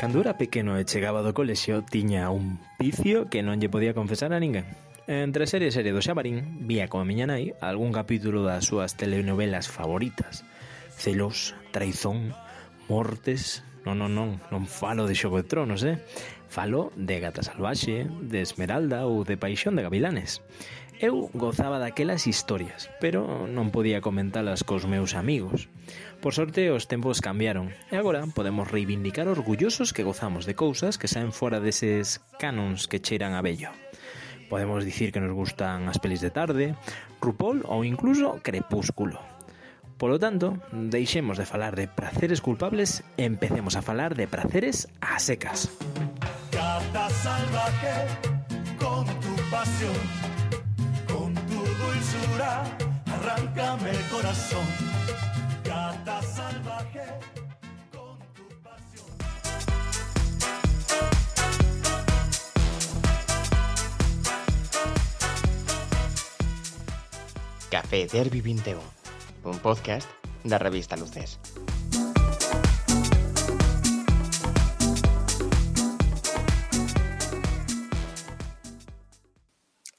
Cando 0.00 0.22
era 0.24 0.38
pequeno 0.40 0.80
e 0.80 0.88
chegaba 0.88 1.20
do 1.20 1.36
colexio, 1.36 1.84
tiña 1.84 2.32
un 2.32 2.56
vicio 2.80 3.28
que 3.28 3.44
non 3.44 3.60
lle 3.60 3.68
podía 3.68 3.92
confesar 3.92 4.32
a 4.32 4.40
ninguén. 4.40 4.64
Entre 5.04 5.44
serie 5.44 5.68
e 5.68 5.76
serie 5.76 5.92
do 5.92 6.00
Xabarín, 6.00 6.64
vía 6.64 6.88
coa 6.88 7.04
miña 7.04 7.28
nai 7.28 7.52
algún 7.60 7.92
capítulo 7.92 8.40
das 8.40 8.64
súas 8.64 8.96
telenovelas 8.96 9.68
favoritas. 9.68 10.40
Celos, 10.96 11.52
traizón, 11.68 12.32
mortes... 12.88 13.60
Non, 13.84 14.00
non, 14.00 14.16
non, 14.16 14.40
non 14.48 14.64
falo 14.64 15.04
de 15.04 15.12
Xogo 15.12 15.36
de 15.36 15.44
Tronos, 15.44 15.84
eh? 15.84 16.00
Falo 16.48 16.96
de 16.96 17.20
Gata 17.20 17.44
Salvaxe, 17.44 18.08
de 18.08 18.40
Esmeralda 18.40 19.04
ou 19.04 19.28
de 19.28 19.36
Paixón 19.36 19.76
de 19.76 19.84
Gavilanes. 19.84 20.40
Eu 21.00 21.30
gozaba 21.32 21.78
daquelas 21.78 22.26
historias, 22.26 22.92
pero 23.00 23.48
non 23.48 23.72
podía 23.72 24.04
comentalas 24.04 24.68
cos 24.68 24.84
meus 24.84 25.16
amigos. 25.16 25.72
Por 26.20 26.36
sorte, 26.36 26.68
os 26.68 26.92
tempos 26.92 27.24
cambiaron, 27.24 27.72
e 27.88 27.96
agora 27.96 28.28
podemos 28.28 28.68
reivindicar 28.68 29.24
orgullosos 29.24 29.96
que 29.96 30.04
gozamos 30.04 30.44
de 30.44 30.52
cousas 30.52 31.00
que 31.00 31.08
saen 31.08 31.32
fora 31.32 31.56
deses 31.56 32.20
canons 32.36 32.84
que 32.84 33.00
cheiran 33.00 33.32
a 33.32 33.40
bello. 33.40 33.72
Podemos 34.52 34.84
dicir 34.84 35.08
que 35.08 35.24
nos 35.24 35.32
gustan 35.32 35.88
as 35.88 35.96
pelis 35.96 36.20
de 36.20 36.28
tarde, 36.28 36.76
Rupol 37.16 37.64
ou 37.64 37.80
incluso 37.80 38.36
Crepúsculo. 38.44 39.24
Polo 39.96 40.20
tanto, 40.20 40.60
deixemos 40.68 41.40
de 41.40 41.48
falar 41.48 41.80
de 41.80 41.88
praceres 41.88 42.44
culpables 42.44 43.00
e 43.16 43.24
empecemos 43.24 43.72
a 43.72 43.80
falar 43.80 44.12
de 44.12 44.28
praceres 44.28 44.84
a 45.00 45.16
secas. 45.16 45.72
Cata 46.52 47.08
salvaje 47.08 48.04
con 48.76 49.08
tu 49.24 49.32
pasión 49.48 50.20
dulzura, 52.20 52.64
arráncame 53.06 53.90
el 53.90 54.08
corazón. 54.08 54.66
Gata 55.64 56.22
salvaje 56.22 57.04
con 57.92 58.18
tu 58.34 58.48
pasión. 58.62 59.06
Café 67.70 68.06
Derby 68.06 68.40
21, 68.40 68.80
un 69.44 69.58
podcast 69.58 70.08
da 70.44 70.58
revista 70.58 70.96
Luces. 70.96 71.38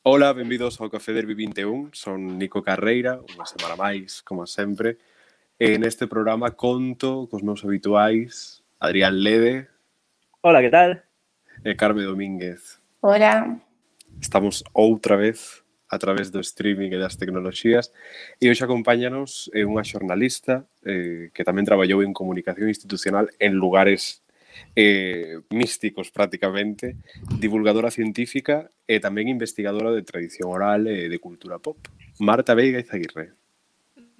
Ola, 0.04 0.34
benvidos 0.34 0.82
ao 0.82 0.90
Café 0.90 1.14
Derbi 1.14 1.36
21. 1.36 1.94
Son 1.94 2.18
Nico 2.42 2.66
Carreira, 2.66 3.22
unha 3.38 3.46
semana 3.46 3.78
máis, 3.78 4.26
como 4.26 4.50
sempre. 4.50 4.98
E 5.62 5.78
neste 5.78 6.10
programa 6.10 6.58
conto 6.58 7.30
cos 7.30 7.46
meus 7.46 7.62
habituais, 7.62 8.66
Adrián 8.82 9.22
Lede. 9.22 9.70
Hola, 10.42 10.66
que 10.66 10.74
tal? 10.74 11.06
E 11.62 11.78
Carme 11.78 12.02
Domínguez. 12.02 12.82
Hola. 13.06 13.62
Estamos 14.18 14.66
outra 14.74 15.22
vez 15.22 15.62
a 15.86 16.02
través 16.02 16.34
do 16.34 16.42
streaming 16.42 16.90
e 16.90 16.98
das 16.98 17.22
tecnoloxías 17.22 17.94
e 18.42 18.50
hoxe 18.50 18.66
acompáñanos 18.66 19.54
eh, 19.54 19.70
unha 19.70 19.86
xornalista 19.86 20.66
eh, 20.82 21.30
que 21.30 21.46
tamén 21.46 21.62
traballou 21.62 22.02
en 22.02 22.10
comunicación 22.10 22.74
institucional 22.74 23.30
en 23.38 23.54
lugares 23.54 24.26
eh, 24.76 25.42
místicos 25.50 26.12
prácticamente, 26.12 26.98
divulgadora 27.40 27.92
científica 27.92 28.72
e 28.88 29.00
tamén 29.00 29.28
investigadora 29.28 29.92
de 29.92 30.04
tradición 30.06 30.52
oral 30.52 30.88
e 30.88 31.10
de 31.10 31.20
cultura 31.20 31.60
pop. 31.60 31.78
Marta 32.20 32.54
Veiga 32.54 32.80
Izaguirre. 32.80 33.34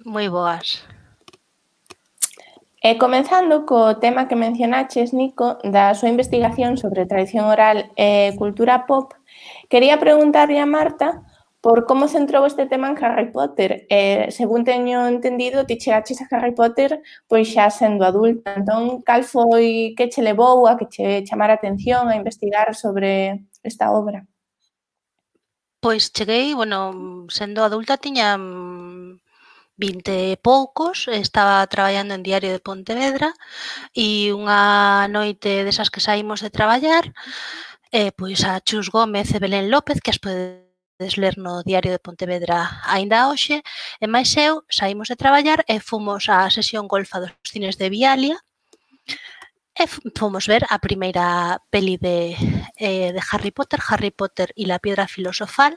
Moi 0.04 0.26
boas. 0.28 0.82
E 2.82 2.98
comenzando 2.98 3.62
co 3.62 4.02
tema 4.02 4.26
que 4.26 4.34
mencionaches, 4.34 5.14
Nico, 5.14 5.62
da 5.62 5.94
súa 5.94 6.10
investigación 6.10 6.74
sobre 6.74 7.06
tradición 7.06 7.46
oral 7.46 7.94
e 7.94 8.34
cultura 8.34 8.90
pop, 8.90 9.14
quería 9.70 10.02
preguntarle 10.02 10.58
a 10.58 10.66
Marta 10.66 11.22
por 11.62 11.86
como 11.86 12.10
centrou 12.10 12.44
este 12.44 12.66
tema 12.66 12.90
en 12.90 12.98
Harry 12.98 13.30
Potter. 13.30 13.86
Eh, 13.88 14.26
según 14.34 14.64
teño 14.66 15.06
entendido, 15.06 15.64
ti 15.64 15.78
chegaches 15.78 16.20
a 16.20 16.26
Harry 16.34 16.52
Potter 16.52 17.00
pois 17.30 17.46
xa 17.54 17.70
sendo 17.70 18.02
adulta. 18.04 18.58
Entón, 18.58 19.00
cal 19.06 19.22
foi 19.22 19.94
que 19.96 20.10
che 20.10 20.26
levou 20.26 20.66
a 20.66 20.74
que 20.76 20.90
che 20.90 21.22
chamara 21.22 21.54
atención 21.54 22.10
a 22.10 22.18
investigar 22.18 22.74
sobre 22.74 23.46
esta 23.62 23.94
obra? 23.94 24.26
Pois 25.78 26.10
cheguei, 26.10 26.54
bueno, 26.54 27.26
sendo 27.30 27.62
adulta 27.62 27.94
tiña 27.94 28.34
20 28.34 29.18
mm, 29.78 30.34
e 30.34 30.36
poucos, 30.42 31.06
estaba 31.06 31.62
traballando 31.70 32.14
en 32.14 32.26
Diario 32.26 32.50
de 32.50 32.58
Pontevedra 32.58 33.30
e 33.94 34.34
unha 34.34 35.06
noite 35.06 35.62
desas 35.62 35.94
que 35.94 36.02
saímos 36.02 36.42
de 36.42 36.50
traballar, 36.50 37.14
eh, 37.94 38.10
pois 38.10 38.42
a 38.42 38.58
Chus 38.66 38.90
Gómez 38.90 39.30
e 39.30 39.38
Belén 39.38 39.70
López, 39.70 40.02
que 40.02 40.10
as 40.10 40.18
pode 40.18 40.71
podedes 41.02 41.18
ler 41.18 41.38
no 41.38 41.62
Diario 41.64 41.90
de 41.90 41.98
Pontevedra 41.98 42.80
aínda 42.86 43.26
hoxe, 43.28 43.62
e 43.98 44.06
máis 44.06 44.30
eu 44.38 44.62
saímos 44.70 45.10
de 45.10 45.18
traballar 45.18 45.66
e 45.66 45.82
fomos 45.82 46.30
á 46.30 46.46
sesión 46.46 46.86
golfa 46.86 47.18
dos 47.18 47.34
cines 47.42 47.74
de 47.74 47.90
Vialia, 47.90 48.38
e 49.74 49.84
fomos 50.14 50.46
ver 50.46 50.62
a 50.70 50.78
primeira 50.78 51.58
peli 51.74 51.98
de, 51.98 52.38
eh, 52.78 53.10
de 53.10 53.22
Harry 53.32 53.50
Potter, 53.50 53.80
Harry 53.90 54.14
Potter 54.14 54.54
e 54.54 54.62
la 54.70 54.78
piedra 54.78 55.10
filosofal, 55.10 55.74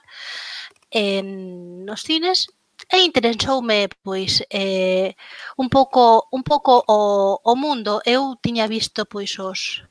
en 0.93 1.81
nos 1.89 2.05
cines, 2.05 2.45
e 2.85 3.01
interesoume 3.01 3.89
pois 4.05 4.45
eh, 4.53 5.17
un 5.57 5.73
pouco 5.73 6.29
un 6.29 6.43
pouco 6.45 6.85
o, 6.85 7.41
o 7.41 7.53
mundo. 7.57 7.97
Eu 8.05 8.37
tiña 8.37 8.69
visto 8.69 9.09
pois 9.09 9.33
os 9.41 9.89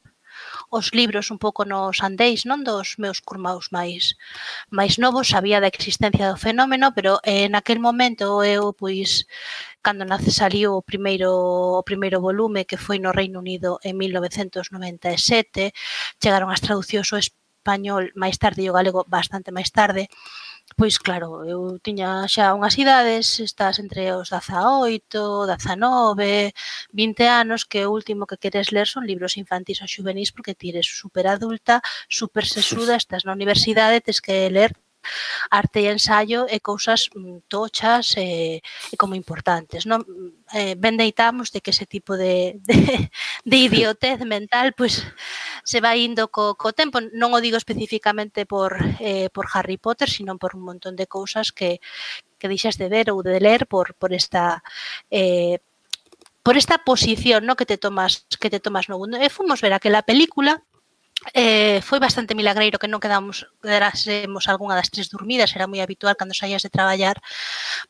os 0.79 0.87
libros 0.99 1.31
un 1.31 1.39
pouco 1.39 1.63
nos 1.63 2.03
andeis, 2.09 2.41
non 2.51 2.67
dos 2.67 2.99
meus 3.03 3.19
curmaus 3.23 3.71
máis 3.77 4.19
máis 4.79 4.99
novos, 4.99 5.31
sabía 5.35 5.63
da 5.63 5.71
existencia 5.71 6.27
do 6.27 6.41
fenómeno, 6.47 6.91
pero 6.97 7.23
eh, 7.23 7.47
naquel 7.55 7.79
momento 7.79 8.43
eu 8.43 8.75
pois 8.75 9.31
cando 9.85 10.03
nace 10.03 10.31
saliu 10.41 10.75
o 10.75 10.87
primeiro 10.91 11.31
o 11.81 11.87
primeiro 11.87 12.19
volume 12.29 12.67
que 12.69 12.81
foi 12.85 12.99
no 12.99 13.15
Reino 13.15 13.39
Unido 13.45 13.79
en 13.87 13.95
1997, 14.03 15.71
chegaron 16.19 16.51
as 16.51 16.63
traducións 16.65 17.09
ao 17.15 17.23
español 17.23 18.11
máis 18.19 18.37
tarde 18.43 18.61
e 18.67 18.71
o 18.71 18.77
galego 18.77 19.07
bastante 19.07 19.55
máis 19.55 19.71
tarde. 19.71 20.11
Pois 20.73 20.97
claro, 21.07 21.29
eu 21.53 21.61
tiña 21.87 22.11
xa 22.35 22.47
unhas 22.57 22.75
idades, 22.85 23.27
estás 23.49 23.77
entre 23.85 24.03
os 24.21 24.29
18, 24.33 25.45
19, 25.45 26.57
20 27.01 27.25
anos 27.43 27.61
que 27.71 27.81
o 27.85 27.93
último 27.99 28.27
que 28.29 28.41
queres 28.43 28.73
ler 28.75 28.89
son 28.89 29.05
libros 29.11 29.37
infantis 29.43 29.79
ou 29.85 29.93
juvenis 29.95 30.33
porque 30.35 30.57
ti 30.59 30.67
eres 30.73 30.89
super 31.01 31.27
adulta, 31.29 31.75
super 32.19 32.45
sesuda, 32.57 32.97
estás 32.97 33.23
na 33.25 33.37
universidade, 33.39 34.03
tes 34.07 34.19
que 34.25 34.37
ler 34.57 34.71
arte 35.51 35.85
e 35.85 35.91
ensaio 35.93 36.47
e 36.49 36.61
cousas 36.61 37.11
mm, 37.15 37.47
tochas 37.49 38.17
e, 38.17 38.61
e 38.65 38.95
como 38.97 39.15
importantes. 39.15 39.87
Non? 39.87 40.05
Eh, 40.53 40.75
ben 40.79 40.97
deitamos 40.97 41.51
de 41.51 41.61
que 41.61 41.71
ese 41.71 41.87
tipo 41.87 42.17
de, 42.17 42.61
de, 42.69 43.11
de 43.45 43.57
idiotez 43.57 44.21
mental 44.25 44.73
pois 44.77 45.03
se 45.65 45.81
vai 45.81 46.05
indo 46.05 46.29
co, 46.29 46.55
co 46.55 46.73
tempo. 46.73 47.01
Non 47.15 47.33
o 47.33 47.43
digo 47.43 47.57
especificamente 47.57 48.45
por, 48.45 48.77
eh, 49.01 49.29
por 49.33 49.47
Harry 49.53 49.77
Potter, 49.79 50.09
sino 50.09 50.37
por 50.39 50.57
un 50.57 50.63
montón 50.63 50.95
de 50.97 51.07
cousas 51.07 51.53
que, 51.53 51.81
que 52.39 52.49
deixas 52.49 52.77
de 52.77 52.89
ver 52.89 53.11
ou 53.11 53.25
de 53.25 53.41
ler 53.41 53.67
por, 53.67 53.95
por 53.95 54.13
esta... 54.13 54.63
Eh, 55.11 55.59
por 56.45 56.61
esta 56.61 56.77
posición 56.85 57.49
no 57.49 57.57
que 57.57 57.65
te 57.65 57.81
tomas 57.81 58.29
que 58.37 58.53
te 58.53 58.61
tomas 58.61 58.93
no 58.93 59.01
mundo. 59.01 59.17
E 59.17 59.33
fomos 59.33 59.65
ver 59.65 59.73
aquela 59.73 60.05
película 60.05 60.61
Eh, 61.33 61.81
foi 61.81 61.99
bastante 61.99 62.37
milagreiro 62.37 62.79
que 62.79 62.91
non 62.91 63.01
quedamos 63.01 63.49
quedásemos 63.65 64.45
algunha 64.51 64.77
das 64.77 64.93
tres 64.93 65.09
dormidas, 65.09 65.55
era 65.57 65.71
moi 65.71 65.81
habitual 65.81 66.19
cando 66.19 66.37
saías 66.37 66.61
de 66.61 66.75
traballar 66.75 67.17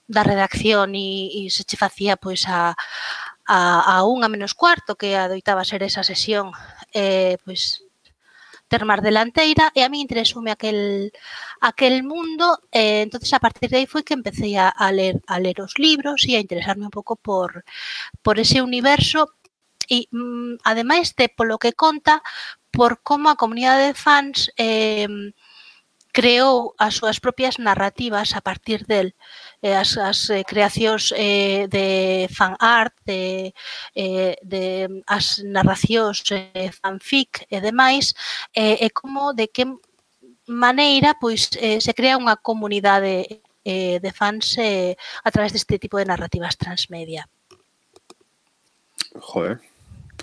da 0.06 0.22
redacción 0.22 0.94
e, 0.94 1.32
e 1.34 1.50
se 1.50 1.66
che 1.66 1.80
facía 1.80 2.14
pois 2.14 2.46
a, 2.46 2.78
a, 3.46 3.58
a 3.82 3.94
unha 4.06 4.30
menos 4.30 4.54
cuarto 4.54 4.94
que 4.94 5.18
adoitaba 5.18 5.66
ser 5.66 5.82
esa 5.82 6.06
sesión 6.06 6.54
eh, 6.94 7.36
pois 7.42 7.82
ter 8.68 8.84
mar 8.84 9.02
delanteira. 9.02 9.70
E 9.74 9.80
a 9.82 9.88
mí 9.92 10.00
interesoume 10.00 10.50
aquel 10.50 11.12
aquel 11.60 12.02
mundo. 12.02 12.58
Eh, 12.72 13.02
entonces 13.02 13.32
a 13.34 13.40
partir 13.40 13.68
de 13.70 13.78
aí 13.84 13.86
foi 13.86 14.02
que 14.06 14.14
empecé 14.14 14.56
a, 14.58 14.68
a 14.68 14.88
ler 14.92 15.20
a 15.26 15.38
ler 15.38 15.60
os 15.60 15.74
libros 15.78 16.24
e 16.28 16.36
a 16.36 16.42
interesarme 16.44 16.86
un 16.88 16.94
pouco 16.94 17.16
por 17.16 17.64
por 18.22 18.38
ese 18.38 18.62
universo. 18.62 19.30
E 19.88 20.08
mm, 20.10 20.64
ademais 20.64 21.12
de 21.12 21.28
polo 21.28 21.60
que 21.60 21.76
conta, 21.76 22.22
por 22.74 22.98
como 23.06 23.30
a 23.30 23.38
comunidade 23.38 23.86
de 23.86 23.94
fans 23.94 24.50
eh, 24.58 25.06
creou 26.14 26.74
as 26.78 26.98
súas 26.98 27.18
propias 27.18 27.58
narrativas 27.58 28.38
a 28.38 28.40
partir 28.42 28.86
del 28.86 29.14
eh, 29.62 29.74
as, 29.74 29.98
as 29.98 30.30
eh, 30.30 30.46
creacións 30.46 31.14
eh, 31.16 31.66
de 31.66 32.30
fan 32.30 32.54
art, 32.58 32.94
de, 33.02 33.54
eh, 33.94 34.38
de 34.42 34.86
as 35.06 35.42
narracións 35.42 36.22
eh, 36.30 36.70
fanfic 36.70 37.46
e 37.50 37.58
demais, 37.58 38.14
eh, 38.54 38.78
e 38.78 38.90
como 38.94 39.34
de 39.34 39.50
que 39.50 39.66
maneira 40.46 41.18
pois 41.18 41.50
eh, 41.58 41.82
se 41.82 41.94
crea 41.98 42.14
unha 42.14 42.38
comunidade 42.38 43.42
eh, 43.66 43.98
de 43.98 44.10
fans 44.14 44.54
eh, 44.62 44.94
a 45.24 45.30
través 45.34 45.50
deste 45.50 45.82
tipo 45.82 45.98
de 45.98 46.06
narrativas 46.06 46.54
transmedia. 46.54 47.26
Joder, 49.18 49.58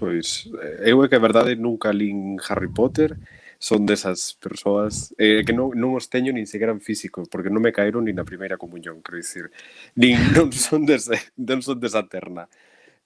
Pois, 0.02 0.50
eh, 0.58 0.90
eu 0.90 1.06
é 1.06 1.06
que 1.06 1.14
a 1.14 1.22
verdade 1.22 1.54
nunca 1.54 1.94
lin 1.94 2.42
Harry 2.50 2.74
Potter, 2.74 3.22
son 3.62 3.86
desas 3.86 4.34
persoas 4.42 5.14
eh, 5.22 5.46
que 5.46 5.54
non, 5.54 5.78
non 5.78 5.94
os 5.94 6.10
teño 6.10 6.34
nin 6.34 6.50
sequera 6.50 6.74
en 6.74 6.82
físico, 6.82 7.22
porque 7.30 7.54
non 7.54 7.62
me 7.62 7.70
caeron 7.70 8.10
nin 8.10 8.18
na 8.18 8.26
primeira 8.26 8.58
comunión, 8.58 9.06
quero 9.06 9.22
dicir, 9.22 9.54
nin 9.94 10.18
non 10.34 10.50
son 10.50 10.90
desa, 10.90 11.14
non 11.38 11.62
son 11.62 11.78
desa 11.78 12.02
terna. 12.10 12.50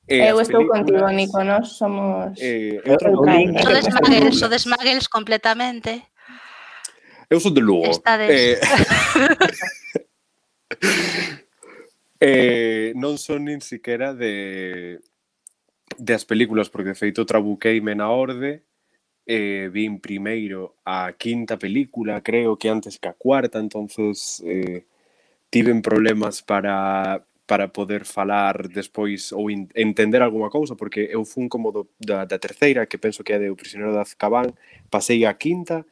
Eh, 0.08 0.32
eu 0.32 0.40
estou 0.40 0.64
contigo, 0.72 1.04
Nico, 1.12 1.44
nós 1.44 1.76
somos... 1.76 2.32
Eh, 2.40 2.80
eu 2.80 2.96
sodes 2.96 3.92
Muggles, 3.92 4.40
sodes 4.40 4.64
Muggles 4.64 5.12
completamente. 5.12 6.08
Eu 7.28 7.44
son 7.44 7.52
de 7.52 7.60
Lugo. 7.60 7.92
Estades... 7.92 8.32
Eh, 8.32 8.56
eh, 12.24 12.96
non 12.96 13.20
son 13.20 13.52
nin 13.52 13.60
siquiera 13.60 14.16
de 14.16 15.04
das 15.98 16.26
películas, 16.26 16.70
porque 16.70 16.90
de 16.90 16.96
feito 16.96 17.26
trabuqueime 17.26 17.96
na 17.96 18.10
orde, 18.10 18.64
eh, 19.26 19.70
vin 19.74 20.00
primeiro 20.00 20.76
a 20.86 21.14
quinta 21.18 21.58
película, 21.58 22.22
creo 22.22 22.58
que 22.58 22.70
antes 22.70 23.00
que 23.00 23.10
a 23.10 23.14
cuarta, 23.14 23.60
entonces 23.60 24.42
eh, 24.46 24.86
tiven 25.50 25.82
problemas 25.82 26.42
para, 26.42 27.26
para 27.46 27.70
poder 27.74 28.06
falar 28.06 28.70
despois 28.70 29.32
ou 29.32 29.50
in, 29.50 29.70
entender 29.74 30.22
alguma 30.22 30.50
cousa, 30.50 30.76
porque 30.76 31.10
eu 31.12 31.26
fun 31.26 31.50
como 31.50 31.72
do, 31.72 31.90
da, 32.00 32.26
da 32.26 32.38
terceira, 32.38 32.86
que 32.86 32.98
penso 32.98 33.24
que 33.24 33.34
é 33.34 33.40
de 33.40 33.50
O 33.50 33.56
Prisionero 33.56 33.94
de 33.94 34.00
Azkaban, 34.00 34.54
pasei 34.90 35.26
a 35.26 35.34
quinta, 35.36 35.86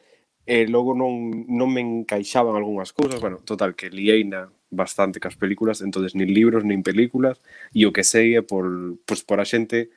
e 0.45 0.67
logo 0.67 0.93
non, 0.93 1.47
non 1.47 1.71
me 1.71 1.81
encaixaban 1.81 2.55
algunhas 2.55 2.91
cousas, 2.91 3.21
bueno, 3.21 3.39
total, 3.45 3.75
que 3.75 3.89
liei 3.89 4.27
na, 4.27 4.51
bastante 4.73 5.21
cas 5.21 5.37
películas, 5.37 5.81
entonces 5.81 6.17
nin 6.17 6.33
libros, 6.33 6.65
nin 6.65 6.81
películas, 6.81 7.39
e 7.71 7.85
o 7.85 7.93
que 7.93 8.03
sei 8.03 8.35
é 8.35 8.41
por, 8.41 8.65
pues, 9.05 9.21
por 9.21 9.39
a 9.39 9.45
xente 9.45 9.93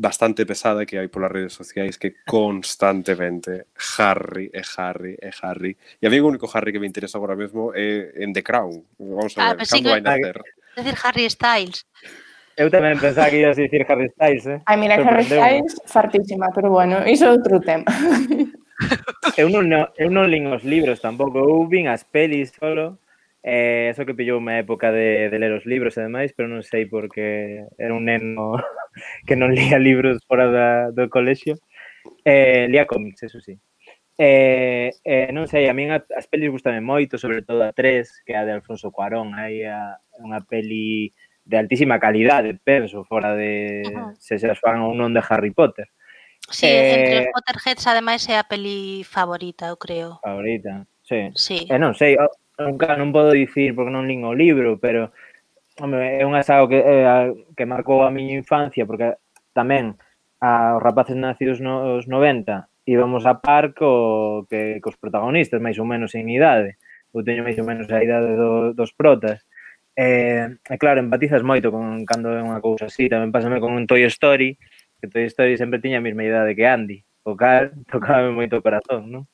bastante 0.00 0.46
pesada 0.46 0.86
que 0.88 0.96
hai 0.96 1.12
polas 1.12 1.28
redes 1.28 1.52
sociais 1.52 2.00
que 2.00 2.24
constantemente 2.24 3.68
Harry 4.00 4.48
e 4.48 4.62
Harry 4.78 5.14
e 5.20 5.28
Harry. 5.44 5.76
E 6.00 6.08
a 6.08 6.10
mí 6.10 6.16
o 6.18 6.26
único 6.26 6.48
Harry 6.56 6.72
que 6.72 6.80
me 6.80 6.88
interesa 6.88 7.20
agora 7.20 7.36
mesmo 7.36 7.76
é 7.76 8.16
en 8.16 8.32
The 8.32 8.42
Crown. 8.42 8.80
Vamos 8.96 9.36
a 9.36 9.52
ah, 9.52 9.54
ver, 9.54 9.68
cando 9.68 9.88
sí, 9.88 9.92
vai 9.92 10.00
nacer. 10.00 10.40
É 10.40 10.80
decir 10.80 10.96
Harry 11.04 11.28
Styles. 11.28 11.84
Eu 12.56 12.72
tamén 12.72 12.96
pensaba 12.96 13.28
que 13.28 13.44
ibas 13.44 13.56
a 13.56 13.62
dicir 13.62 13.84
Harry 13.88 14.08
Styles, 14.16 14.44
eh? 14.48 14.58
Ai, 14.64 14.76
mira, 14.80 14.96
Harry 15.04 15.28
Styles, 15.28 15.80
fartísima, 15.84 16.48
pero 16.52 16.72
bueno, 16.72 17.04
iso 17.04 17.28
é 17.28 17.32
outro 17.36 17.60
tema. 17.60 17.84
eu 19.36 19.52
non, 19.52 19.68
eu 20.00 20.08
non 20.08 20.28
lin 20.32 20.48
os 20.48 20.64
libros 20.64 21.00
tampouco, 21.04 21.40
eu 21.40 21.68
vin 21.68 21.92
as 21.92 22.08
pelis 22.08 22.56
solo. 22.56 22.96
Eh, 23.42 23.88
eso 23.88 24.04
que 24.04 24.12
pillou 24.14 24.36
unha 24.36 24.60
época 24.60 24.92
de, 24.92 25.32
de 25.32 25.36
ler 25.40 25.56
os 25.56 25.64
libros 25.64 25.96
e 25.96 26.04
demais, 26.04 26.36
pero 26.36 26.44
non 26.48 26.60
sei 26.60 26.84
porque 26.84 27.64
era 27.80 27.96
un 27.96 28.04
neno 28.04 28.60
que 29.26 29.34
non 29.36 29.56
lía 29.56 29.80
libros 29.80 30.20
fora 30.28 30.52
da, 30.52 30.68
do 30.92 31.08
colexio. 31.08 31.56
Eh, 32.24 32.68
lía 32.68 32.84
cómics, 32.84 33.24
eso 33.24 33.40
sí. 33.40 33.56
Eh, 34.20 34.92
eh, 35.00 35.32
non 35.32 35.48
sei, 35.48 35.64
a 35.64 35.72
min 35.72 35.96
as 35.96 36.28
pelis 36.28 36.52
gustame 36.52 36.84
moito, 36.84 37.16
sobre 37.16 37.40
todo 37.40 37.64
a 37.64 37.72
tres, 37.72 38.20
que 38.28 38.36
é 38.36 38.38
a 38.40 38.44
de 38.44 38.52
Alfonso 38.52 38.92
Cuarón, 38.92 39.32
aí 39.32 39.64
a, 39.64 39.96
unha 40.20 40.44
peli 40.44 41.16
de 41.40 41.56
altísima 41.56 41.96
calidade, 41.96 42.52
penso, 42.60 43.08
fora 43.08 43.32
de 43.32 43.80
uh 43.88 44.12
-huh. 44.12 44.12
se 44.20 44.36
se 44.36 44.44
as 44.44 44.60
fan 44.60 44.84
ou 44.84 44.92
non 44.92 45.16
de 45.16 45.24
Harry 45.24 45.56
Potter. 45.56 45.88
Sí, 46.52 46.68
eh, 46.68 47.00
entre 47.00 47.16
os 47.24 47.28
Potterheads 47.32 47.88
ademais 47.88 48.20
é 48.28 48.36
a 48.36 48.44
peli 48.44 49.00
favorita, 49.08 49.72
eu 49.72 49.80
creo. 49.80 50.20
Favorita, 50.20 50.84
sí. 51.00 51.32
sí. 51.32 51.64
E 51.64 51.72
eh, 51.72 51.80
non 51.80 51.96
sei, 51.96 52.20
nunca 52.60 52.94
non 52.94 53.10
podo 53.10 53.32
dicir 53.32 53.72
porque 53.72 53.92
non 53.92 54.06
lin 54.06 54.22
o 54.28 54.36
libro, 54.36 54.76
pero 54.76 55.10
home, 55.80 56.20
é 56.20 56.24
unha 56.28 56.44
saga 56.44 56.68
que, 56.68 56.78
eh, 56.80 57.04
é, 57.08 57.32
que 57.56 57.64
marcou 57.64 58.04
a 58.04 58.12
miña 58.12 58.36
infancia 58.36 58.84
porque 58.84 59.16
tamén 59.56 59.96
a, 60.40 60.76
os 60.76 60.82
rapaces 60.84 61.16
nacidos 61.16 61.58
nos 61.64 62.04
90 62.04 62.70
íbamos 62.86 63.26
a 63.26 63.40
par 63.40 63.72
co, 63.74 64.46
que, 64.50 64.80
cos 64.82 64.96
protagonistas, 64.96 65.62
máis 65.62 65.78
ou 65.78 65.86
menos 65.86 66.14
en 66.18 66.26
idade. 66.28 66.76
Eu 67.14 67.22
teño 67.22 67.46
máis 67.46 67.58
ou 67.58 67.66
menos 67.66 67.86
a 67.90 68.02
idade 68.02 68.34
do, 68.34 68.74
dos 68.74 68.90
protas. 68.94 69.46
E, 69.94 70.58
e 70.58 70.74
claro, 70.78 70.98
empatizas 70.98 71.42
moito 71.42 71.70
con 71.70 72.02
cando 72.06 72.34
é 72.34 72.42
unha 72.42 72.58
cousa 72.58 72.90
así. 72.90 73.06
Tamén 73.06 73.30
pásame 73.30 73.62
con 73.62 73.74
un 73.78 73.86
Toy 73.86 74.02
Story, 74.10 74.58
que 74.98 75.06
Toy 75.06 75.30
Story 75.30 75.54
sempre 75.54 75.82
tiña 75.82 76.02
a 76.02 76.04
mesma 76.06 76.26
idade 76.26 76.56
que 76.58 76.66
Andy. 76.66 76.98
O 77.22 77.36
cal 77.36 77.70
tocaba 77.92 78.26
moito 78.34 78.58
o 78.58 78.64
corazón, 78.64 79.06
non? 79.06 79.24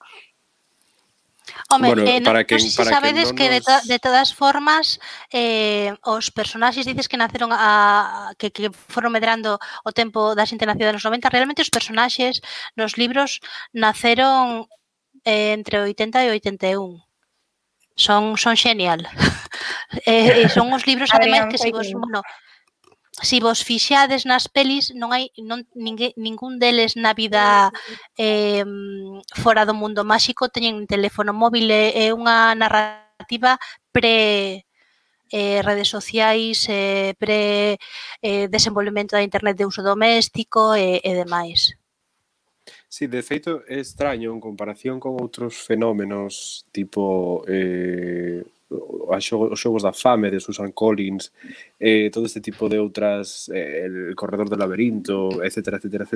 Home, 1.70 1.88
bueno, 1.94 2.02
eh, 2.04 2.22
para 2.22 2.44
que, 2.44 2.56
non 2.56 2.64
sei 2.64 2.72
se 2.72 2.80
para 2.80 2.92
sabedes 3.00 3.32
que, 3.32 3.32
no 3.32 3.32
nos... 3.32 3.38
que 3.38 3.46
de, 3.48 3.60
to, 3.60 3.76
de 3.86 3.98
todas 3.98 4.28
formas 4.32 5.00
eh, 5.32 5.94
os 6.06 6.30
personaxes 6.30 6.86
dices 6.86 7.08
que 7.08 7.18
naceron 7.18 7.50
a, 7.52 8.32
que, 8.38 8.52
que 8.52 8.70
foron 8.72 9.12
medrando 9.12 9.58
o 9.84 9.90
tempo 9.90 10.34
da 10.34 10.46
internacional 10.46 10.94
dos 10.94 11.04
90 11.04 11.28
realmente 11.32 11.64
os 11.64 11.72
personaxes 11.72 12.40
nos 12.78 12.94
libros 13.00 13.40
naceron 13.74 14.68
eh, 15.24 15.56
entre 15.56 15.82
80 15.82 16.24
e 16.24 16.30
81 16.30 17.06
son 17.96 18.36
son 18.36 18.54
genial. 18.56 19.08
eh, 20.06 20.48
son 20.52 20.68
os 20.76 20.84
libros 20.86 21.10
ademais 21.16 21.48
que 21.48 21.58
se 21.58 21.72
vos, 21.72 21.88
bueno, 21.92 22.20
si 23.22 23.40
vos 23.40 23.64
fixades 23.64 24.26
nas 24.26 24.48
pelis, 24.48 24.92
non 24.92 25.12
hai 25.12 25.32
non, 25.40 25.64
ningué, 25.72 26.12
ningún 26.20 26.60
deles 26.60 26.96
na 27.00 27.16
vida 27.16 27.72
eh, 28.18 28.64
fora 29.32 29.64
do 29.64 29.72
mundo 29.72 30.04
máxico 30.04 30.52
teñen 30.52 30.76
un 30.76 30.86
teléfono 30.86 31.32
móvil, 31.32 31.70
é 31.72 32.12
unha 32.12 32.52
narrativa 32.52 33.56
pre 33.88 34.66
eh, 35.32 35.60
redes 35.62 35.88
sociais, 35.88 36.66
eh, 36.68 37.14
pre 37.18 37.78
eh, 38.22 38.48
desenvolvemento 38.48 39.16
da 39.16 39.24
internet 39.24 39.56
de 39.56 39.66
uso 39.66 39.82
doméstico 39.82 40.76
e, 40.76 41.00
e 41.02 41.12
demais. 41.14 41.74
Sí, 42.88 43.06
de 43.06 43.22
feito 43.22 43.62
é 43.68 43.78
extraño 43.80 44.32
en 44.32 44.40
comparación 44.40 45.00
con 45.00 45.18
outros 45.18 45.58
fenómenos 45.58 46.64
tipo 46.72 47.42
eh, 47.48 48.44
os 48.68 49.24
xogos 49.60 49.82
da 49.82 49.92
fame 49.92 50.30
de 50.30 50.40
Susan 50.40 50.72
Collins, 50.72 51.32
eh, 51.78 52.10
todo 52.10 52.26
este 52.26 52.40
tipo 52.40 52.68
de 52.68 52.78
outras, 52.78 53.48
eh, 53.54 53.86
el 53.86 54.14
corredor 54.18 54.50
do 54.50 54.58
laberinto, 54.58 55.42
etc, 55.42 55.78
etc, 55.78 56.02
etc, 56.02 56.14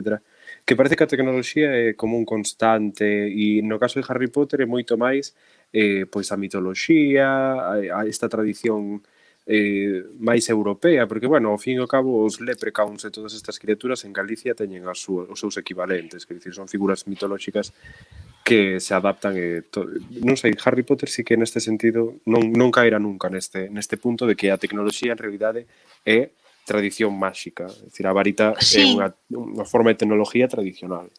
que 0.66 0.74
parece 0.74 0.96
que 0.96 1.04
a 1.04 1.12
tecnoloxía 1.12 1.70
é 1.70 1.94
como 1.94 2.18
un 2.18 2.26
constante 2.26 3.06
e 3.06 3.62
no 3.62 3.78
caso 3.78 4.02
de 4.02 4.06
Harry 4.10 4.28
Potter 4.28 4.62
é 4.62 4.66
moito 4.66 4.98
máis 4.98 5.34
eh, 5.72 6.06
pois 6.10 6.32
a 6.32 6.36
mitoloxía, 6.36 7.26
a, 7.26 8.02
a 8.02 8.08
esta 8.10 8.28
tradición 8.28 9.02
eh, 9.46 10.04
máis 10.18 10.46
europea, 10.50 11.06
porque, 11.06 11.26
bueno, 11.26 11.50
ao 11.50 11.58
fin 11.58 11.78
e 11.78 11.82
ao 11.82 11.90
cabo, 11.90 12.22
os 12.22 12.38
leprechauns 12.38 13.02
e 13.06 13.10
todas 13.10 13.34
estas 13.34 13.58
criaturas 13.58 14.04
en 14.06 14.12
Galicia 14.12 14.54
teñen 14.54 14.86
as 14.86 15.00
súas, 15.00 15.26
os 15.30 15.38
seus 15.40 15.56
equivalentes, 15.56 16.26
que 16.26 16.34
dicir, 16.38 16.54
son 16.54 16.68
figuras 16.68 17.06
mitolóxicas 17.06 17.72
que 18.44 18.80
se 18.80 18.94
adaptan 18.94 19.36
e 19.36 19.62
to... 19.68 19.86
non 20.24 20.34
sei, 20.34 20.56
Harry 20.64 20.82
Potter 20.82 21.08
sí 21.08 21.22
que 21.22 21.38
neste 21.38 21.60
sentido 21.60 22.18
non 22.26 22.50
non 22.56 22.72
caerá 22.74 22.98
nunca 22.98 23.28
neste 23.28 23.68
neste 23.70 24.00
punto 24.00 24.26
de 24.26 24.34
que 24.34 24.50
a 24.50 24.58
tecnoloxía 24.58 25.12
en 25.14 25.20
realidade 25.20 25.70
é 26.02 26.34
tradición 26.64 27.16
máxica, 27.16 27.66
é 27.66 27.90
dicir, 27.90 28.06
a 28.06 28.14
varita 28.14 28.54
sí. 28.62 28.80
é 28.80 28.84
unha, 28.86 29.08
unha 29.34 29.66
forma 29.66 29.90
de 29.90 30.00
tecnoloxía 30.02 30.46
tradicional. 30.46 31.10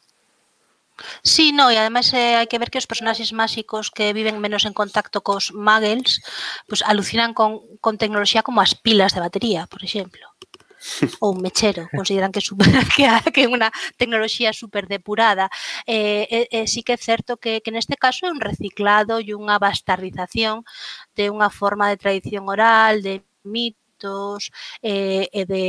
Sí, 1.23 1.51
no, 1.51 1.73
e 1.73 1.77
ademais 1.77 2.13
eh, 2.13 2.37
hai 2.37 2.47
que 2.47 2.61
ver 2.61 2.69
que 2.69 2.77
os 2.77 2.89
personaxes 2.89 3.33
máxicos 3.33 3.89
que 3.89 4.13
viven 4.13 4.37
menos 4.37 4.63
en 4.69 4.73
contacto 4.75 5.25
cos 5.25 5.49
muggles, 5.51 6.21
pues 6.69 6.85
alucinan 6.85 7.33
con, 7.33 7.61
con 7.81 7.97
tecnoloxía 7.97 8.45
como 8.45 8.61
as 8.61 8.77
pilas 8.77 9.13
de 9.17 9.23
batería, 9.23 9.65
por 9.65 9.81
exemplo 9.81 10.29
ou 11.19 11.33
mechero, 11.35 11.87
consideran 11.91 12.31
que 12.31 12.41
super, 12.41 12.67
que, 12.95 13.05
que 13.33 13.41
é 13.45 13.49
unha 13.49 13.69
tecnoloxía 13.97 14.53
super 14.53 14.87
depurada. 14.87 15.49
Eh, 15.85 16.27
eh, 16.29 16.47
eh, 16.51 16.65
sí 16.67 16.81
que 16.83 16.95
é 16.95 16.99
certo 16.99 17.37
que, 17.37 17.61
que 17.61 17.73
neste 17.73 17.95
caso 17.97 18.25
é 18.27 18.33
un 18.33 18.41
reciclado 18.41 19.21
e 19.21 19.33
unha 19.37 19.57
bastardización 19.61 20.65
de 21.17 21.29
unha 21.29 21.49
forma 21.49 21.89
de 21.89 21.99
tradición 22.01 22.49
oral, 22.49 23.01
de 23.05 23.23
mitos, 23.43 24.51
eh, 24.81 25.29
e 25.31 25.45
de 25.45 25.63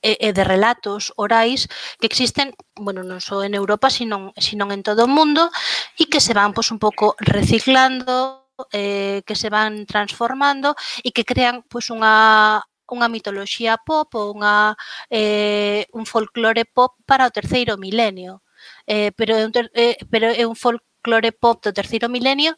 e 0.00 0.32
de 0.32 0.44
relatos 0.44 1.12
orais 1.16 1.68
que 2.00 2.08
existen, 2.08 2.56
bueno, 2.72 3.04
non 3.04 3.20
só 3.20 3.44
en 3.44 3.52
Europa, 3.52 3.92
sino, 3.92 4.32
sino 4.40 4.64
en 4.72 4.80
todo 4.80 5.04
o 5.04 5.12
mundo 5.12 5.52
e 6.00 6.08
que 6.08 6.24
se 6.24 6.32
van 6.32 6.56
pois, 6.56 6.72
un 6.72 6.80
pouco 6.80 7.12
reciclando 7.20 8.48
eh, 8.72 9.20
que 9.28 9.36
se 9.36 9.52
van 9.52 9.84
transformando 9.84 10.72
e 11.04 11.12
que 11.12 11.28
crean 11.28 11.60
pois, 11.68 11.92
unha, 11.92 12.64
unha 12.90 13.08
mitoloxía 13.08 13.78
pop 13.78 14.08
ou 14.18 14.34
unha, 14.36 14.76
eh, 15.10 15.86
un 15.94 16.04
folclore 16.06 16.64
pop 16.66 16.98
para 17.06 17.26
o 17.28 17.34
terceiro 17.34 17.78
milenio. 17.78 18.42
Eh, 18.86 19.10
pero, 19.16 19.36
é 19.36 19.44
un 19.46 19.52
ter, 19.52 19.70
eh, 19.74 19.96
pero 20.12 20.28
é 20.28 20.44
un 20.46 20.56
folclore 20.56 21.32
pop 21.32 21.64
do 21.64 21.72
terceiro 21.72 22.08
milenio 22.08 22.54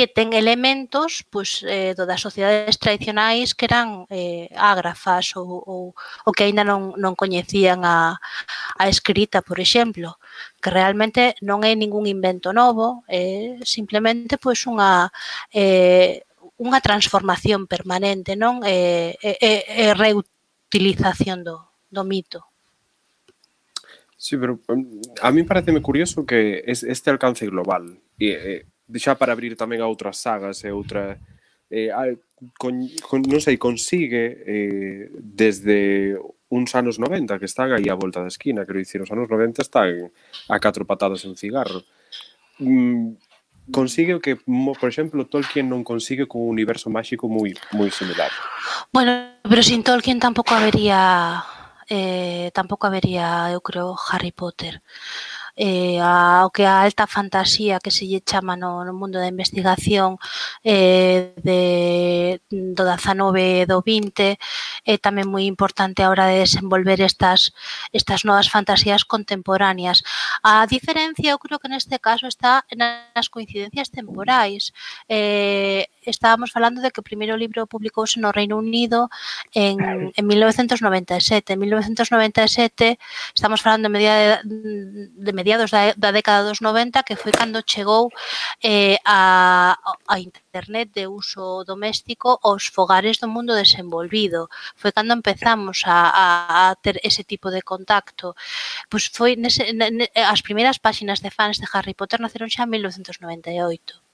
que 0.00 0.06
ten 0.08 0.32
elementos 0.32 1.26
pois, 1.28 1.60
eh, 1.66 1.92
do 1.92 2.08
das 2.08 2.24
sociedades 2.24 2.78
tradicionais 2.80 3.52
que 3.52 3.68
eran 3.68 4.06
eh, 4.08 4.48
ágrafas 4.56 5.36
ou, 5.36 5.60
ou, 5.66 5.82
ou 6.24 6.32
que 6.32 6.48
aínda 6.48 6.64
non, 6.64 6.96
non 6.96 7.12
coñecían 7.18 7.84
a, 7.84 8.16
a 8.80 8.84
escrita, 8.88 9.44
por 9.44 9.60
exemplo, 9.60 10.16
que 10.62 10.72
realmente 10.72 11.36
non 11.44 11.66
é 11.68 11.76
ningún 11.76 12.08
invento 12.08 12.54
novo, 12.56 13.04
é 13.12 13.60
simplemente 13.66 14.40
pois, 14.40 14.64
unha, 14.64 15.12
eh, 15.52 16.24
unha 16.60 16.84
transformación 16.84 17.64
permanente, 17.64 18.36
non? 18.36 18.60
E, 18.68 19.16
e, 19.16 19.64
e 19.64 19.84
reutilización 19.96 21.40
do, 21.40 21.72
do 21.88 22.04
mito. 22.04 22.44
Sí, 24.20 24.36
pero 24.36 24.60
mm, 24.68 25.24
a 25.24 25.32
mí 25.32 25.42
pareceme 25.48 25.80
curioso 25.80 26.28
que 26.28 26.62
es, 26.66 26.84
este 26.84 27.08
alcance 27.08 27.48
global 27.48 27.96
e, 28.20 28.68
e 28.92 28.98
xa 29.00 29.16
para 29.16 29.32
abrir 29.32 29.56
tamén 29.56 29.80
a 29.80 29.88
outras 29.88 30.20
sagas 30.20 30.60
e 30.60 30.68
outra 30.68 31.16
eh, 31.72 31.88
a, 31.88 32.12
con, 32.60 32.84
con, 33.08 33.24
non 33.24 33.40
sei, 33.40 33.56
consigue 33.56 34.44
eh, 34.44 35.08
desde 35.16 36.20
uns 36.52 36.74
anos 36.76 37.00
90 37.00 37.40
que 37.40 37.48
están 37.48 37.72
aí 37.72 37.88
a 37.88 37.96
volta 37.96 38.20
da 38.20 38.28
esquina, 38.28 38.66
quero 38.68 38.82
dicir, 38.82 39.00
os 39.00 39.08
anos 39.08 39.30
90 39.30 39.64
están 39.64 40.12
a 40.50 40.56
catro 40.60 40.84
patadas 40.84 41.24
en 41.24 41.38
cigarro. 41.38 41.80
Mm, 42.58 43.16
consigue 43.68 44.16
o 44.16 44.20
que, 44.24 44.40
por 44.40 44.88
exemplo, 44.88 45.28
Tolkien 45.28 45.68
non 45.68 45.84
consigue 45.84 46.24
con 46.24 46.42
un 46.42 46.56
universo 46.56 46.88
máxico 46.88 47.28
moi 47.28 47.52
moi 47.76 47.92
similar. 47.92 48.32
Bueno, 48.88 49.36
pero 49.44 49.60
sin 49.60 49.84
Tolkien 49.84 50.18
tampouco 50.18 50.56
habería 50.56 51.44
eh, 51.90 52.50
tampouco 52.54 52.86
habería, 52.86 53.50
eu 53.50 53.60
creo, 53.60 53.98
Harry 54.08 54.30
Potter 54.30 54.80
eh, 55.56 55.98
ao 56.00 56.50
que 56.50 56.64
a 56.64 56.82
alta 56.82 57.06
fantasía 57.06 57.80
que 57.80 57.90
se 57.90 58.06
lle 58.06 58.22
chama 58.24 58.56
no, 58.56 58.84
no 58.84 58.92
mundo 58.92 59.18
da 59.18 59.28
investigación 59.28 60.18
eh, 60.64 61.32
de, 61.42 62.40
do 62.50 62.82
19 62.84 63.62
e 63.62 63.66
do 63.66 63.82
20 63.82 64.38
é 64.86 64.94
tamén 64.98 65.28
moi 65.28 65.44
importante 65.46 66.02
a 66.02 66.10
hora 66.10 66.30
de 66.30 66.44
desenvolver 66.44 67.00
estas 67.00 67.52
estas 67.92 68.24
novas 68.24 68.48
fantasías 68.48 69.04
contemporáneas. 69.04 70.02
A 70.42 70.66
diferencia, 70.66 71.32
eu 71.32 71.38
creo 71.38 71.58
que 71.58 71.68
neste 71.68 71.98
caso 71.98 72.26
está 72.26 72.64
nas 72.76 73.28
coincidencias 73.28 73.88
temporais. 73.90 74.72
Eh, 75.08 75.88
estábamos 76.06 76.50
falando 76.50 76.80
de 76.80 76.90
que 76.90 77.00
o 77.00 77.06
primeiro 77.06 77.36
libro 77.36 77.66
publicouse 77.66 78.16
no 78.16 78.32
Reino 78.32 78.56
Unido 78.56 79.12
en, 79.52 80.12
en 80.16 80.24
1997. 80.26 81.52
En 81.52 81.58
1997 81.60 82.98
estamos 83.34 83.60
falando 83.60 83.88
de, 83.88 83.92
media, 83.92 84.40
de 84.44 85.32
mediados 85.32 85.70
da, 85.70 85.92
da 85.96 86.12
década 86.12 86.48
dos 86.48 86.60
90 86.60 87.02
que 87.04 87.16
foi 87.16 87.32
cando 87.32 87.62
chegou 87.62 88.08
eh, 88.62 88.96
a, 89.04 89.76
a 90.08 90.16
internet 90.18 90.90
de 90.94 91.06
uso 91.06 91.64
doméstico 91.64 92.40
aos 92.42 92.66
fogares 92.66 93.18
do 93.20 93.28
mundo 93.28 93.54
desenvolvido. 93.54 94.48
Foi 94.76 94.92
cando 94.92 95.12
empezamos 95.12 95.82
a, 95.84 96.08
a, 96.08 96.70
a 96.70 96.74
ter 96.76 97.00
ese 97.04 97.24
tipo 97.24 97.50
de 97.50 97.62
contacto. 97.62 98.34
Pois 98.88 99.10
foi 99.12 99.36
nese, 99.36 99.72
ne, 99.72 100.08
as 100.16 100.40
primeiras 100.40 100.78
páxinas 100.78 101.20
de 101.20 101.30
fans 101.30 101.58
de 101.60 101.68
Harry 101.72 101.94
Potter 101.94 102.20
naceron 102.20 102.48
xa 102.48 102.64
en 102.64 102.70
1998 102.70 104.09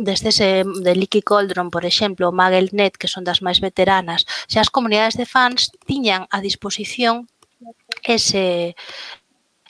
desde 0.00 0.32
ese 0.32 0.60
eh, 0.60 0.64
de 0.64 0.96
Licky 0.96 1.22
Coldron, 1.22 1.70
por 1.70 1.84
exemplo, 1.84 2.28
o 2.28 2.32
MuggleNet, 2.32 2.96
que 2.96 3.08
son 3.12 3.22
das 3.28 3.44
máis 3.44 3.60
veteranas, 3.60 4.24
xa 4.48 4.64
as 4.64 4.72
comunidades 4.72 5.20
de 5.20 5.28
fans 5.28 5.70
tiñan 5.84 6.24
a 6.32 6.40
disposición 6.40 7.28
ese 8.02 8.74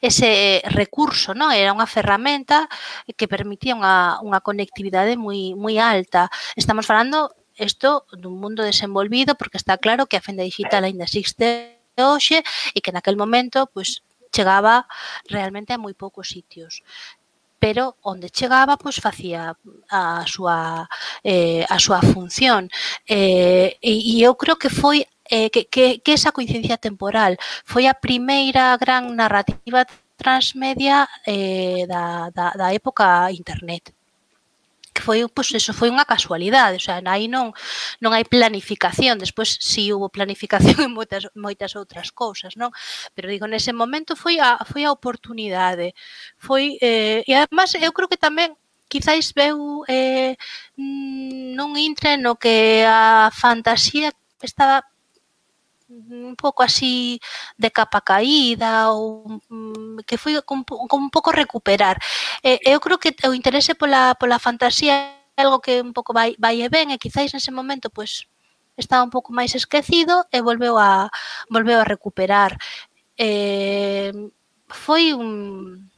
ese 0.01 0.63
recurso, 0.65 1.37
non? 1.37 1.53
Era 1.53 1.77
unha 1.77 1.85
ferramenta 1.85 2.71
que 3.19 3.29
permitía 3.29 3.77
unha, 3.77 4.17
unha 4.25 4.41
conectividade 4.41 5.19
moi 5.21 5.53
moi 5.59 5.77
alta. 5.77 6.33
Estamos 6.57 6.89
falando 6.89 7.37
isto 7.61 8.09
dun 8.17 8.41
mundo 8.41 8.65
desenvolvido 8.65 9.37
porque 9.37 9.61
está 9.61 9.77
claro 9.77 10.09
que 10.09 10.17
a 10.17 10.25
fenda 10.25 10.47
digital 10.47 10.89
aínda 10.89 11.05
existe 11.05 11.77
hoxe 12.01 12.41
e 12.73 12.79
que 12.81 12.95
naquel 12.95 13.21
momento 13.21 13.69
pois 13.69 14.01
chegaba 14.33 14.87
realmente 15.29 15.75
a 15.75 15.83
moi 15.83 15.93
poucos 15.93 16.33
sitios 16.33 16.81
pero 17.63 17.97
onde 18.03 18.33
chegaba 18.33 18.75
pois 18.81 18.97
facía 18.99 19.55
a 19.93 20.25
súa 20.27 20.89
eh, 21.23 21.63
a 21.69 21.77
súa 21.79 22.01
función 22.01 22.73
eh, 23.07 23.77
e, 23.85 23.93
e 24.13 24.15
eu 24.25 24.35
creo 24.41 24.57
que 24.57 24.73
foi 24.73 25.07
eh, 25.31 25.49
que, 25.55 25.69
que, 25.69 26.01
que 26.01 26.13
esa 26.19 26.33
coincidencia 26.33 26.79
temporal 26.81 27.37
foi 27.65 27.85
a 27.87 27.95
primeira 27.95 28.75
gran 28.83 29.15
narrativa 29.15 29.87
transmedia 30.17 31.09
eh, 31.27 31.87
da, 31.89 32.31
da, 32.31 32.47
da 32.61 32.69
época 32.75 33.31
internet 33.33 34.00
foi, 35.11 35.27
pois 35.27 35.51
eso 35.51 35.75
foi 35.75 35.91
unha 35.91 36.07
casualidade, 36.07 36.79
o 36.79 36.85
sea, 36.87 37.03
aí 37.03 37.27
non 37.27 37.51
non 37.99 38.15
hai 38.15 38.23
planificación, 38.23 39.19
despois 39.19 39.59
si 39.59 39.91
sí, 39.91 39.93
hubo 39.93 40.07
planificación 40.07 40.79
en 40.87 40.95
moitas 40.95 41.27
moitas 41.35 41.75
outras 41.75 42.15
cousas, 42.15 42.55
non? 42.55 42.71
Pero 43.19 43.27
digo, 43.27 43.51
nese 43.51 43.75
momento 43.75 44.15
foi 44.15 44.39
a 44.39 44.63
foi 44.63 44.87
a 44.87 44.95
oportunidade. 44.95 45.99
Foi 46.39 46.79
eh, 46.79 47.27
e 47.27 47.33
además 47.35 47.75
eu 47.75 47.91
creo 47.91 48.07
que 48.07 48.21
tamén 48.21 48.55
quizáis 48.87 49.35
veu 49.35 49.83
eh, 49.91 50.39
non 51.59 51.75
intre 51.75 52.15
no 52.15 52.39
que 52.39 52.87
a 52.87 53.35
fantasía 53.35 54.15
estaba 54.39 54.87
un 55.91 56.37
pouco 56.37 56.63
así 56.63 57.21
de 57.59 57.71
capa 57.71 58.01
caída 58.01 58.91
ou 58.95 59.43
mm, 59.51 60.07
que 60.07 60.17
foi 60.17 60.39
con, 60.43 60.63
un 60.63 61.11
pouco 61.11 61.35
recuperar. 61.35 61.99
Eh, 62.43 62.59
eu 62.63 62.79
creo 62.81 62.99
que 62.99 63.15
o 63.27 63.35
interese 63.35 63.75
pola, 63.75 64.15
pola 64.15 64.39
fantasía 64.39 65.19
é 65.37 65.43
algo 65.43 65.61
que 65.61 65.83
un 65.83 65.93
pouco 65.93 66.13
vai, 66.15 66.37
vai 66.39 66.63
e 66.63 66.69
ben 66.71 66.91
e 66.95 66.99
quizáis 67.03 67.35
nese 67.35 67.51
momento 67.51 67.91
pois 67.91 68.31
estaba 68.77 69.05
un 69.05 69.11
pouco 69.11 69.35
máis 69.35 69.53
esquecido 69.55 70.25
e 70.31 70.39
volveu 70.43 70.79
a 70.79 71.11
volveu 71.51 71.81
a 71.83 71.89
recuperar. 71.89 72.55
Eh, 73.19 74.13
foi 74.71 75.13
un 75.13 75.90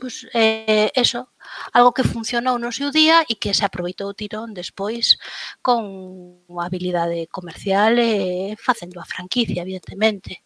pues, 0.00 0.26
eh, 0.32 0.90
eso, 0.96 1.28
algo 1.76 1.92
que 1.92 2.02
funcionou 2.02 2.56
no 2.58 2.72
seu 2.72 2.90
día 2.90 3.22
e 3.28 3.36
que 3.36 3.52
se 3.52 3.62
aproveitou 3.68 4.10
o 4.10 4.16
tirón 4.16 4.56
despois 4.56 5.20
con 5.60 5.84
unha 6.48 6.64
habilidade 6.64 7.28
comercial 7.28 8.00
e 8.00 8.52
eh, 8.52 8.58
facendo 8.58 8.98
a 8.98 9.06
franquicia, 9.06 9.62
evidentemente. 9.62 10.42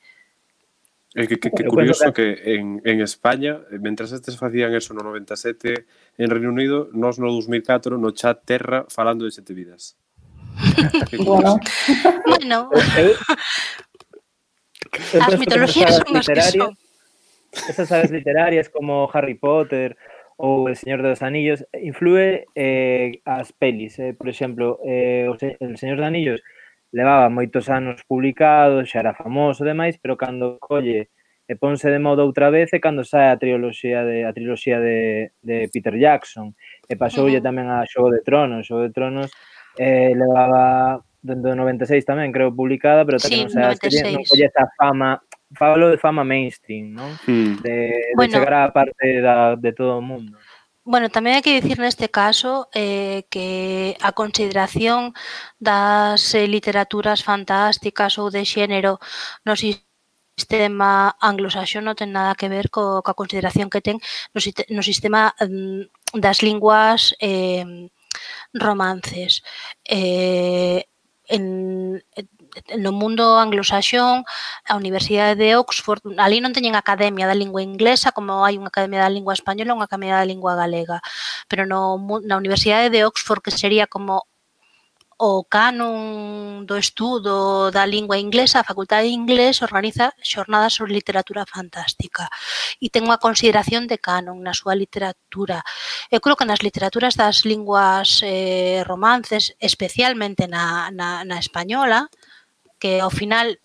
É 1.14 1.30
que, 1.30 1.38
que, 1.38 1.54
que 1.54 1.64
curioso 1.70 2.11
que 2.11 2.58
en, 2.58 2.82
en 2.82 2.99
España, 2.99 3.62
mentras 3.78 4.11
estes 4.11 4.34
facían 4.34 4.75
eso 4.75 4.99
no 4.99 5.06
97, 5.06 5.87
en 6.18 6.26
Reino 6.26 6.50
Unido, 6.50 6.90
nós 6.90 7.23
no 7.23 7.30
2004, 7.30 7.94
no 8.02 8.11
chat 8.11 8.42
Terra, 8.42 8.82
falando 8.90 9.23
de 9.23 9.30
sete 9.30 9.54
vidas. 9.54 9.94
bueno. 11.23 11.62
bueno. 12.26 12.70
As 15.23 15.38
mitologías 15.38 16.02
son 16.02 16.16
as 16.18 16.26
que 16.26 16.42
son 16.42 16.75
esas 17.68 17.88
sagas 17.88 18.11
literarias 18.11 18.68
como 18.68 19.08
Harry 19.12 19.34
Potter 19.34 19.96
ou 20.37 20.68
El 20.68 20.76
Señor 20.76 21.02
dos 21.02 21.23
Anillos 21.23 21.64
influe 21.73 22.46
eh, 22.54 23.23
as 23.25 23.52
pelis. 23.52 23.99
Eh, 23.99 24.14
por 24.14 24.28
exemplo, 24.28 24.80
eh, 24.84 25.26
o 25.30 25.38
se, 25.38 25.56
El 25.61 25.78
Señor 25.78 25.99
dos 25.99 26.06
Anillos 26.06 26.42
levaba 26.90 27.30
moitos 27.30 27.70
anos 27.70 28.02
publicado, 28.06 28.87
xa 28.87 29.02
era 29.02 29.14
famoso 29.14 29.62
e 29.62 29.70
demais, 29.70 29.99
pero 29.99 30.18
cando 30.18 30.58
colle 30.58 31.11
e 31.44 31.54
ponse 31.61 31.90
de 31.90 32.00
modo 32.00 32.25
outra 32.25 32.49
vez 32.49 32.73
e 32.73 32.80
cando 32.80 33.04
sae 33.04 33.28
a 33.28 33.37
triloxía 33.37 34.00
de 34.02 34.25
a 34.25 34.32
triloxía 34.32 34.80
de, 34.80 35.32
de 35.44 35.68
Peter 35.68 35.92
Jackson 35.92 36.56
e 36.88 36.96
pasoulle 36.96 37.38
uh 37.38 37.42
-huh. 37.42 37.46
tamén 37.46 37.68
a 37.68 37.84
Xogo 37.84 38.08
de 38.08 38.25
Tronos, 38.25 38.64
Xogo 38.64 38.88
de 38.88 38.94
Tronos 38.96 39.30
eh, 39.76 40.16
levaba 40.16 41.04
dentro 41.20 41.52
do 41.52 41.56
96 41.56 42.04
tamén, 42.04 42.32
creo, 42.32 42.52
publicada, 42.52 43.04
pero 43.04 43.20
tamén 43.20 43.49
sí, 43.49 43.56
non, 43.56 43.76
sei, 43.76 44.12
non 44.12 44.25
colle 44.25 44.46
esa 44.49 44.64
fama 44.76 45.20
falo 45.54 45.90
de 45.90 45.99
fama 45.99 46.25
mainstream, 46.25 46.92
non? 46.92 47.11
Mm. 47.26 47.62
De, 47.62 47.76
de 47.90 48.14
bueno, 48.14 48.34
chegar 48.38 48.54
á 48.54 48.73
parte 48.75 49.20
da, 49.23 49.56
de 49.56 49.73
todo 49.73 49.99
o 49.99 50.04
mundo. 50.04 50.37
Bueno, 50.84 51.08
tamén 51.08 51.40
hai 51.40 51.44
que 51.44 51.56
dicir 51.56 51.80
neste 51.80 52.12
caso 52.12 52.68
eh, 52.76 53.25
que 53.32 53.96
a 54.04 54.12
consideración 54.12 55.16
das 55.56 56.20
eh, 56.37 56.44
literaturas 56.44 57.25
fantásticas 57.25 58.20
ou 58.20 58.28
de 58.28 58.44
xénero 58.44 59.00
no 59.49 59.56
sistema 59.56 61.16
anglosaxón 61.25 61.88
non 61.88 61.96
ten 61.96 62.12
nada 62.12 62.37
que 62.37 62.52
ver 62.52 62.68
co, 62.68 63.00
coa 63.00 63.16
consideración 63.16 63.73
que 63.73 63.80
ten 63.80 63.96
no, 64.37 64.40
no 64.44 64.82
sistema 64.84 65.32
mm, 65.40 66.20
das 66.20 66.44
linguas 66.44 67.16
eh, 67.16 67.88
romances. 68.52 69.40
Eh, 69.88 70.84
en, 71.32 72.04
no 72.78 72.90
mundo 72.92 73.38
anglosaxón, 73.38 74.25
a 74.68 74.75
Universidade 74.76 75.34
de 75.37 75.56
Oxford, 75.56 76.00
ali 76.18 76.38
non 76.40 76.54
teñen 76.56 76.75
academia 76.75 77.26
da 77.26 77.37
lingua 77.37 77.62
inglesa 77.62 78.14
como 78.16 78.44
hai 78.46 78.54
unha 78.61 78.70
academia 78.70 79.04
da 79.04 79.12
lingua 79.12 79.34
española 79.34 79.73
e 79.73 79.76
unha 79.78 79.88
academia 79.88 80.20
da 80.20 80.28
lingua 80.28 80.54
galega. 80.54 80.99
Pero 81.50 81.66
no, 81.66 81.99
na 82.25 82.38
Universidade 82.38 82.90
de 82.90 83.04
Oxford, 83.04 83.42
que 83.44 83.52
sería 83.54 83.87
como 83.87 84.26
o 85.16 85.46
canon 85.46 86.66
do 86.66 86.76
estudo 86.76 87.70
da 87.70 87.87
lingua 87.87 88.18
inglesa, 88.18 88.61
a 88.61 88.68
Facultade 88.68 89.06
de 89.06 89.14
Inglés 89.14 89.62
organiza 89.62 90.12
xornadas 90.23 90.75
sobre 90.75 90.92
literatura 90.92 91.46
fantástica 91.46 92.26
e 92.82 92.90
ten 92.90 93.06
unha 93.06 93.23
consideración 93.23 93.87
de 93.87 94.02
canon 94.02 94.42
na 94.42 94.52
súa 94.52 94.75
literatura. 94.75 95.62
Eu 96.11 96.18
creo 96.18 96.37
que 96.38 96.49
nas 96.49 96.62
literaturas 96.66 97.14
das 97.14 97.46
linguas 97.46 98.20
eh, 98.26 98.82
romances, 98.84 99.54
especialmente 99.62 100.50
na, 100.50 100.90
na, 100.90 101.23
na 101.23 101.38
española, 101.38 102.11
que 102.85 103.00
ao 103.00 103.09
final 103.09 103.57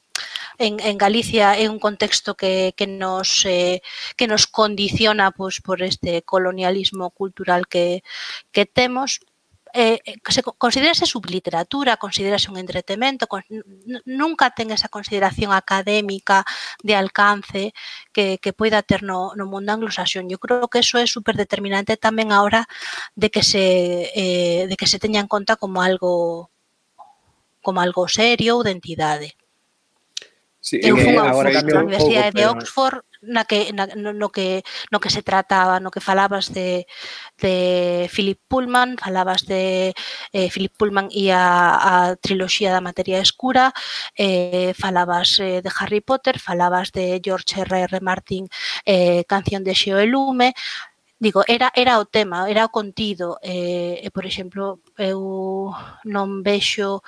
en, 0.55 0.79
en 0.79 0.95
Galicia 0.95 1.59
é 1.59 1.67
un 1.67 1.75
contexto 1.75 2.39
que, 2.39 2.71
que 2.79 2.87
nos 2.87 3.43
eh, 3.43 3.83
que 4.15 4.31
nos 4.31 4.47
condiciona 4.47 5.35
pois, 5.35 5.59
por 5.59 5.83
este 5.83 6.23
colonialismo 6.23 7.11
cultural 7.11 7.67
que, 7.67 7.99
que 8.55 8.63
temos 8.63 9.19
eh, 9.73 9.99
se, 10.27 10.41
considerase 10.41 11.05
subliteratura, 11.05 11.97
considerase 11.97 12.49
un 12.49 12.57
entretemento, 12.57 13.27
con, 13.27 13.43
nunca 14.07 14.49
ten 14.55 14.71
esa 14.71 14.87
consideración 14.87 15.51
académica 15.51 16.47
de 16.81 16.95
alcance 16.95 17.73
que, 18.15 18.39
que 18.39 18.55
poida 18.55 18.87
ter 18.87 19.03
no, 19.03 19.35
no 19.35 19.45
mundo 19.51 19.69
anglosaxón. 19.75 20.31
Eu 20.31 20.39
creo 20.39 20.71
que 20.71 20.79
eso 20.79 20.95
é 20.95 21.05
super 21.05 21.35
determinante 21.35 21.99
tamén 21.99 22.31
ahora 22.31 22.65
de 23.19 23.27
que 23.27 23.43
se 23.43 23.65
eh, 24.15 24.63
de 24.71 24.75
que 24.79 24.87
se 24.87 24.97
teña 25.03 25.19
en 25.19 25.27
conta 25.27 25.59
como 25.59 25.83
algo 25.83 26.49
como 27.61 27.79
algo 27.81 28.07
serio 28.07 28.57
ou 28.57 28.63
de 28.63 28.71
entidade. 28.71 29.35
Sí, 30.61 30.79
eu 30.83 30.97
fui 30.97 31.15
a 31.15 31.31
Oxford, 31.31 31.73
Universidade 31.87 32.35
de 32.35 32.45
Oxford, 32.45 33.01
na 33.21 33.43
que 33.45 33.71
na, 33.71 33.87
no 33.95 34.29
que 34.29 34.63
no 34.91 34.99
que 34.99 35.09
se 35.09 35.23
trataba, 35.23 35.79
no 35.79 35.91
que 35.91 36.03
falabas 36.03 36.51
de 36.51 36.85
de 37.39 38.07
Philip 38.11 38.39
Pullman, 38.47 38.95
falabas 38.99 39.47
de 39.47 39.95
eh, 40.31 40.49
Philip 40.51 40.75
Pullman 40.75 41.07
e 41.11 41.31
a, 41.31 42.11
a 42.11 42.15
triloxía 42.19 42.75
da 42.75 42.83
materia 42.83 43.23
escura, 43.23 43.71
eh, 44.15 44.75
falabas 44.75 45.39
eh, 45.39 45.63
de 45.63 45.71
Harry 45.79 46.01
Potter, 46.03 46.39
falabas 46.39 46.91
de 46.91 47.19
George 47.23 47.59
R. 47.59 47.87
R. 47.87 47.99
Martin, 48.03 48.47
eh, 48.85 49.23
Canción 49.27 49.63
de 49.63 49.75
Xeo 49.75 49.99
e 49.99 50.07
Lume, 50.07 50.51
digo, 51.19 51.43
era 51.47 51.71
era 51.75 51.99
o 51.99 52.05
tema, 52.05 52.47
era 52.51 52.67
o 52.67 52.71
contido, 52.71 53.39
eh, 53.43 53.99
e 54.03 54.07
por 54.11 54.27
exemplo, 54.27 54.79
eu 54.99 55.71
non 56.03 56.43
vexo 56.43 57.03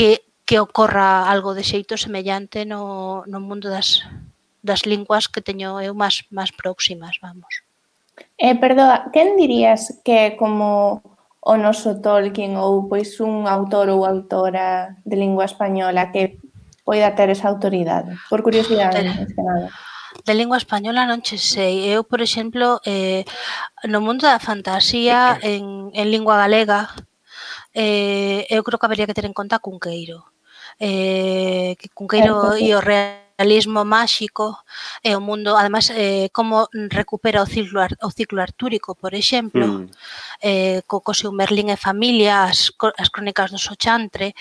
que, 0.00 0.24
que 0.46 0.58
ocorra 0.58 1.28
algo 1.28 1.52
de 1.52 1.60
xeito 1.60 2.00
semellante 2.00 2.64
no, 2.64 3.20
no 3.28 3.36
mundo 3.36 3.68
das, 3.68 4.00
das 4.64 4.88
linguas 4.88 5.28
que 5.28 5.44
teño 5.44 5.76
eu 5.84 5.92
máis, 5.92 6.24
máis 6.32 6.56
próximas, 6.56 7.20
vamos. 7.20 7.60
Eh, 8.40 8.56
perdoa, 8.56 9.12
quen 9.12 9.36
dirías 9.36 10.00
que 10.00 10.40
como 10.40 11.04
o 11.44 11.54
noso 11.60 12.00
Tolkien 12.00 12.56
ou 12.56 12.88
pois 12.88 13.20
un 13.20 13.44
autor 13.44 13.92
ou 13.92 14.08
autora 14.08 14.96
de 15.04 15.20
lingua 15.20 15.44
española 15.44 16.08
que 16.16 16.40
poida 16.80 17.12
ter 17.12 17.28
esa 17.28 17.52
autoridade? 17.52 18.16
Por 18.32 18.40
curiosidade, 18.40 19.04
máis 19.04 19.28
que 19.36 19.44
nada. 19.44 19.68
De 20.24 20.32
lingua 20.32 20.56
española 20.56 21.04
non 21.04 21.20
che 21.20 21.36
sei. 21.36 21.92
Eu, 21.92 22.08
por 22.08 22.24
exemplo, 22.24 22.80
eh, 22.88 23.28
no 23.84 24.00
mundo 24.00 24.24
da 24.24 24.40
fantasía 24.40 25.36
en, 25.44 25.92
en 25.92 26.06
lingua 26.08 26.40
galega 26.40 26.88
eh, 27.74 28.46
eu 28.50 28.62
creo 28.62 28.78
que 28.78 28.86
habería 28.86 29.06
que 29.06 29.14
ter 29.14 29.26
en 29.26 29.32
conta 29.32 29.58
Cunqueiro. 29.58 30.26
Eh, 30.78 31.76
que 31.78 31.88
Cunqueiro 31.90 32.56
e 32.56 32.74
o 32.74 32.80
realismo 32.80 33.84
máxico 33.84 34.58
e 35.02 35.16
o 35.16 35.20
mundo, 35.20 35.56
además, 35.56 35.88
eh, 35.92 36.28
como 36.32 36.68
recupera 36.90 37.42
o 37.42 37.48
ciclo, 37.48 37.80
o 38.02 38.10
ciclo 38.10 38.40
artúrico, 38.42 38.94
por 38.94 39.14
exemplo, 39.14 39.66
mm. 39.66 39.88
eh, 40.42 40.80
co, 40.86 41.00
co 41.00 41.12
seu 41.16 41.32
Merlín 41.32 41.72
e 41.72 41.76
familia, 41.76 42.44
as, 42.44 42.72
as 42.98 43.08
crónicas 43.08 43.50
do 43.50 43.58
Sochantre, 43.58 44.34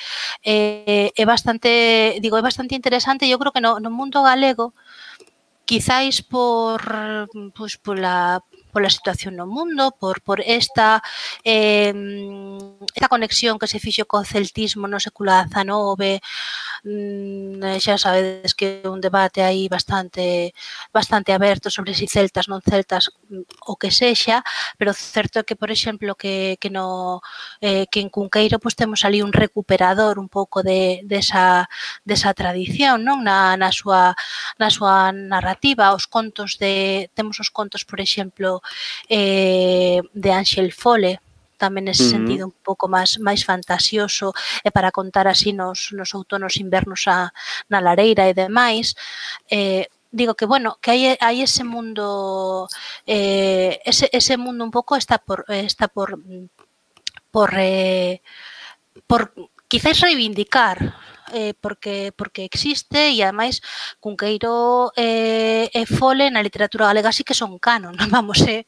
eh, 0.44 1.12
é 1.16 1.26
bastante, 1.26 2.20
digo, 2.20 2.36
é 2.38 2.44
bastante 2.44 2.76
interesante, 2.76 3.26
eu 3.26 3.40
creo 3.40 3.56
que 3.56 3.64
no, 3.64 3.80
no 3.80 3.92
mundo 3.92 4.24
galego, 4.24 4.74
quizáis 5.70 6.22
por, 6.22 6.82
pois, 7.56 7.78
pola, 7.78 8.42
pola 8.72 8.90
situación 8.90 9.36
no 9.36 9.46
mundo, 9.46 9.96
por, 10.00 10.22
por 10.22 10.42
esta 10.42 11.02
eh, 11.44 11.94
esta 12.96 13.08
conexión 13.10 13.60
que 13.60 13.68
se 13.68 13.80
fixo 13.80 14.06
co 14.06 14.24
celtismo 14.24 14.88
no 14.88 15.00
século 15.00 15.32
XIX 15.34 16.22
mm, 16.84 17.49
Eh, 17.64 17.80
xa 17.82 17.98
sabedes 17.98 18.54
que 18.54 18.82
un 18.86 19.02
debate 19.02 19.42
aí 19.42 19.68
bastante 19.68 20.54
bastante 20.94 21.34
aberto 21.34 21.70
sobre 21.70 21.94
si 21.94 22.08
celtas 22.08 22.48
non 22.48 22.62
celtas 22.62 23.10
o 23.66 23.74
que 23.80 23.92
sexa, 23.92 24.44
pero 24.78 24.94
certo 24.94 25.42
é 25.42 25.48
que 25.48 25.60
por 25.60 25.70
exemplo 25.72 26.16
que 26.16 26.58
que 26.62 26.70
no 26.70 27.20
eh, 27.62 27.86
que 27.92 28.00
en 28.04 28.10
Cunqueiro 28.14 28.58
pois 28.60 28.76
pues, 28.76 28.80
temos 28.80 29.02
ali 29.04 29.20
un 29.22 29.34
recuperador 29.34 30.20
un 30.20 30.30
pouco 30.30 30.62
de 30.64 31.02
desa 31.04 31.68
de 32.06 32.20
desa 32.20 32.34
tradición, 32.34 33.04
non? 33.08 33.24
Na 33.24 33.56
na 33.56 33.72
súa 33.72 34.12
na 34.60 34.70
súa 34.70 35.12
narrativa, 35.16 35.96
os 35.96 36.06
contos 36.08 36.60
de 36.60 37.08
temos 37.16 37.40
os 37.40 37.50
contos, 37.50 37.86
por 37.86 38.00
exemplo, 38.04 38.62
eh 39.08 40.02
de 40.14 40.30
Ángel 40.32 40.72
Fole, 40.74 41.20
tamén 41.60 41.86
nese 41.92 42.04
uh 42.04 42.06
-huh. 42.08 42.16
sentido 42.16 42.44
un 42.48 42.56
pouco 42.64 42.88
máis 42.88 43.20
máis 43.20 43.44
fantasioso 43.44 44.32
e 44.64 44.72
para 44.72 44.96
contar 44.96 45.28
así 45.28 45.52
nos 45.52 45.92
nos 45.92 46.16
outonos 46.16 46.56
invernos 46.64 47.06
a, 47.12 47.36
na 47.68 47.84
lareira 47.84 48.32
e 48.32 48.34
demais. 48.34 48.96
Eh, 49.52 49.92
digo 50.12 50.34
que 50.40 50.48
bueno, 50.48 50.80
que 50.82 50.90
hai 50.96 51.02
hai 51.20 51.38
ese 51.44 51.64
mundo 51.68 52.66
eh 53.06 53.84
ese 53.86 54.10
ese 54.16 54.36
mundo 54.40 54.64
un 54.64 54.72
pouco 54.72 54.96
está 54.96 55.20
por 55.20 55.46
está 55.52 55.86
por 55.92 56.18
por 57.32 57.52
eh, 57.60 58.22
por 59.08 59.22
quizáis 59.70 60.02
reivindicar, 60.02 60.96
eh, 61.32 61.54
porque 61.62 62.12
porque 62.16 62.44
existe 62.44 63.14
e 63.14 63.22
ademais 63.22 63.62
Cunqueiro 64.02 64.92
eh, 64.98 65.70
e 65.70 65.86
Fole 65.86 66.34
na 66.34 66.42
literatura 66.42 66.90
galega 66.90 67.14
sí 67.14 67.24
que 67.24 67.38
son 67.38 67.62
canon, 67.62 67.96
vamos, 68.10 68.42
eh, 68.50 68.66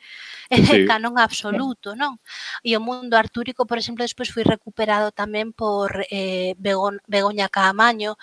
sí. 0.84 0.86
canon 0.86 1.16
absoluto, 1.18 1.96
non? 1.96 2.20
E 2.60 2.76
o 2.76 2.84
mundo 2.84 3.16
artúrico, 3.16 3.64
por 3.64 3.80
exemplo, 3.80 4.04
despois 4.04 4.30
foi 4.30 4.44
recuperado 4.44 5.16
tamén 5.16 5.56
por 5.56 6.04
eh, 6.12 6.54
Begon, 6.60 7.00
Begoña 7.08 7.48
Caamaño 7.48 8.20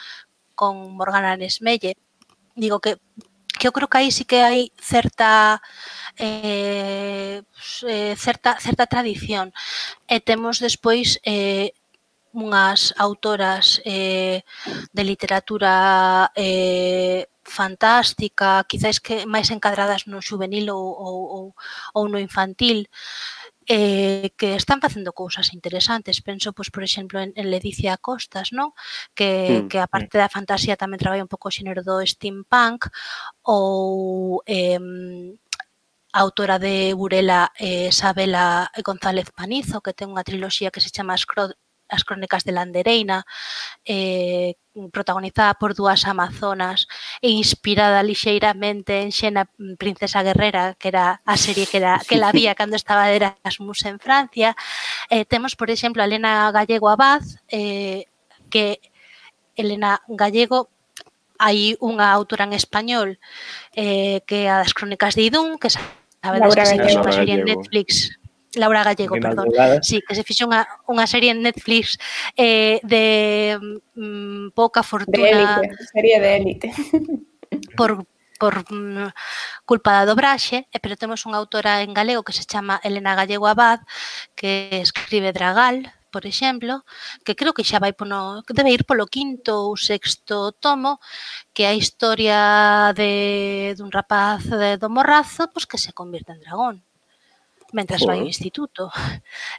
con 0.52 0.92
Morgana 0.92 1.40
Nesmelle. 1.40 1.96
Digo 2.52 2.78
que 2.84 3.00
que 3.58 3.66
eu 3.66 3.74
creo 3.74 3.90
que 3.90 3.98
aí 3.98 4.10
sí 4.14 4.22
que 4.22 4.38
hai 4.38 4.70
certa 4.78 5.58
eh, 6.14 7.42
eh, 7.88 8.14
certa 8.14 8.54
certa 8.62 8.86
tradición 8.86 9.50
e 10.06 10.22
temos 10.22 10.62
despois 10.62 11.18
eh, 11.26 11.74
eh 11.74 11.88
unhas 12.38 12.94
autoras 12.96 13.80
eh, 13.84 14.44
de 14.92 15.02
literatura 15.02 16.30
eh, 16.36 17.26
fantástica, 17.48 18.64
quizáis 18.68 19.00
que 19.00 19.26
máis 19.26 19.50
encadradas 19.50 20.06
no 20.06 20.20
juvenil 20.22 20.70
ou, 20.70 20.86
ou, 20.94 21.18
ou, 21.36 21.44
ou 21.96 22.04
no 22.06 22.20
infantil, 22.20 22.86
eh, 23.68 24.32
que 24.36 24.54
están 24.56 24.80
facendo 24.80 25.12
cousas 25.12 25.52
interesantes. 25.52 26.22
Penso, 26.24 26.52
pois, 26.56 26.70
por 26.70 26.82
exemplo, 26.82 27.20
en, 27.20 27.32
en 27.36 27.50
Ledicia 27.50 27.96
Costas, 28.00 28.52
non? 28.52 28.72
Que, 29.12 29.64
mm. 29.64 29.68
que 29.68 29.78
a 29.78 29.90
parte 29.90 30.16
da 30.16 30.32
fantasía 30.32 30.80
tamén 30.80 31.00
traballa 31.00 31.24
un 31.24 31.32
pouco 31.32 31.52
o 31.52 31.54
xénero 31.54 31.84
do 31.84 32.00
steampunk 32.04 32.88
ou 33.44 34.40
eh, 34.48 34.80
a 36.12 36.20
autora 36.24 36.56
de 36.58 36.96
Burela, 36.96 37.52
eh, 37.60 37.92
Sabela 37.92 38.72
González 38.80 39.28
Panizo, 39.36 39.84
que 39.84 39.92
ten 39.92 40.08
unha 40.08 40.24
triloxía 40.24 40.72
que 40.72 40.80
se 40.80 40.88
chama 40.88 41.20
Scroll 41.20 41.52
as 41.88 42.04
crónicas 42.04 42.44
de 42.44 42.52
Landereina, 42.52 43.24
eh, 43.84 44.54
protagonizada 44.92 45.54
por 45.54 45.74
dúas 45.74 46.06
amazonas 46.06 46.86
e 47.20 47.30
inspirada 47.34 48.04
lixeiramente 48.04 49.02
en 49.02 49.10
Xena 49.10 49.50
mm, 49.58 49.74
Princesa 49.74 50.22
Guerrera, 50.22 50.76
que 50.78 50.88
era 50.88 51.20
a 51.24 51.36
serie 51.36 51.66
que, 51.66 51.78
era, 51.78 52.00
que 52.06 52.16
la 52.16 52.30
vía 52.30 52.54
cando 52.58 52.76
estaba 52.76 53.08
de 53.08 53.16
Erasmus 53.16 53.84
en 53.86 53.98
Francia. 53.98 54.54
Eh, 55.10 55.24
temos, 55.24 55.56
por 55.56 55.70
exemplo, 55.70 56.02
a 56.02 56.06
Elena 56.06 56.52
Gallego 56.52 56.88
Abad, 56.88 57.22
eh, 57.48 58.06
que 58.50 58.80
Elena 59.56 60.00
Gallego 60.06 60.70
hai 61.38 61.78
unha 61.78 62.10
autora 62.10 62.50
en 62.50 62.52
español 62.52 63.22
eh, 63.74 64.26
que 64.26 64.46
é 64.46 64.50
a 64.50 64.58
das 64.58 64.74
crónicas 64.74 65.14
de 65.14 65.30
Idún, 65.30 65.54
que 65.58 65.70
sabedes 65.70 66.42
Laura 66.42 66.66
que 66.66 66.66
se 66.66 66.76
Gallego. 66.76 67.02
unha 67.06 67.14
serie 67.14 67.34
en 67.38 67.46
Netflix 67.46 68.17
Laura 68.54 68.84
Gallego, 68.84 69.16
perdón. 69.20 69.48
Sí, 69.82 70.00
que 70.00 70.14
se 70.14 70.24
fixo 70.24 70.48
unha, 70.48 70.64
unha 70.88 71.04
serie 71.04 71.36
en 71.36 71.44
Netflix 71.44 72.00
eh, 72.32 72.80
de 72.80 73.60
mm, 73.94 74.56
pouca 74.56 74.80
fortuna. 74.80 75.20
De 75.20 75.68
élite, 75.68 75.84
serie 75.92 76.16
de 76.20 76.30
élite. 76.36 76.68
Por, 77.78 78.04
por 78.38 78.60
mm, 78.68 79.08
culpa 79.64 79.96
da 79.96 80.04
dobraxe, 80.04 80.68
eh, 80.68 80.80
pero 80.80 81.00
temos 81.00 81.24
unha 81.24 81.40
autora 81.40 81.80
en 81.80 81.96
galego 81.96 82.24
que 82.24 82.36
se 82.36 82.44
chama 82.44 82.80
Elena 82.84 83.16
Gallego 83.16 83.48
Abad, 83.48 83.80
que 84.36 84.68
escribe 84.84 85.32
Dragal, 85.32 85.88
por 86.10 86.24
exemplo, 86.26 86.84
que 87.24 87.36
creo 87.36 87.52
que 87.52 87.64
xa 87.64 87.80
vai 87.80 87.92
pono, 87.92 88.42
que 88.46 88.56
debe 88.56 88.72
ir 88.72 88.84
polo 88.88 89.08
quinto 89.08 89.52
ou 89.68 89.76
sexto 89.76 90.52
tomo, 90.56 91.00
que 91.52 91.64
é 91.64 91.72
a 91.72 91.78
historia 91.78 92.38
de 92.96 93.74
dun 93.76 93.92
rapaz 93.92 94.44
de 94.48 94.80
do 94.80 94.88
Morrazo, 94.88 95.48
pois 95.52 95.68
que 95.68 95.80
se 95.80 95.92
convirte 95.92 96.32
en 96.32 96.40
dragón 96.40 96.87
mentras 97.72 98.02
vai 98.04 98.20
ao 98.20 98.26
instituto. 98.26 98.90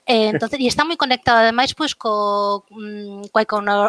Eh, 0.10 0.34
entonces, 0.34 0.58
e 0.60 0.66
está 0.66 0.82
moi 0.82 0.98
conectado 0.98 1.46
ademais 1.46 1.78
pois 1.78 1.94
co 1.94 2.66
mm, 2.74 3.30
coa 3.30 3.46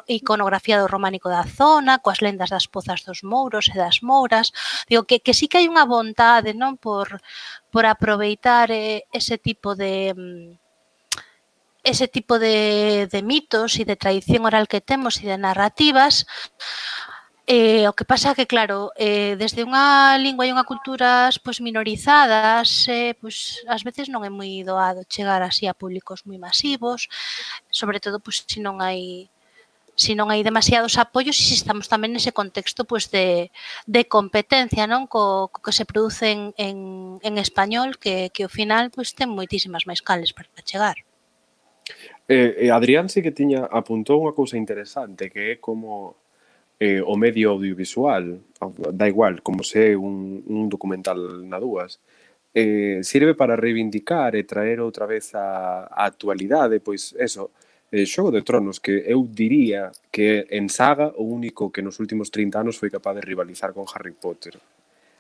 iconografía 0.09 0.77
do 0.77 0.91
románico 0.91 1.33
da 1.33 1.49
zona, 1.49 2.03
coas 2.05 2.21
lendas 2.21 2.53
das 2.53 2.69
pozas 2.69 3.01
dos 3.09 3.25
mouros 3.25 3.73
e 3.73 3.77
das 3.77 4.05
mouras. 4.05 4.53
Digo 4.85 5.09
que 5.09 5.25
que 5.25 5.33
sí 5.33 5.49
que 5.49 5.59
hai 5.59 5.67
unha 5.73 5.89
vontade, 5.89 6.53
non, 6.53 6.77
por 6.77 7.25
por 7.73 7.85
aproveitar 7.89 8.69
eh, 8.69 9.09
ese 9.13 9.41
tipo 9.41 9.73
de 9.73 10.13
mm, 10.13 10.61
ese 11.83 12.09
tipo 12.09 12.39
de, 12.39 13.09
de 13.11 13.23
mitos 13.23 13.79
e 13.81 13.85
de 13.89 13.97
tradición 13.97 14.45
oral 14.45 14.69
que 14.69 14.85
temos 14.85 15.17
e 15.25 15.25
de 15.25 15.39
narrativas 15.41 16.29
Eh, 17.53 17.89
o 17.91 17.93
que 17.99 18.05
pasa 18.05 18.37
que, 18.37 18.47
claro, 18.47 18.93
eh, 18.95 19.35
desde 19.35 19.67
unha 19.67 20.15
lingua 20.23 20.47
e 20.47 20.55
unha 20.55 20.63
culturas 20.63 21.35
pois, 21.43 21.59
minorizadas, 21.59 22.87
eh, 22.87 23.19
pois, 23.19 23.67
ás 23.67 23.83
veces 23.83 24.07
non 24.07 24.23
é 24.23 24.31
moi 24.31 24.63
doado 24.63 25.03
chegar 25.11 25.43
así 25.43 25.67
a 25.67 25.75
públicos 25.75 26.23
moi 26.31 26.39
masivos, 26.39 27.11
sobre 27.67 27.99
todo 27.99 28.23
pois, 28.23 28.47
se 28.47 28.63
non 28.63 28.79
hai 28.79 29.27
se 29.99 30.15
non 30.15 30.31
hai 30.31 30.47
demasiados 30.47 30.95
apoios 30.95 31.35
e 31.43 31.45
se 31.51 31.59
estamos 31.59 31.91
tamén 31.91 32.15
nese 32.15 32.31
contexto 32.31 32.87
pois, 32.87 33.11
de, 33.11 33.51
de 33.83 34.07
competencia 34.07 34.87
non 34.87 35.11
co, 35.11 35.51
co 35.51 35.59
que 35.59 35.75
se 35.75 35.83
producen 35.83 36.55
en, 36.55 37.19
en 37.19 37.35
español 37.35 37.99
que, 37.99 38.31
que 38.31 38.47
ao 38.47 38.53
final 38.55 38.95
pois, 38.95 39.11
ten 39.11 39.27
moitísimas 39.27 39.91
máis 39.91 40.07
cales 40.07 40.31
para 40.31 40.47
chegar. 40.63 41.03
Eh, 42.31 42.63
eh, 42.63 42.71
Adrián 42.71 43.11
sí 43.11 43.27
que 43.27 43.35
tiña 43.35 43.67
apuntou 43.67 44.23
unha 44.23 44.39
cousa 44.39 44.55
interesante 44.55 45.27
que 45.35 45.43
é 45.51 45.55
como 45.59 46.20
eh, 46.81 47.03
o 47.05 47.15
medio 47.17 47.53
audiovisual, 47.53 48.41
da 48.93 49.07
igual, 49.07 49.43
como 49.43 49.63
se 49.63 49.95
un, 49.97 50.43
un 50.49 50.69
documental 50.73 51.45
na 51.45 51.61
dúas, 51.61 52.01
eh, 52.55 53.01
sirve 53.05 53.35
para 53.37 53.55
reivindicar 53.55 54.35
e 54.35 54.49
traer 54.49 54.81
outra 54.81 55.07
vez 55.07 55.35
a, 55.37 55.87
a 55.87 56.09
actualidade, 56.09 56.81
pois 56.81 57.15
eso, 57.21 57.53
eh, 57.93 58.07
Xogo 58.07 58.31
de 58.33 58.43
Tronos, 58.43 58.81
que 58.81 59.05
eu 59.07 59.29
diría 59.29 59.93
que 60.11 60.47
en 60.51 60.69
saga 60.69 61.13
o 61.21 61.25
único 61.25 61.71
que 61.71 61.83
nos 61.83 62.01
últimos 62.01 62.31
30 62.31 62.65
anos 62.65 62.79
foi 62.79 62.91
capaz 62.91 63.15
de 63.15 63.23
rivalizar 63.23 63.73
con 63.77 63.85
Harry 63.95 64.17
Potter. 64.17 64.59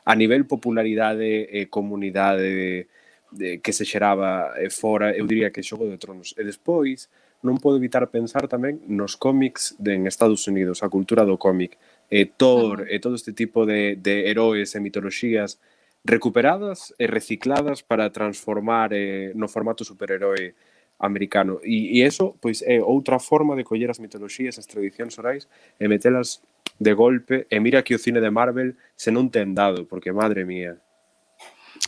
A 0.04 0.16
nivel 0.16 0.48
popularidade 0.48 1.44
e 1.50 1.68
comunidade 1.68 2.42
de, 2.42 2.88
de, 3.30 3.48
que 3.60 3.72
se 3.76 3.84
xeraba 3.84 4.56
eh, 4.56 4.70
fora, 4.70 5.12
eu 5.12 5.26
diría 5.26 5.52
que 5.52 5.62
Xogo 5.62 5.86
de 5.86 5.98
Tronos. 5.98 6.34
E 6.38 6.42
despois, 6.42 7.10
non 7.40 7.56
podo 7.56 7.80
evitar 7.80 8.04
pensar 8.12 8.48
tamén 8.48 8.84
nos 8.84 9.16
cómics 9.16 9.76
de 9.80 9.96
en 9.96 10.04
Estados 10.04 10.44
Unidos, 10.44 10.84
a 10.84 10.92
cultura 10.92 11.24
do 11.24 11.40
cómic, 11.40 11.80
e 12.12 12.28
Thor, 12.28 12.84
e 12.90 13.00
todo 13.00 13.16
este 13.16 13.32
tipo 13.32 13.64
de, 13.64 13.96
de 13.96 14.28
heróis 14.28 14.76
e 14.76 14.82
mitoloxías 14.82 15.56
recuperadas 16.04 16.92
e 16.98 17.06
recicladas 17.06 17.80
para 17.84 18.12
transformar 18.12 18.92
eh, 18.92 19.32
no 19.36 19.48
formato 19.48 19.84
superheroe 19.84 20.52
americano. 21.00 21.60
E, 21.64 21.96
e 21.96 22.04
eso 22.04 22.36
pois 22.40 22.60
é 22.62 22.80
outra 22.80 23.18
forma 23.18 23.56
de 23.56 23.64
coller 23.64 23.88
as 23.88 24.00
mitoloxías, 24.00 24.60
as 24.60 24.68
tradicións 24.68 25.16
orais 25.16 25.48
e 25.80 25.88
metelas 25.88 26.44
de 26.76 26.92
golpe. 26.92 27.48
E 27.48 27.56
mira 27.60 27.82
que 27.82 27.96
o 27.96 28.00
cine 28.00 28.20
de 28.20 28.30
Marvel 28.30 28.76
se 28.96 29.08
non 29.08 29.32
ten 29.32 29.56
dado, 29.56 29.88
porque 29.88 30.12
madre 30.12 30.44
mía. 30.44 30.76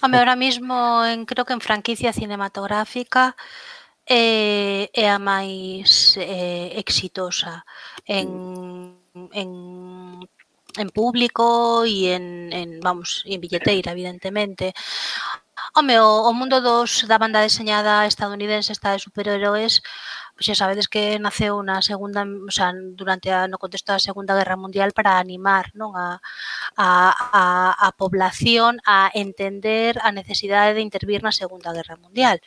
Home, 0.00 0.16
ahora 0.16 0.36
mismo 0.36 1.04
en, 1.04 1.28
creo 1.28 1.44
que 1.44 1.52
en 1.52 1.60
franquicia 1.60 2.12
cinematográfica 2.12 3.36
é, 4.06 4.90
é 4.92 5.06
a 5.10 5.18
máis 5.18 6.16
eh, 6.18 6.74
exitosa 6.78 7.64
en, 8.06 8.28
mm. 9.14 9.28
en, 9.32 9.50
en 10.76 10.88
público 10.90 11.84
e 11.84 12.14
en, 12.16 12.52
en, 12.52 12.80
vamos, 12.80 13.22
en 13.26 13.40
billeteira, 13.40 13.92
evidentemente. 13.92 14.74
Home, 15.74 16.00
o, 16.00 16.28
o 16.28 16.32
mundo 16.32 16.60
dos, 16.60 17.06
da 17.08 17.18
banda 17.18 17.40
deseñada 17.40 18.06
estadounidense 18.06 18.72
está 18.72 18.92
de 18.92 19.04
superheroes 19.04 19.82
xa 20.42 20.54
sabedes 20.58 20.88
que 20.92 21.18
naceu 21.18 21.62
na 21.62 21.80
segunda, 21.80 22.26
o 22.26 22.52
sea, 22.52 22.74
durante 22.74 23.30
a, 23.30 23.46
no 23.46 23.58
contexto 23.62 23.94
da 23.94 24.02
Segunda 24.02 24.34
Guerra 24.34 24.58
Mundial 24.58 24.90
para 24.92 25.18
animar 25.18 25.70
non 25.78 25.94
a, 25.94 26.18
a, 26.76 26.88
a, 27.14 27.44
a 27.86 27.88
población 27.94 28.82
a 28.84 29.08
entender 29.14 29.96
a 30.02 30.10
necesidade 30.10 30.74
de 30.74 30.82
intervir 30.82 31.22
na 31.22 31.32
Segunda 31.32 31.70
Guerra 31.72 31.96
Mundial. 31.96 32.42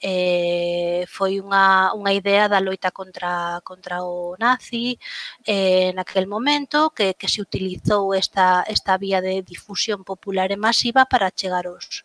Eh, 0.00 1.04
foi 1.08 1.38
unha, 1.44 1.92
unha 1.92 2.12
idea 2.16 2.48
da 2.48 2.64
loita 2.64 2.90
contra 2.90 3.60
contra 3.62 4.02
o 4.02 4.36
nazi 4.40 4.98
eh, 5.46 5.92
naquel 5.94 6.26
momento 6.26 6.90
que, 6.96 7.14
que 7.14 7.28
se 7.28 7.40
utilizou 7.40 8.14
esta, 8.14 8.64
esta 8.66 8.96
vía 8.98 9.20
de 9.20 9.42
difusión 9.42 10.04
popular 10.04 10.48
e 10.50 10.58
masiva 10.58 11.06
para 11.06 11.32
chegar 11.34 11.68
os, 11.68 12.04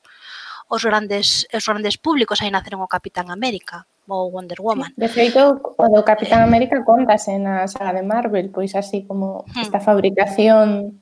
os 0.68 0.82
grandes 0.84 1.48
os 1.54 1.66
grandes 1.66 1.98
públicos. 1.98 2.42
Aí 2.42 2.52
naceron 2.52 2.84
o 2.84 2.92
Capitán 2.92 3.32
América 3.32 3.88
ou 4.10 4.34
Wonder 4.34 4.58
Woman. 4.60 4.92
De 4.98 5.08
feito, 5.08 5.62
o 5.62 5.86
do 5.88 6.02
Capitán 6.04 6.42
América 6.42 6.82
contase 6.84 7.38
na 7.38 7.70
saga 7.70 7.94
de 7.94 8.04
Marvel, 8.04 8.50
pois 8.50 8.74
así 8.74 9.06
como 9.06 9.46
hmm. 9.46 9.62
esta 9.62 9.80
fabricación 9.80 11.00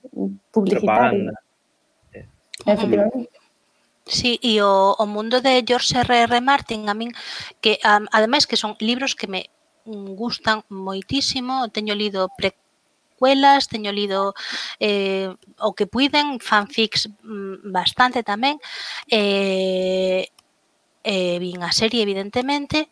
publicitaria. 0.52 1.32
Hmm. 1.32 2.67
Efectivamente. 2.67 3.32
Sí, 4.08 4.39
e 4.39 4.63
o, 4.63 4.96
o 4.96 5.06
mundo 5.06 5.43
de 5.43 5.63
George 5.67 6.00
R. 6.00 6.32
R. 6.32 6.39
Martin, 6.39 6.88
a 6.88 6.96
min, 6.96 7.12
que 7.60 7.80
um, 7.84 8.08
ademais 8.12 8.48
que 8.48 8.56
son 8.56 8.80
libros 8.80 9.15
que 9.15 9.28
me 9.28 9.52
gustan 9.88 10.63
moitísimo, 10.70 11.67
teño 11.72 11.96
lido 11.96 12.28
pre 12.38 12.56
teño 13.70 13.91
lido 13.91 14.34
eh, 14.80 15.34
o 15.60 15.74
que 15.74 15.88
puiden, 15.88 16.39
fanfics 16.39 17.10
mm, 17.24 17.74
bastante 17.74 18.22
tamén, 18.22 18.62
eh, 19.10 20.30
eh, 21.08 21.39
vin 21.39 21.63
a 21.63 21.72
serie 21.72 22.04
evidentemente, 22.04 22.91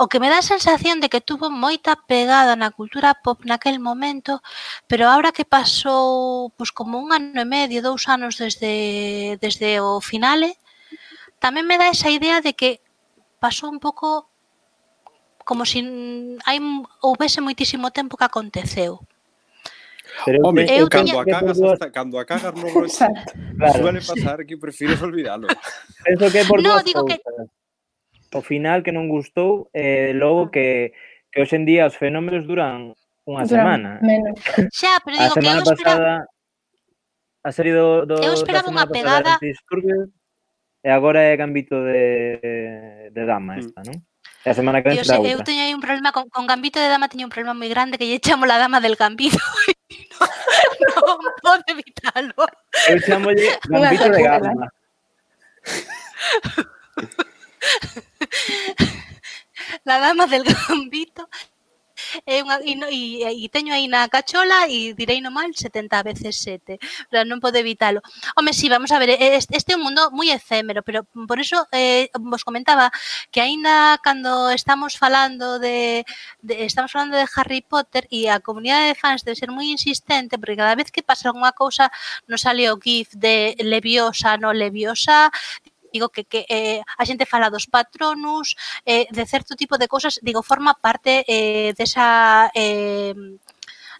o 0.00 0.08
que 0.08 0.16
me 0.16 0.32
dá 0.32 0.40
a 0.40 0.50
sensación 0.54 0.96
de 1.04 1.12
que 1.12 1.20
tuvo 1.20 1.52
moita 1.52 1.92
pegada 2.08 2.56
na 2.56 2.72
cultura 2.72 3.12
pop 3.20 3.44
naquel 3.44 3.76
momento, 3.76 4.40
pero 4.88 5.04
ahora 5.12 5.36
que 5.36 5.44
pasou 5.44 6.48
pois, 6.56 6.72
como 6.72 6.96
un 6.96 7.12
ano 7.12 7.36
e 7.36 7.44
medio, 7.44 7.84
dous 7.84 8.08
anos 8.08 8.40
desde, 8.40 9.36
desde 9.44 9.76
o 9.84 10.00
finale, 10.00 10.56
tamén 11.36 11.68
me 11.68 11.76
dá 11.76 11.92
esa 11.92 12.08
idea 12.08 12.40
de 12.40 12.56
que 12.56 12.80
pasou 13.36 13.68
un 13.68 13.76
pouco 13.76 14.32
como 15.44 15.68
se 15.68 15.84
si 15.84 16.38
hai, 16.48 16.58
houvese 17.04 17.44
moitísimo 17.44 17.92
tempo 17.92 18.16
que 18.16 18.24
aconteceu. 18.24 19.04
Pero 20.24 20.38
Home, 20.44 20.66
eu 20.68 20.88
cando, 20.88 21.18
a 21.18 21.24
cagas, 21.24 21.60
hasta, 21.60 21.90
cando 21.90 22.18
a 22.18 22.24
cagas 22.24 22.54
no 22.54 22.66
o 22.68 22.86
claro. 22.86 23.78
suele 23.78 24.00
pasar 24.00 24.44
que 24.44 24.56
prefires 24.56 25.00
olvidalo. 25.02 25.48
Penso 26.04 26.26
que 26.32 26.44
por 26.44 26.62
no, 26.62 26.82
digo 26.82 27.02
cousas. 27.06 27.18
que... 27.18 28.38
O 28.38 28.42
final 28.42 28.82
que 28.86 28.92
non 28.94 29.10
gustou, 29.10 29.66
eh, 29.74 30.14
logo 30.14 30.46
ah. 30.46 30.50
que, 30.54 30.94
que 31.34 31.42
hoxe 31.42 31.58
en 31.58 31.66
día 31.66 31.90
os 31.90 31.98
fenómenos 31.98 32.46
duran 32.46 32.94
unha 33.26 33.42
semana. 33.46 33.98
Menos. 34.02 34.38
Xa, 34.78 35.02
pero 35.02 35.18
digo 35.18 35.30
a 35.30 35.34
semana 35.34 35.58
que 35.58 35.66
eu 35.66 35.74
pasada, 35.74 35.74
esperaba... 35.74 36.14
A 37.40 37.50
serie 37.50 37.74
do, 37.74 38.06
do, 38.06 38.16
eu 38.22 38.34
esperaba 38.36 38.70
unha 38.70 38.86
pegada... 38.86 39.40
E 40.80 40.88
agora 40.88 41.20
é 41.20 41.36
gambito 41.36 41.76
de, 41.76 43.12
de 43.12 43.22
dama 43.26 43.56
mm. 43.56 43.60
esta, 43.60 43.80
mm. 43.84 43.86
non? 43.92 43.98
A 44.40 44.56
semana 44.56 44.80
que 44.80 44.88
vén 44.88 45.04
será 45.04 45.20
outra. 45.20 45.36
Eu 45.36 45.44
teño 45.44 45.60
aí 45.68 45.72
un 45.76 45.84
problema 45.84 46.16
con, 46.16 46.24
con 46.32 46.48
Gambito 46.48 46.80
de 46.80 46.88
Dama 46.88 47.12
teño 47.12 47.28
un 47.28 47.32
problema 47.32 47.52
moi 47.52 47.68
grande 47.68 48.00
que 48.00 48.08
lle 48.08 48.24
chamo 48.24 48.48
la 48.48 48.56
dama 48.56 48.80
del 48.80 48.96
Gambito. 48.96 49.36
no, 50.18 51.06
no 51.22 51.34
puedo 51.42 51.62
evitarlo. 51.66 52.46
El 52.88 53.02
chamboyé, 53.04 53.58
gambito 53.68 54.08
de 54.10 54.22
gamba. 54.22 54.72
La 59.84 59.98
dama 59.98 60.26
del 60.26 60.44
gambito 60.44 61.28
e, 62.26 62.42
unha, 62.42 62.58
e, 62.62 62.76
e, 63.24 63.44
e 63.44 63.46
teño 63.48 63.72
aí 63.72 63.88
na 63.88 64.08
cachola 64.08 64.66
e 64.68 64.92
direi 64.94 65.20
no 65.20 65.30
mal 65.30 65.50
70 65.52 66.02
veces 66.02 66.40
7, 66.42 66.78
pero 67.10 67.24
non 67.26 67.42
podo 67.42 67.58
evitalo. 67.60 68.00
Home, 68.36 68.52
si, 68.52 68.66
sí, 68.66 68.66
vamos 68.68 68.92
a 68.92 68.98
ver, 68.98 69.16
este 69.20 69.72
é 69.72 69.76
un 69.76 69.84
mundo 69.84 70.10
moi 70.10 70.30
efémero, 70.30 70.82
pero 70.82 71.04
por 71.26 71.38
eso 71.40 71.66
eh, 71.72 72.08
vos 72.18 72.44
comentaba 72.44 72.90
que 73.30 73.40
aínda 73.40 73.98
cando 74.02 74.50
estamos 74.50 74.96
falando 74.96 75.58
de, 75.58 76.04
de 76.42 76.64
estamos 76.64 76.92
falando 76.92 77.16
de 77.16 77.26
Harry 77.36 77.62
Potter 77.62 78.06
e 78.10 78.28
a 78.28 78.40
comunidade 78.40 78.92
de 78.92 78.98
fans 78.98 79.22
debe 79.24 79.38
ser 79.38 79.50
moi 79.50 79.68
insistente 79.68 80.38
porque 80.38 80.58
cada 80.58 80.74
vez 80.74 80.90
que 80.90 81.02
pasa 81.02 81.34
unha 81.34 81.52
cousa 81.52 81.90
nos 82.26 82.42
sale 82.46 82.68
o 82.70 82.78
gif 82.78 83.12
de 83.14 83.54
Leviosa, 83.60 84.36
no 84.36 84.52
Leviosa, 84.52 85.30
digo 85.92 86.08
que, 86.08 86.24
que 86.24 86.46
eh, 86.48 86.82
a 86.98 87.02
xente 87.04 87.26
fala 87.26 87.50
dos 87.50 87.66
patronus, 87.66 88.56
eh, 88.86 89.06
de 89.10 89.24
certo 89.26 89.54
tipo 89.54 89.78
de 89.78 89.88
cosas, 89.88 90.18
digo, 90.22 90.42
forma 90.42 90.74
parte 90.74 91.24
eh, 91.28 91.74
desa... 91.76 92.50
Eh, 92.54 93.14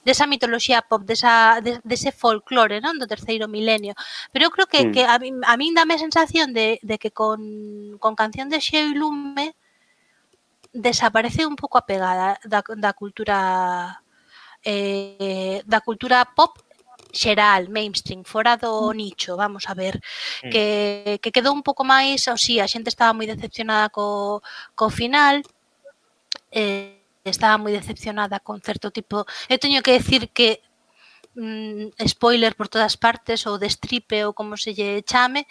desa 0.05 0.27
mitoloxía 0.27 0.81
pop, 0.83 1.03
desa, 1.05 1.61
de, 1.61 1.81
dese 1.85 2.13
folclore 2.13 2.81
non 2.81 2.97
do 2.97 3.05
terceiro 3.05 3.53
milenio. 3.53 3.93
Pero 4.33 4.49
eu 4.49 4.53
creo 4.55 4.65
que, 4.65 4.89
mm. 4.89 4.93
que 4.97 5.03
a, 5.05 5.21
min, 5.21 5.45
a 5.45 5.55
min 5.61 5.77
dame 5.77 5.95
a 5.95 6.01
sensación 6.01 6.57
de, 6.57 6.81
de 6.81 6.97
que 6.97 7.13
con, 7.13 8.01
con 8.01 8.17
Canción 8.17 8.49
de 8.49 8.65
Xeo 8.65 8.89
e 8.89 8.97
Lume 8.97 9.53
desaparece 10.73 11.45
un 11.45 11.57
pouco 11.57 11.77
a 11.79 11.85
pegada 11.85 12.39
da, 12.45 12.63
da 12.65 12.93
cultura 12.95 14.01
eh, 14.65 15.63
da 15.67 15.81
cultura 15.81 16.25
pop 16.25 16.57
xeral, 17.13 17.69
mainstream, 17.69 18.25
fora 18.25 18.57
do 18.57 18.91
mm. 18.91 18.97
nicho, 18.97 19.37
vamos 19.37 19.65
a 19.69 19.75
ver, 19.75 20.01
mm. 20.43 20.51
que, 20.51 21.19
que 21.23 21.33
quedou 21.33 21.53
un 21.55 21.63
pouco 21.63 21.85
máis, 21.85 22.27
ou 22.29 22.37
si, 22.37 22.55
sí, 22.55 22.61
a 22.61 22.67
xente 22.67 22.89
estaba 22.91 23.13
moi 23.13 23.27
decepcionada 23.27 23.91
co, 23.91 24.43
co 24.75 24.91
final, 24.91 25.43
eh, 26.53 27.01
estaba 27.25 27.59
moi 27.59 27.73
decepcionada 27.73 28.41
con 28.41 28.61
certo 28.61 28.91
tipo... 28.91 29.25
Eu 29.49 29.59
teño 29.61 29.83
que 29.85 29.93
decir 29.93 30.31
que 30.33 30.63
mm, 31.35 31.95
spoiler 32.09 32.57
por 32.57 32.69
todas 32.69 32.97
partes 32.97 33.47
ou 33.47 33.59
destripe 33.59 34.25
ou 34.25 34.33
como 34.33 34.57
se 34.57 34.73
lle 34.75 35.05
chame 35.07 35.47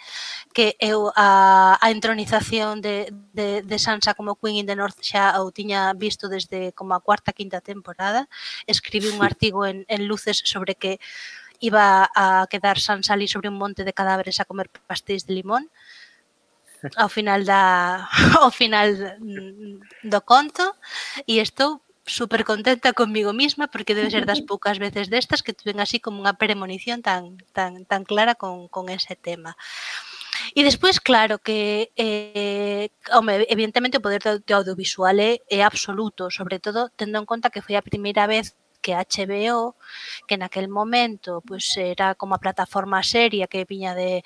que 0.52 0.76
eu 0.80 1.12
a, 1.16 1.78
a 1.80 1.86
entronización 1.90 2.80
de, 2.80 3.12
de, 3.32 3.62
de 3.62 3.78
Sansa 3.78 4.14
como 4.14 4.36
Queen 4.36 4.62
in 4.62 4.66
the 4.66 4.76
North 4.76 4.98
xa 5.00 5.40
ou 5.40 5.52
tiña 5.52 5.92
visto 5.94 6.28
desde 6.28 6.72
como 6.74 6.94
a 6.94 7.00
cuarta 7.00 7.32
quinta 7.32 7.60
temporada. 7.60 8.28
Escribí 8.66 9.08
un 9.08 9.22
artigo 9.22 9.66
en, 9.66 9.84
en 9.88 10.06
Luces 10.06 10.42
sobre 10.44 10.74
que 10.74 11.00
iba 11.60 12.08
a 12.16 12.46
quedar 12.50 12.80
Sans 12.80 13.08
ali 13.12 13.28
sobre 13.28 13.48
un 13.48 13.56
monte 13.60 13.84
de 13.84 13.92
cadáveres 13.92 14.40
a 14.40 14.48
comer 14.48 14.72
pastéis 14.88 15.28
de 15.28 15.36
limón 15.36 15.68
ao 16.96 17.08
final 17.12 17.44
da 17.44 18.08
ao 18.40 18.50
final 18.50 18.88
do 20.02 20.20
conto 20.24 20.64
e 21.28 21.38
estou 21.38 21.84
super 22.06 22.42
contenta 22.44 22.92
comigo 22.92 23.32
misma 23.32 23.68
porque 23.68 23.94
debe 23.94 24.10
ser 24.10 24.24
das 24.24 24.40
poucas 24.50 24.80
veces 24.80 25.12
destas 25.12 25.44
que 25.44 25.52
tuven 25.52 25.78
así 25.80 26.00
como 26.00 26.24
unha 26.24 26.36
premonición 26.36 27.04
tan 27.04 27.36
tan 27.52 27.84
tan 27.84 28.02
clara 28.08 28.34
con, 28.34 28.68
con 28.72 28.88
ese 28.88 29.14
tema. 29.14 29.54
E 30.56 30.64
despois, 30.64 30.96
claro, 31.04 31.36
que 31.38 31.92
eh, 32.00 32.88
home, 33.12 33.44
evidentemente 33.52 34.00
o 34.00 34.04
poder 34.04 34.24
do, 34.24 34.40
do 34.40 34.56
audiovisual 34.56 35.20
é, 35.20 35.36
é 35.52 35.60
absoluto, 35.60 36.32
sobre 36.32 36.56
todo 36.58 36.88
tendo 36.96 37.20
en 37.20 37.28
conta 37.28 37.52
que 37.52 37.60
foi 37.60 37.76
a 37.76 37.84
primeira 37.84 38.24
vez 38.24 38.56
que 38.80 38.94
HBO, 38.94 39.76
que 40.26 40.36
naquel 40.36 40.68
momento 40.68 41.40
pues, 41.46 41.76
era 41.76 42.14
como 42.14 42.34
a 42.34 42.42
plataforma 42.44 43.02
seria 43.02 43.46
que 43.46 43.64
viña 43.64 43.94
de, 43.94 44.24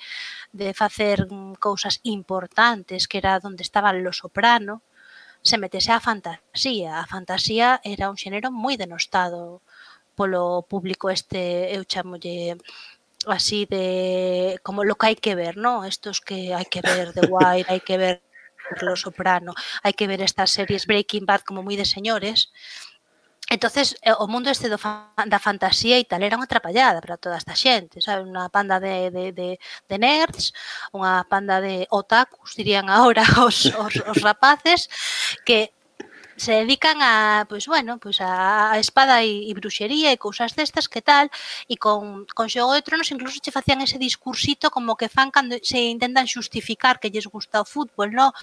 de 0.53 0.73
facer 0.73 1.27
mm, 1.29 1.55
cousas 1.59 1.99
importantes, 2.03 3.07
que 3.07 3.19
era 3.19 3.39
onde 3.43 3.63
estaban 3.63 4.03
Los 4.03 4.17
Soprano, 4.23 4.81
se 5.45 5.57
metese 5.57 5.91
a 5.91 5.99
fantasía. 5.99 6.99
A 6.99 7.05
fantasía 7.05 7.79
era 7.83 8.09
un 8.09 8.17
xénero 8.17 8.49
moi 8.49 8.75
denostado 8.81 9.61
polo 10.17 10.65
público 10.71 11.11
este, 11.11 11.69
eu 11.75 11.83
chamolle 11.85 12.57
así 13.27 13.65
de 13.69 14.59
como 14.65 14.83
lo 14.83 14.95
que 14.95 15.07
hai 15.07 15.17
que 15.19 15.35
ver, 15.35 15.57
¿no? 15.57 15.85
Estos 15.85 16.17
que 16.21 16.55
hai 16.57 16.65
que 16.65 16.81
ver 16.81 17.13
The 17.13 17.27
Wire, 17.29 17.69
hai 17.69 17.81
que 17.85 17.97
ver 17.97 18.15
Lo 18.81 18.95
Soprano, 18.97 19.53
hai 19.85 19.93
que 19.93 20.07
ver 20.09 20.21
estas 20.25 20.49
series 20.57 20.89
Breaking 20.89 21.25
Bad 21.29 21.45
como 21.45 21.61
moi 21.61 21.77
de 21.77 21.85
señores 21.85 22.49
entonces 23.49 23.95
eh, 24.01 24.13
o 24.17 24.27
mundo 24.27 24.49
este 24.49 24.69
do 24.69 24.77
fan, 24.77 25.29
da 25.29 25.37
fantasía 25.39 26.01
e 26.01 26.05
tal 26.09 26.23
era 26.25 26.37
unha 26.37 26.49
trapallada 26.49 26.97
para 26.97 27.21
toda 27.21 27.37
esta 27.37 27.53
xente, 27.53 28.01
sabe? 28.01 28.25
Unha 28.25 28.49
panda 28.49 28.81
de, 28.81 29.13
de, 29.13 29.25
de, 29.37 29.49
de 29.61 29.97
nerds, 30.01 30.49
unha 30.89 31.21
panda 31.29 31.61
de 31.61 31.85
otakus, 31.93 32.57
dirían 32.57 32.89
agora 32.89 33.21
os, 33.45 33.69
os, 33.69 33.95
os 34.01 34.17
rapaces, 34.25 34.89
que 35.45 35.69
se 36.37 36.51
dedican 36.51 36.97
a, 37.01 37.45
pois 37.47 37.67
bueno, 37.67 37.97
pois 37.99 38.19
a 38.19 38.75
espada 38.79 39.23
e, 39.23 39.47
e 39.49 39.51
bruxería 39.55 40.11
e 40.11 40.19
cousas 40.19 40.51
destas 40.57 40.89
que 40.91 41.01
tal, 41.01 41.29
e 41.69 41.77
con, 41.77 42.25
con 42.35 42.49
Xogo 42.51 42.75
de 42.75 42.83
Tronos 42.83 43.11
incluso 43.11 43.39
che 43.39 43.55
facían 43.55 43.79
ese 43.81 43.97
discursito 44.01 44.67
como 44.73 44.97
que 44.99 45.07
fan 45.07 45.31
cando 45.31 45.55
se 45.63 45.79
intentan 45.79 46.27
xustificar 46.27 46.99
que 46.99 47.13
lles 47.13 47.27
gusta 47.29 47.63
o 47.63 47.65
fútbol, 47.65 48.11
no? 48.11 48.33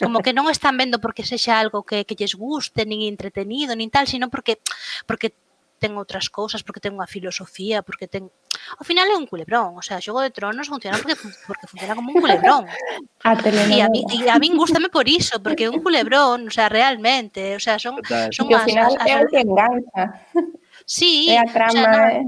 como 0.00 0.20
que 0.20 0.36
non 0.36 0.48
están 0.52 0.76
vendo 0.76 1.00
porque 1.00 1.24
sexa 1.24 1.56
algo 1.56 1.82
que, 1.82 2.04
que 2.04 2.16
lles 2.18 2.36
guste, 2.36 2.84
nin 2.84 3.04
entretenido, 3.08 3.72
nin 3.72 3.88
tal, 3.88 4.04
sino 4.04 4.28
porque 4.28 4.60
porque 5.08 5.32
ten 5.78 5.92
outras 6.00 6.32
cousas, 6.32 6.64
porque 6.64 6.80
ten 6.80 6.96
unha 6.96 7.08
filosofía, 7.08 7.84
porque 7.84 8.08
ten... 8.08 8.32
Ao 8.80 8.84
final 8.84 9.06
é 9.12 9.16
un 9.16 9.28
culebrón, 9.28 9.76
o 9.76 9.84
sea, 9.84 10.00
Xogo 10.00 10.24
de 10.24 10.32
Tronos 10.32 10.72
funciona 10.72 10.96
porque, 10.96 11.16
porque 11.44 11.68
funciona 11.68 11.94
como 11.94 12.12
un 12.12 12.20
culebrón. 12.20 12.64
A 13.24 13.32
e 13.36 13.80
a 13.84 13.88
mí, 13.92 14.00
e 14.08 14.28
a 14.32 14.40
min 14.40 14.56
gustame 14.56 14.88
por 14.88 15.04
iso, 15.04 15.36
porque 15.44 15.68
é 15.68 15.72
un 15.72 15.84
culebrón, 15.84 16.48
o 16.48 16.52
sea, 16.52 16.72
realmente, 16.72 17.56
o 17.56 17.60
sea, 17.60 17.76
son... 17.76 18.00
son 18.32 18.48
que 18.48 18.56
ao 18.56 18.64
final 18.64 18.96
as, 18.96 19.04
as, 19.04 19.06
é 19.06 19.14
o 19.20 19.28
que 19.28 19.40
engancha. 19.44 20.04
Sí, 20.86 21.28
é 21.28 21.42
a 21.42 21.46
trama, 21.50 21.72
o 21.72 21.82
sea, 21.82 22.14
eh. 22.14 22.24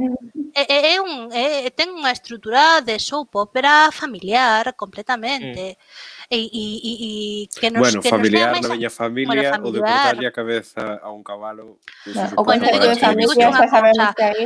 é, 0.53 0.65
é, 0.67 0.79
é 0.95 1.01
un, 1.01 1.31
é, 1.31 1.71
ten 1.73 1.95
unha 1.95 2.11
estrutura 2.13 2.83
de 2.83 2.99
soap 2.99 3.33
opera 3.39 3.89
familiar 3.95 4.77
completamente. 4.77 5.79
Mm 5.79 6.17
e, 6.31 6.41
e, 6.45 6.65
e 6.85 7.49
que 7.49 7.71
nos 7.73 7.81
Bueno, 7.81 8.03
que 8.05 8.11
familiar 8.13 8.53
nos 8.53 8.69
na 8.69 8.77
miña 8.77 8.91
familia, 8.93 9.57
bueno, 9.57 9.69
o 9.69 9.73
de 9.73 9.81
familiar. 9.81 9.97
cortarlle 10.05 10.27
a 10.29 10.33
cabeza 10.33 10.83
a 11.01 11.09
un 11.11 11.25
cabalo. 11.25 11.81
sí 12.05 12.13
o 12.37 12.45
que 12.45 12.59
bueno, 12.61 12.69
de 12.69 13.01
familia 13.01 13.49
unha 13.49 13.65
xa 13.65 13.67
sabemos 13.73 13.97
cousa. 13.97 14.17
que 14.17 14.25
aí 14.29 14.45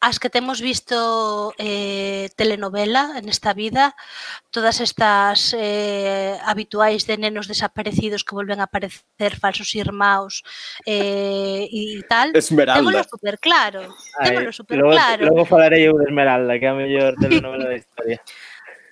as 0.00 0.16
que 0.16 0.32
temos 0.32 0.64
visto 0.64 1.52
eh, 1.60 2.32
telenovela 2.34 3.20
en 3.20 3.28
esta 3.28 3.52
vida, 3.52 3.92
todas 4.48 4.80
estas 4.80 5.52
eh, 5.52 6.40
habituais 6.40 7.04
de 7.04 7.20
nenos 7.20 7.52
desaparecidos 7.52 8.24
que 8.24 8.32
volven 8.32 8.64
a 8.64 8.66
aparecer 8.72 9.36
falsos 9.36 9.76
irmãos 9.76 10.40
eh, 10.88 11.68
e 11.68 12.00
tal, 12.08 12.32
Esmeralda. 12.32 12.80
témolo 12.80 13.04
super 13.04 13.36
claro, 13.36 13.92
témolo 14.24 14.52
super 14.56 14.80
logo, 14.80 14.96
claro. 14.96 15.22
logo 15.28 15.44
falarei 15.44 15.84
eu 15.84 15.92
de 16.00 16.08
Esmeralda, 16.08 16.56
que 16.56 16.64
é 16.64 16.72
a 16.72 16.74
mellor 16.74 17.12
telenovela 17.20 17.68
da 17.68 17.76
historia. 17.76 18.18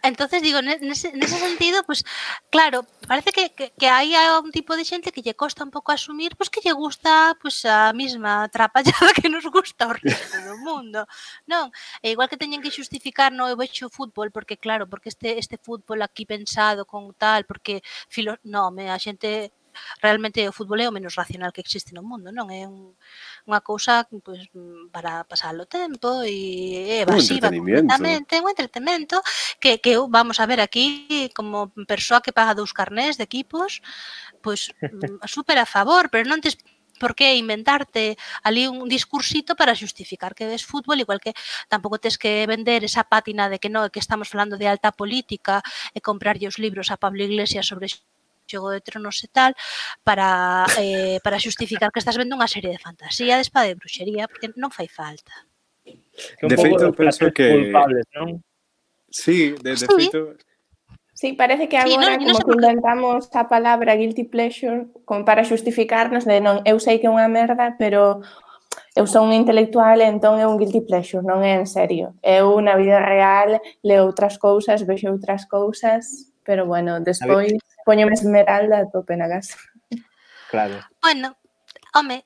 Entonces 0.03 0.43
digo, 0.43 0.63
nese, 0.63 1.13
nese 1.13 1.39
sentido, 1.39 1.83
pues 1.85 2.05
claro, 2.51 2.87
parece 3.07 3.33
que, 3.33 3.51
que, 3.55 3.73
que 3.79 3.89
hai 3.89 4.15
un 4.39 4.51
tipo 4.51 4.77
de 4.77 4.85
xente 4.85 5.13
que 5.13 5.23
lle 5.23 5.35
costa 5.35 5.67
un 5.67 5.75
pouco 5.75 5.91
asumir, 5.93 6.37
pois 6.39 6.49
pues, 6.49 6.51
que 6.55 6.63
lle 6.65 6.75
gusta 6.75 7.35
pues, 7.43 7.65
a 7.65 7.93
mesma 7.93 8.49
trapallada 8.49 9.11
que 9.19 9.29
nos 9.29 9.47
gusta 9.47 9.91
o 9.91 9.95
resto 9.95 10.37
do 10.47 10.57
mundo. 10.63 11.07
Non, 11.51 11.71
e 12.03 12.15
igual 12.15 12.31
que 12.31 12.41
teñen 12.41 12.63
que 12.63 12.75
xustificar 12.75 13.31
no 13.35 13.51
eu 13.51 13.57
vexo 13.59 13.91
fútbol, 13.91 14.31
porque 14.31 14.57
claro, 14.57 14.87
porque 14.87 15.11
este 15.11 15.39
este 15.39 15.57
fútbol 15.59 16.03
aquí 16.03 16.25
pensado 16.27 16.87
con 16.87 17.15
tal, 17.15 17.45
porque 17.45 17.83
filo, 18.09 18.39
no, 18.45 18.71
me, 18.71 18.91
a 18.91 18.99
xente 18.99 19.51
realmente 20.03 20.47
o 20.49 20.53
fútbol 20.53 20.81
é 20.81 20.89
o 20.89 20.95
menos 20.95 21.15
racional 21.15 21.53
que 21.53 21.63
existe 21.63 21.95
no 21.95 22.03
mundo, 22.03 22.31
non 22.33 22.51
é 22.51 22.67
un 22.67 22.95
unha 23.49 23.65
cousa 23.65 24.05
pues, 24.23 24.53
mm, 24.53 24.93
para 24.93 25.25
pasar 25.25 25.57
o 25.57 25.65
tempo 25.65 26.21
e 26.23 27.01
evasiva 27.01 27.49
un 27.49 27.65
completamente, 27.65 28.37
un 28.45 28.53
entretenimento 28.53 29.25
que, 29.57 29.81
que 29.81 29.97
vamos 29.97 30.37
a 30.39 30.47
ver 30.47 30.61
aquí 30.61 31.33
como 31.33 31.73
persoa 31.89 32.21
que 32.21 32.37
paga 32.37 32.53
dous 32.53 32.77
carnés 32.77 33.17
de 33.17 33.25
equipos, 33.25 33.81
pois 34.45 34.71
pues, 34.77 34.93
mm, 35.19 35.25
super 35.25 35.57
a 35.57 35.67
favor, 35.67 36.13
pero 36.13 36.29
non 36.29 36.45
tes 36.45 36.61
por 36.99 37.15
que 37.15 37.39
inventarte 37.39 38.19
ali 38.43 38.67
un 38.67 38.91
discursito 38.91 39.55
para 39.55 39.79
justificar 39.79 40.35
que 40.35 40.47
ves 40.51 40.67
fútbol, 40.67 41.01
igual 41.01 41.23
que 41.23 41.33
tampouco 41.71 42.03
tes 42.03 42.19
que 42.19 42.45
vender 42.45 42.85
esa 42.85 43.07
pátina 43.07 43.49
de 43.49 43.59
que 43.63 43.71
no, 43.71 43.89
que 43.89 44.03
estamos 44.03 44.29
falando 44.29 44.59
de 44.59 44.69
alta 44.69 44.93
política 44.93 45.63
eh, 45.95 46.03
e 46.03 46.05
comprarlle 46.05 46.51
os 46.51 46.59
libros 46.59 46.91
a 46.91 46.99
Pablo 46.99 47.23
Iglesias 47.23 47.71
sobre 47.71 47.87
Xogo 48.49 48.73
de 48.73 48.81
Tronos 48.81 49.21
e 49.23 49.29
tal, 49.29 49.53
para, 50.01 50.65
eh, 50.81 51.21
para 51.21 51.37
xustificar 51.37 51.93
que 51.93 52.01
estás 52.01 52.17
vendo 52.17 52.35
unha 52.35 52.49
serie 52.49 52.73
de 52.73 52.81
fantasía, 52.81 53.37
de 53.37 53.45
espada 53.45 53.69
e 53.69 53.77
bruxería, 53.77 54.25
porque 54.27 54.49
non 54.57 54.73
fai 54.73 54.89
falta. 54.89 55.47
De 56.41 56.57
feito, 56.57 56.89
penso 56.97 57.29
que... 57.31 57.47
Culpables, 57.53 58.09
non? 58.17 58.41
Sí, 59.13 59.53
de, 59.61 59.77
de 59.77 59.77
sí. 59.77 59.87
feito, 59.87 60.37
Sí, 61.19 61.33
parece 61.33 61.69
que 61.69 61.77
agora 61.77 62.15
sí, 62.17 62.25
no, 62.25 62.33
como 62.33 62.39
no 62.39 62.39
que 62.39 62.67
inventamos 62.69 63.29
a 63.35 63.49
palabra 63.49 63.97
guilty 63.97 64.23
pleasure 64.23 64.87
como 65.05 65.25
para 65.25 65.43
xustificarnos 65.43 66.23
de 66.23 66.39
non, 66.39 66.63
eu 66.63 66.79
sei 66.79 67.03
que 67.03 67.11
é 67.11 67.15
unha 67.17 67.27
merda, 67.27 67.75
pero 67.75 68.23
eu 68.95 69.03
son 69.11 69.27
un 69.27 69.35
intelectual, 69.35 69.99
entón 69.99 70.39
é 70.39 70.47
un 70.47 70.63
guilty 70.63 70.87
pleasure, 70.87 71.27
non 71.27 71.43
é 71.43 71.59
en 71.59 71.67
serio. 71.67 72.15
Eu 72.23 72.63
na 72.63 72.79
vida 72.79 73.03
real 73.03 73.59
leo 73.83 74.07
outras 74.07 74.39
cousas, 74.39 74.87
vexo 74.87 75.11
outras 75.11 75.43
cousas, 75.51 76.31
pero 76.47 76.71
bueno, 76.71 77.03
despois 77.03 77.59
Póñome 77.89 78.13
esmeralda 78.13 78.85
a 78.85 78.91
tope 78.93 79.17
na 79.17 79.33
casa. 79.33 79.57
Claro. 80.53 80.77
Bueno, 81.01 81.41
home, 81.97 82.21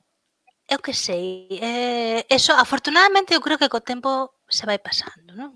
eu 0.67 0.79
que 0.83 0.91
sei. 0.91 1.47
Eh, 1.55 2.27
eso, 2.27 2.51
afortunadamente, 2.51 3.31
eu 3.31 3.39
creo 3.39 3.55
que 3.55 3.71
co 3.71 3.79
tempo 3.79 4.43
se 4.43 4.67
vai 4.67 4.75
pasando, 4.83 5.31
non? 5.39 5.55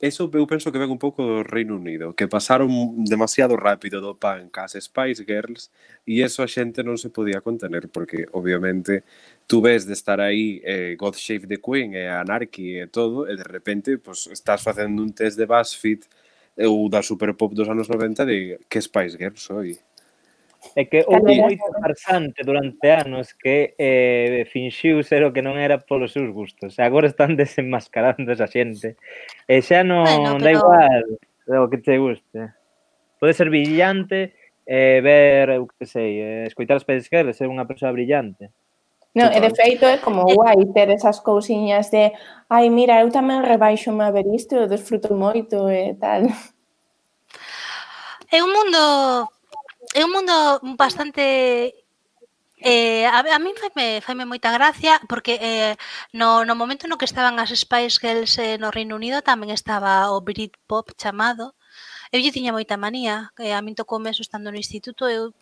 Eso 0.00 0.24
eu 0.32 0.46
penso 0.48 0.72
que 0.72 0.80
ven 0.80 0.88
un 0.88 0.96
pouco 0.96 1.20
do 1.20 1.44
Reino 1.44 1.76
Unido, 1.76 2.16
que 2.16 2.32
pasaron 2.32 3.04
demasiado 3.04 3.54
rápido 3.60 4.00
do 4.00 4.16
pan 4.16 4.48
cas 4.48 4.72
Spice 4.72 5.22
Girls 5.28 5.68
e 6.08 6.24
eso 6.24 6.40
a 6.40 6.48
xente 6.48 6.80
non 6.80 6.96
se 6.96 7.12
podía 7.12 7.44
contener, 7.44 7.92
porque 7.92 8.24
obviamente 8.32 9.04
tú 9.44 9.60
ves 9.60 9.84
de 9.84 9.92
estar 9.92 10.18
aí 10.24 10.64
eh, 10.64 10.96
God 10.96 11.14
Save 11.14 11.44
the 11.44 11.60
Queen 11.60 11.92
e 11.92 12.08
eh, 12.08 12.10
Anarchy 12.10 12.80
e 12.80 12.88
todo, 12.88 13.28
e 13.28 13.36
de 13.36 13.44
repente 13.44 14.00
pues, 14.00 14.32
estás 14.32 14.64
facendo 14.64 15.04
un 15.04 15.12
test 15.12 15.36
de 15.36 15.44
BuzzFeed 15.44 16.08
ou 16.58 16.88
da 16.88 17.02
superpop 17.02 17.54
dos 17.54 17.68
anos 17.68 17.88
90 17.88 18.26
de 18.26 18.58
que 18.68 18.80
Spice 18.80 19.16
Girls 19.16 19.42
soi. 19.42 19.78
É 20.76 20.84
que 20.84 21.02
houve 21.06 21.34
moito 21.34 21.64
farsante 21.80 22.44
durante 22.44 22.86
anos 22.86 23.32
que 23.34 23.74
eh, 23.76 24.46
finxiu 24.46 25.02
ser 25.02 25.26
o 25.26 25.32
que 25.34 25.42
non 25.42 25.58
era 25.58 25.82
polos 25.82 26.14
seus 26.14 26.30
gustos. 26.30 26.78
Agora 26.78 27.10
están 27.10 27.34
desenmascarando 27.40 28.30
esa 28.30 28.46
xente. 28.46 28.94
E 29.50 29.58
xa 29.58 29.82
non 29.82 30.06
bueno, 30.06 30.38
pero... 30.38 30.44
da 30.44 30.52
igual 30.54 31.02
o 31.66 31.70
que 31.70 31.78
te 31.82 31.98
guste. 31.98 32.54
Pode 33.18 33.34
ser 33.34 33.50
brillante, 33.50 34.34
eh, 34.66 35.00
ver, 35.02 35.50
eu 35.58 35.66
que 35.66 35.86
sei, 35.86 36.22
eh, 36.22 36.44
escoitar 36.46 36.78
as 36.78 36.86
Spice 36.86 37.10
Girls, 37.10 37.34
ser 37.34 37.50
unha 37.50 37.66
persoa 37.66 37.90
brillante. 37.90 38.54
No, 39.14 39.28
Total. 39.28 39.36
e 39.36 39.40
de 39.44 39.50
feito 39.52 39.84
é 39.84 39.98
como 39.98 40.24
eh, 40.24 40.34
guai 40.34 40.64
ter 40.72 40.88
esas 40.88 41.20
cousiñas 41.20 41.90
de 41.92 42.16
ai, 42.48 42.72
mira, 42.72 43.04
eu 43.04 43.12
tamén 43.12 43.44
rebaixo 43.44 43.92
a 44.00 44.08
ver 44.08 44.24
isto, 44.32 44.56
eu 44.56 44.66
desfruto 44.66 45.12
moito 45.12 45.68
e 45.68 45.92
tal. 46.00 46.24
É 48.32 48.40
un 48.40 48.48
mundo 48.48 49.28
é 49.92 50.00
un 50.04 50.12
mundo 50.12 50.34
bastante 50.80 51.76
Eh, 52.64 53.02
a, 53.10 53.18
a 53.18 53.38
min 53.42 53.58
faime, 53.58 53.98
faime 54.06 54.22
moita 54.22 54.54
gracia 54.54 55.02
porque 55.10 55.34
eh, 55.42 55.74
no, 56.14 56.46
no 56.46 56.54
momento 56.54 56.86
no 56.86 56.94
que 56.94 57.10
estaban 57.10 57.42
as 57.42 57.50
Spice 57.50 57.98
Girls 57.98 58.38
eh, 58.38 58.54
no 58.54 58.70
Reino 58.70 58.94
Unido 58.94 59.18
tamén 59.18 59.50
estaba 59.50 60.14
o 60.14 60.22
Britpop 60.22 60.94
chamado 60.94 61.58
eu 62.12 62.20
lle 62.20 62.30
tiña 62.36 62.52
moita 62.52 62.76
manía, 62.76 63.32
eh, 63.40 63.56
a 63.56 63.64
min 63.64 63.74
tocou 63.74 63.96
eso 64.04 64.20
estando 64.20 64.52
no 64.52 64.60
instituto, 64.60 65.08
eu, 65.08 65.32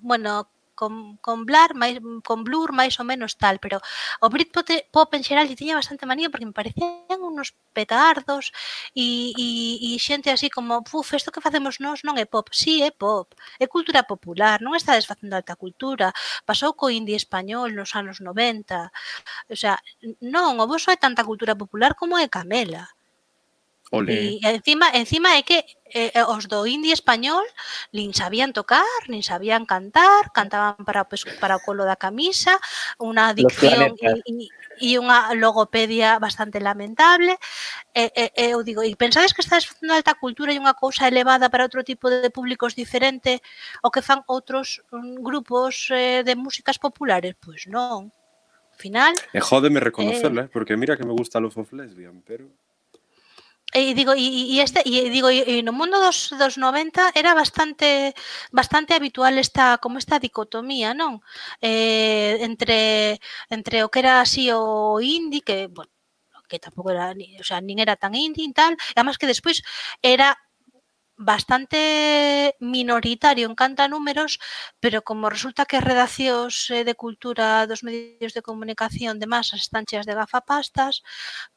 bueno, 0.00 0.48
con, 0.78 1.16
con 1.24 1.38
Blur, 1.48 1.72
máis, 1.74 1.96
con 2.28 2.44
Blur 2.46 2.70
máis 2.76 2.94
ou 3.00 3.04
menos 3.08 3.34
tal, 3.42 3.56
pero 3.64 3.80
o 4.20 4.28
Britpop 4.28 4.68
pop 4.94 5.10
en 5.16 5.24
xeral 5.26 5.48
lle 5.48 5.58
tiña 5.60 5.80
bastante 5.80 6.04
manía 6.06 6.30
porque 6.30 6.46
me 6.46 6.52
parecían 6.52 7.20
unos 7.32 7.48
petardos 7.72 8.52
e, 8.94 9.32
e, 9.34 9.48
e 9.96 9.98
xente 10.06 10.28
así 10.30 10.48
como, 10.56 10.84
puf, 10.84 11.08
isto 11.18 11.32
que 11.34 11.44
facemos 11.46 11.80
nós 11.84 12.04
non 12.06 12.14
é 12.20 12.26
pop, 12.28 12.46
si 12.52 12.62
sí, 12.62 12.74
é 12.88 12.92
pop, 12.92 13.28
é 13.58 13.66
cultura 13.66 14.02
popular, 14.12 14.60
non 14.60 14.76
está 14.78 14.92
desfacendo 14.94 15.34
alta 15.34 15.56
cultura, 15.56 16.12
pasou 16.48 16.70
co 16.78 16.92
indie 16.92 17.16
español 17.16 17.72
nos 17.74 17.96
anos 18.00 18.20
90, 18.20 18.92
o 19.50 19.56
sea, 19.56 19.76
non, 20.20 20.60
o 20.62 20.64
vosso 20.70 20.88
é 20.92 20.96
tanta 21.00 21.26
cultura 21.28 21.54
popular 21.56 21.92
como 22.00 22.14
é 22.20 22.28
Camela, 22.28 22.95
Ole. 23.90 24.40
E 24.42 24.42
encima, 24.42 24.90
encima 24.94 25.38
é 25.38 25.42
que 25.46 25.62
eh, 25.94 26.10
os 26.26 26.50
do 26.50 26.66
indie 26.66 26.90
español 26.90 27.46
nin 27.94 28.10
sabían 28.10 28.50
tocar, 28.50 28.82
nin 29.06 29.22
sabían 29.22 29.62
cantar, 29.62 30.34
cantaban 30.34 30.82
para, 30.82 31.06
pues, 31.06 31.22
para 31.38 31.54
o 31.54 31.62
colo 31.62 31.86
da 31.86 31.94
camisa, 31.94 32.58
unha 32.98 33.30
dicción 33.30 33.94
e, 34.02 34.50
e 34.82 34.98
unha 34.98 35.30
logopedia 35.38 36.18
bastante 36.18 36.58
lamentable. 36.58 37.38
E, 37.94 38.10
e, 38.10 38.24
e 38.34 38.44
eu 38.58 38.66
digo, 38.66 38.82
e 38.82 38.90
pensades 38.98 39.30
que 39.30 39.46
estás 39.46 39.62
facendo 39.62 39.94
alta 39.94 40.18
cultura 40.18 40.50
e 40.50 40.58
unha 40.58 40.74
cousa 40.74 41.06
elevada 41.06 41.46
para 41.46 41.62
outro 41.62 41.86
tipo 41.86 42.10
de 42.10 42.34
públicos 42.34 42.74
diferente 42.74 43.38
o 43.86 43.94
que 43.94 44.02
fan 44.02 44.26
outros 44.26 44.82
mm, 44.90 45.22
grupos 45.22 45.94
eh, 45.94 46.26
de 46.26 46.34
músicas 46.34 46.82
populares? 46.82 47.38
Pois 47.38 47.70
non. 47.70 48.10
Al 48.10 48.78
final... 48.82 49.14
E 49.30 49.38
jódeme 49.38 49.78
reconocerla, 49.78 50.42
eh, 50.42 50.48
eh, 50.48 50.52
porque 50.52 50.74
mira 50.74 50.98
que 50.98 51.06
me 51.06 51.14
gusta 51.14 51.38
Love 51.38 51.62
of 51.62 51.70
Lesbian, 51.70 52.18
pero... 52.26 52.50
E 53.80 53.92
digo, 53.98 54.12
e, 54.16 54.26
e 54.54 54.56
este 54.66 54.80
e 54.88 55.12
digo, 55.16 55.28
e 55.28 55.60
no 55.66 55.72
mundo 55.78 55.96
dos 56.04 56.18
dos 56.40 56.54
90 56.64 57.12
era 57.20 57.32
bastante 57.42 57.88
bastante 58.58 58.90
habitual 58.96 59.34
esta 59.46 59.64
como 59.82 60.00
esta 60.02 60.16
dicotomía, 60.26 60.90
non? 61.00 61.12
Eh, 61.60 62.34
entre 62.48 62.78
entre 63.56 63.76
o 63.84 63.90
que 63.92 64.00
era 64.04 64.14
así 64.24 64.44
o 64.60 64.96
indie 65.16 65.44
que, 65.48 65.58
bueno, 65.76 65.92
que 66.48 66.62
tampouco 66.64 66.90
era, 66.96 67.06
o 67.42 67.44
sea, 67.48 67.60
nin 67.66 67.78
era 67.84 68.00
tan 68.02 68.12
indie 68.26 68.48
e 68.48 68.56
tal, 68.60 68.72
e 68.80 68.96
además 68.96 69.18
que 69.20 69.30
despois 69.32 69.58
era 70.00 70.28
bastante 71.32 71.80
minoritario 72.60 73.44
en 73.48 73.54
canta 73.62 73.88
números, 73.94 74.32
pero 74.82 74.98
como 75.08 75.32
resulta 75.34 75.66
que 75.68 75.76
as 75.80 75.86
redaccións 75.90 76.54
eh, 76.72 76.84
de 76.88 76.94
cultura 77.04 77.46
dos 77.70 77.80
medios 77.88 78.32
de 78.36 78.44
comunicación 78.48 79.14
de 79.20 79.28
masas 79.34 79.60
están 79.64 79.84
cheas 79.88 80.06
de 80.08 80.16
gafapastas, 80.20 80.94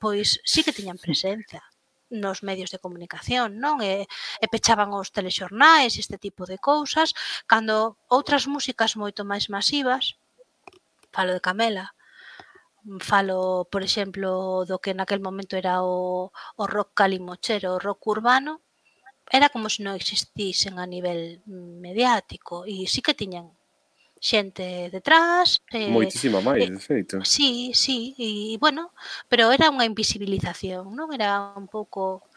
pois 0.04 0.28
sí 0.52 0.60
que 0.66 0.76
tiñan 0.78 1.00
presencia 1.06 1.62
nos 2.10 2.42
medios 2.42 2.74
de 2.74 2.82
comunicación, 2.82 3.62
non? 3.62 3.82
E, 3.86 4.10
e 4.42 4.46
pechaban 4.50 4.94
os 4.98 5.14
telexornais, 5.14 5.98
este 5.98 6.18
tipo 6.18 6.50
de 6.50 6.58
cousas, 6.58 7.14
cando 7.46 7.98
outras 8.10 8.50
músicas 8.50 8.98
moito 8.98 9.22
máis 9.26 9.48
masivas, 9.48 10.18
falo 11.14 11.32
de 11.34 11.42
Camela, 11.42 11.94
falo, 13.00 13.68
por 13.72 13.82
exemplo, 13.84 14.66
do 14.66 14.82
que 14.82 14.98
naquel 14.98 15.22
momento 15.22 15.54
era 15.56 15.84
o, 15.84 16.32
o 16.58 16.64
rock 16.66 16.92
calimochero, 16.96 17.76
o 17.76 17.82
rock 17.82 18.02
urbano, 18.10 18.62
era 19.30 19.50
como 19.54 19.70
se 19.70 19.86
non 19.86 19.94
existisen 19.94 20.82
a 20.82 20.90
nivel 20.90 21.46
mm, 21.46 21.78
mediático 21.86 22.66
e 22.66 22.90
sí 22.90 23.06
que 23.06 23.14
tiñan 23.14 23.54
xente 24.20 24.92
detrás. 24.92 25.64
Eh, 25.72 25.90
Moitísima 25.90 26.44
máis, 26.44 26.68
eh, 26.68 26.72
de 26.72 26.80
feito. 26.80 27.16
Sí, 27.24 27.72
sí, 27.74 28.14
e 28.20 28.60
bueno, 28.60 28.92
pero 29.32 29.50
era 29.52 29.72
unha 29.72 29.88
invisibilización, 29.88 30.92
non? 30.94 31.10
Era 31.16 31.56
un 31.56 31.72
pouco 31.72 32.28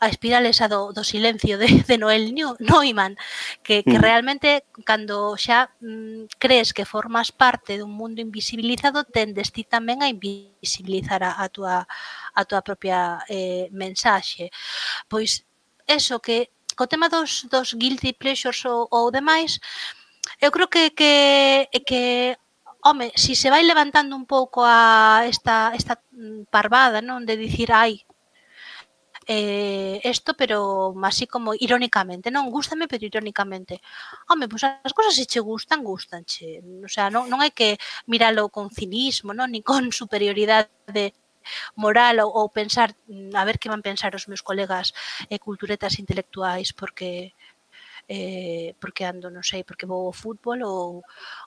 a 0.00 0.08
espiral 0.08 0.44
esa 0.46 0.68
do, 0.68 0.92
do 0.92 1.04
silencio 1.04 1.56
de, 1.58 1.84
de 1.88 1.96
Noel 1.98 2.34
Neumann, 2.34 3.16
que, 3.62 3.82
que 3.82 3.98
mm. 3.98 4.02
realmente 4.02 4.64
cando 4.84 5.36
xa 5.36 5.72
mm, 5.80 6.36
crees 6.38 6.72
que 6.76 6.84
formas 6.84 7.32
parte 7.32 7.78
dun 7.80 7.92
mundo 7.92 8.20
invisibilizado, 8.20 9.04
tendes 9.04 9.52
ti 9.52 9.64
tamén 9.64 10.04
a 10.04 10.08
invisibilizar 10.12 11.24
a, 11.24 11.40
a 11.40 11.48
tua 11.48 11.88
a 12.36 12.42
tua 12.44 12.60
propia 12.60 13.24
eh, 13.28 13.68
mensaxe. 13.72 14.52
Pois 15.08 15.44
eso 15.88 16.20
que 16.20 16.52
co 16.76 16.84
tema 16.84 17.08
dos, 17.08 17.48
dos 17.48 17.72
guilty 17.72 18.12
pleasures 18.12 18.60
ou, 18.68 18.84
ou 18.92 19.08
demais, 19.08 19.56
eu 20.40 20.50
creo 20.50 20.68
que 20.68 20.92
que 20.98 21.68
que 21.86 22.36
home, 22.82 23.12
si 23.16 23.34
se 23.34 23.50
vai 23.50 23.62
levantando 23.64 24.14
un 24.16 24.26
pouco 24.26 24.62
a 24.64 25.24
esta 25.26 25.72
esta 25.74 25.94
mm, 26.12 26.50
parvada, 26.50 27.02
non, 27.02 27.26
de 27.26 27.34
dicir 27.36 27.70
ai 27.72 28.06
eh, 29.26 30.00
esto, 30.04 30.34
pero 30.34 30.94
así 31.02 31.26
como 31.26 31.52
irónicamente, 31.58 32.30
non, 32.30 32.50
gústame, 32.50 32.86
pero 32.86 33.04
irónicamente. 33.04 33.82
Home, 34.30 34.46
pois 34.48 34.62
as 34.62 34.94
cousas 34.94 35.14
se 35.18 35.26
che 35.26 35.40
gustan, 35.40 35.82
gustanche. 35.82 36.62
O 36.84 36.88
sea, 36.88 37.10
non, 37.10 37.26
non 37.26 37.42
hai 37.42 37.50
que 37.50 37.78
miralo 38.06 38.48
con 38.54 38.70
cinismo, 38.70 39.34
non, 39.34 39.50
ni 39.50 39.62
con 39.66 39.90
superioridade 40.00 41.14
moral 41.74 42.22
ou, 42.22 42.30
ou 42.38 42.46
pensar 42.50 42.94
mm, 43.10 43.34
a 43.34 43.42
ver 43.46 43.58
que 43.58 43.70
van 43.70 43.82
pensar 43.82 44.14
os 44.14 44.26
meus 44.30 44.42
colegas 44.42 44.94
eh, 45.30 45.38
culturetas 45.38 45.98
intelectuais, 45.98 46.70
porque 46.72 47.34
eh, 48.08 48.74
porque 48.80 49.04
ando, 49.04 49.30
non 49.34 49.42
sei, 49.42 49.66
porque 49.66 49.86
vou 49.86 50.06
ao 50.06 50.14
fútbol 50.14 50.62
ou, 50.62 50.88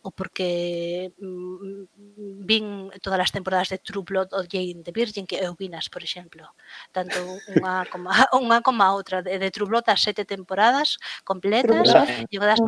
ou 0.03 0.11
porque 0.11 1.11
mm, 1.15 2.43
vin 2.43 2.91
todas 2.99 3.19
as 3.23 3.31
temporadas 3.31 3.71
de 3.71 3.79
True 3.79 4.03
Blood 4.03 4.35
ou 4.35 4.43
Jane 4.43 4.83
the 4.83 4.91
Virgin 4.91 5.23
que 5.23 5.39
eu 5.39 5.55
vinas, 5.55 5.87
por 5.87 6.03
exemplo. 6.03 6.43
Tanto 6.91 7.15
unha 7.55 7.87
como, 7.91 8.11
unha 8.35 8.59
como 8.59 8.83
a 8.83 8.91
outra. 8.91 9.23
De, 9.23 9.39
de 9.39 9.49
True 9.51 9.71
Blood 9.71 9.87
as 9.87 10.03
sete 10.03 10.27
temporadas 10.27 10.99
completas. 11.23 11.87
E 12.27 12.35
unha 12.35 12.51
das, 12.51 12.61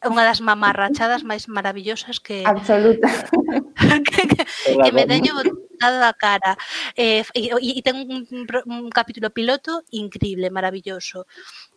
unha 0.00 0.24
das 0.26 0.40
mamarrachadas 0.42 1.22
máis 1.22 1.46
maravillosas 1.46 2.18
que... 2.18 2.42
Absoluta. 2.42 3.06
que, 4.10 4.22
que, 4.26 4.42
que 4.74 4.90
me 4.90 5.06
teño 5.06 5.38
botado 5.80 6.04
a 6.04 6.12
cara. 6.12 6.56
Eh, 6.96 7.24
e, 7.34 7.52
e 7.52 7.82
ten 7.82 7.96
un, 8.04 8.26
un 8.66 8.90
capítulo 8.90 9.30
piloto 9.30 9.84
increíble, 9.90 10.50
maravilloso. 10.50 11.26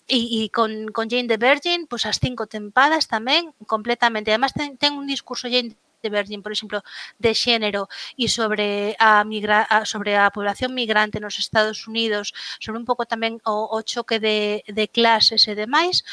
E, 0.08 0.44
e 0.44 0.52
con, 0.52 0.92
con 0.92 1.08
Jane 1.08 1.32
the 1.32 1.39
Virgin, 1.39 1.88
pois 1.88 2.04
as 2.04 2.20
cinco 2.20 2.44
tempadas 2.48 3.08
tamén, 3.08 3.56
completamente. 3.72 4.32
Además, 4.32 4.52
ten, 4.52 4.76
ten 4.76 5.00
un 5.00 5.08
discurso 5.08 5.48
Jane 5.48 5.80
de 6.04 6.10
Virgin, 6.10 6.44
por 6.44 6.52
exemplo, 6.52 6.84
de 7.18 7.32
xénero 7.34 7.88
e 8.20 8.28
sobre 8.28 8.96
a, 9.00 9.24
migra 9.24 9.63
a 9.63 9.88
sobre 9.88 10.20
a 10.20 10.30
población 10.36 10.76
migrante 10.76 11.24
nos 11.24 11.39
Estados 11.39 11.88
Unidos, 11.88 12.36
sobre 12.60 12.78
un 12.82 12.86
pouco 12.86 13.08
tamén 13.08 13.39
o, 13.48 13.72
o 13.72 13.80
choque 13.82 14.20
de, 14.20 14.62
de 14.68 14.86
clases 14.92 15.48
e 15.48 15.56
demais, 15.56 16.04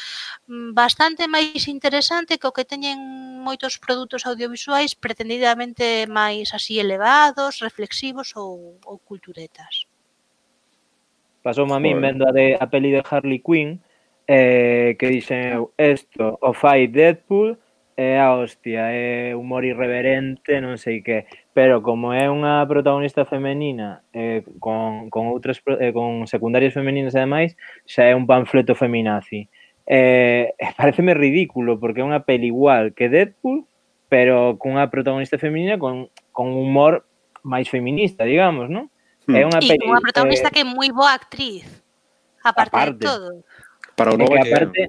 mm, 0.47 0.71
bastante 0.73 1.27
máis 1.27 1.67
interesante 1.67 2.39
que 2.39 2.47
o 2.47 2.55
que 2.55 2.65
teñen 2.65 2.97
moitos 3.43 3.77
produtos 3.77 4.23
audiovisuais 4.25 4.95
pretendidamente 4.95 6.07
máis 6.07 6.55
así 6.55 6.79
elevados, 6.79 7.59
reflexivos 7.59 8.33
ou, 8.39 8.79
ou 8.87 8.95
culturetas 9.03 9.90
pasou 11.41 11.65
a 11.69 11.79
min 11.81 11.99
vendo 12.01 12.27
a, 12.27 12.31
de, 12.31 12.57
a 12.57 12.69
peli 12.69 12.93
de 12.93 13.01
Harley 13.01 13.41
Quinn 13.41 13.81
eh, 14.27 14.95
que 14.97 15.09
dixen 15.09 15.67
isto 15.77 16.37
o 16.41 16.53
fai 16.53 16.87
Deadpool 16.87 17.57
é 17.97 18.19
a 18.19 18.33
hostia, 18.33 18.89
é 18.89 19.35
humor 19.35 19.65
irreverente, 19.65 20.57
non 20.57 20.79
sei 20.81 21.05
que, 21.05 21.27
pero 21.53 21.83
como 21.85 22.15
é 22.15 22.31
unha 22.31 22.63
protagonista 22.65 23.27
femenina 23.27 24.01
eh, 24.15 24.41
con, 24.57 25.11
con 25.13 25.29
outras 25.29 25.61
eh, 25.77 25.93
con 25.93 26.25
secundarias 26.25 26.73
femeninas 26.73 27.13
ademais, 27.13 27.53
xa 27.85 28.09
é 28.09 28.13
un 28.17 28.25
panfleto 28.25 28.73
feminazi. 28.73 29.45
Eh, 29.85 30.55
pareceme 30.79 31.13
ridículo 31.13 31.77
porque 31.77 32.01
é 32.01 32.07
unha 32.07 32.23
peli 32.25 32.49
igual 32.49 32.95
que 32.95 33.11
Deadpool, 33.11 33.67
pero 34.09 34.57
cunha 34.57 34.89
protagonista 34.89 35.37
femenina 35.37 35.77
con, 35.77 36.09
con 36.31 36.55
humor 36.55 37.05
máis 37.43 37.69
feminista, 37.69 38.25
digamos, 38.25 38.71
non? 38.71 38.89
Hmm. 39.27 39.35
É 39.37 39.45
unha, 39.45 39.61
peli, 39.61 39.85
unha 39.85 40.01
protagonista 40.01 40.49
eh, 40.49 40.53
que 40.53 40.61
é 40.61 40.67
moi 40.67 40.89
boa 40.89 41.13
actriz, 41.13 41.65
aparte, 42.41 42.73
aparte 42.73 42.97
de 42.97 43.05
todo. 43.05 43.29
Para 43.93 44.13
o 44.13 44.17
novo 44.17 44.33
que 44.33 44.49
aparte, 44.49 44.81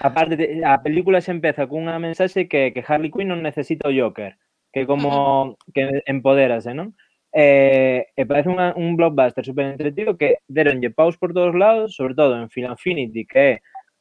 aparte 0.00 0.34
de, 0.34 0.46
a 0.66 0.78
película 0.82 1.20
se 1.20 1.30
empeza 1.30 1.66
cunha 1.70 1.98
mensaxe 2.02 2.50
que, 2.50 2.74
que 2.74 2.82
Harley 2.82 3.14
Quinn 3.14 3.30
non 3.30 3.46
necesita 3.46 3.86
o 3.86 3.94
Joker, 3.94 4.34
que 4.74 4.86
como 4.86 5.08
uh 5.08 5.14
-huh. 5.54 5.72
que 5.74 6.02
empodérase, 6.06 6.74
non? 6.74 6.98
Eh, 7.30 8.10
e 8.18 8.22
parece 8.26 8.50
unha, 8.50 8.74
un 8.74 8.98
blockbuster 8.98 9.46
super 9.46 9.70
entretido 9.70 10.18
que 10.18 10.42
deronlle 10.50 10.90
paus 10.90 11.14
por 11.14 11.30
todos 11.30 11.54
lados, 11.54 11.94
sobre 11.94 12.18
todo 12.18 12.34
en 12.34 12.50
Film 12.50 12.74
Infinity, 12.74 13.22
que 13.22 13.38
é 13.38 13.52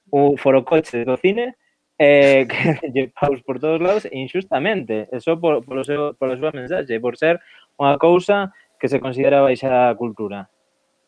o 0.10 0.34
forocoche 0.34 1.05
do 1.05 1.13
cine, 1.13 1.53
eh, 2.01 2.49
que 2.82 2.89
lle 2.89 3.13
paus 3.13 3.38
por 3.45 3.62
todos 3.62 3.77
lados 3.77 4.10
injustamente, 4.10 5.05
eso 5.13 5.38
por, 5.38 5.61
por, 5.61 5.78
o 5.78 5.84
seu, 5.86 6.17
por 6.17 6.34
a 6.34 6.38
súa 6.41 6.49
mensaxe, 6.49 6.97
por 6.97 7.22
ser 7.22 7.38
unha 7.78 8.01
cousa 8.01 8.49
que 8.80 8.88
se 8.88 8.99
considera 8.99 9.41
baixa 9.41 9.93
cultura. 9.97 10.49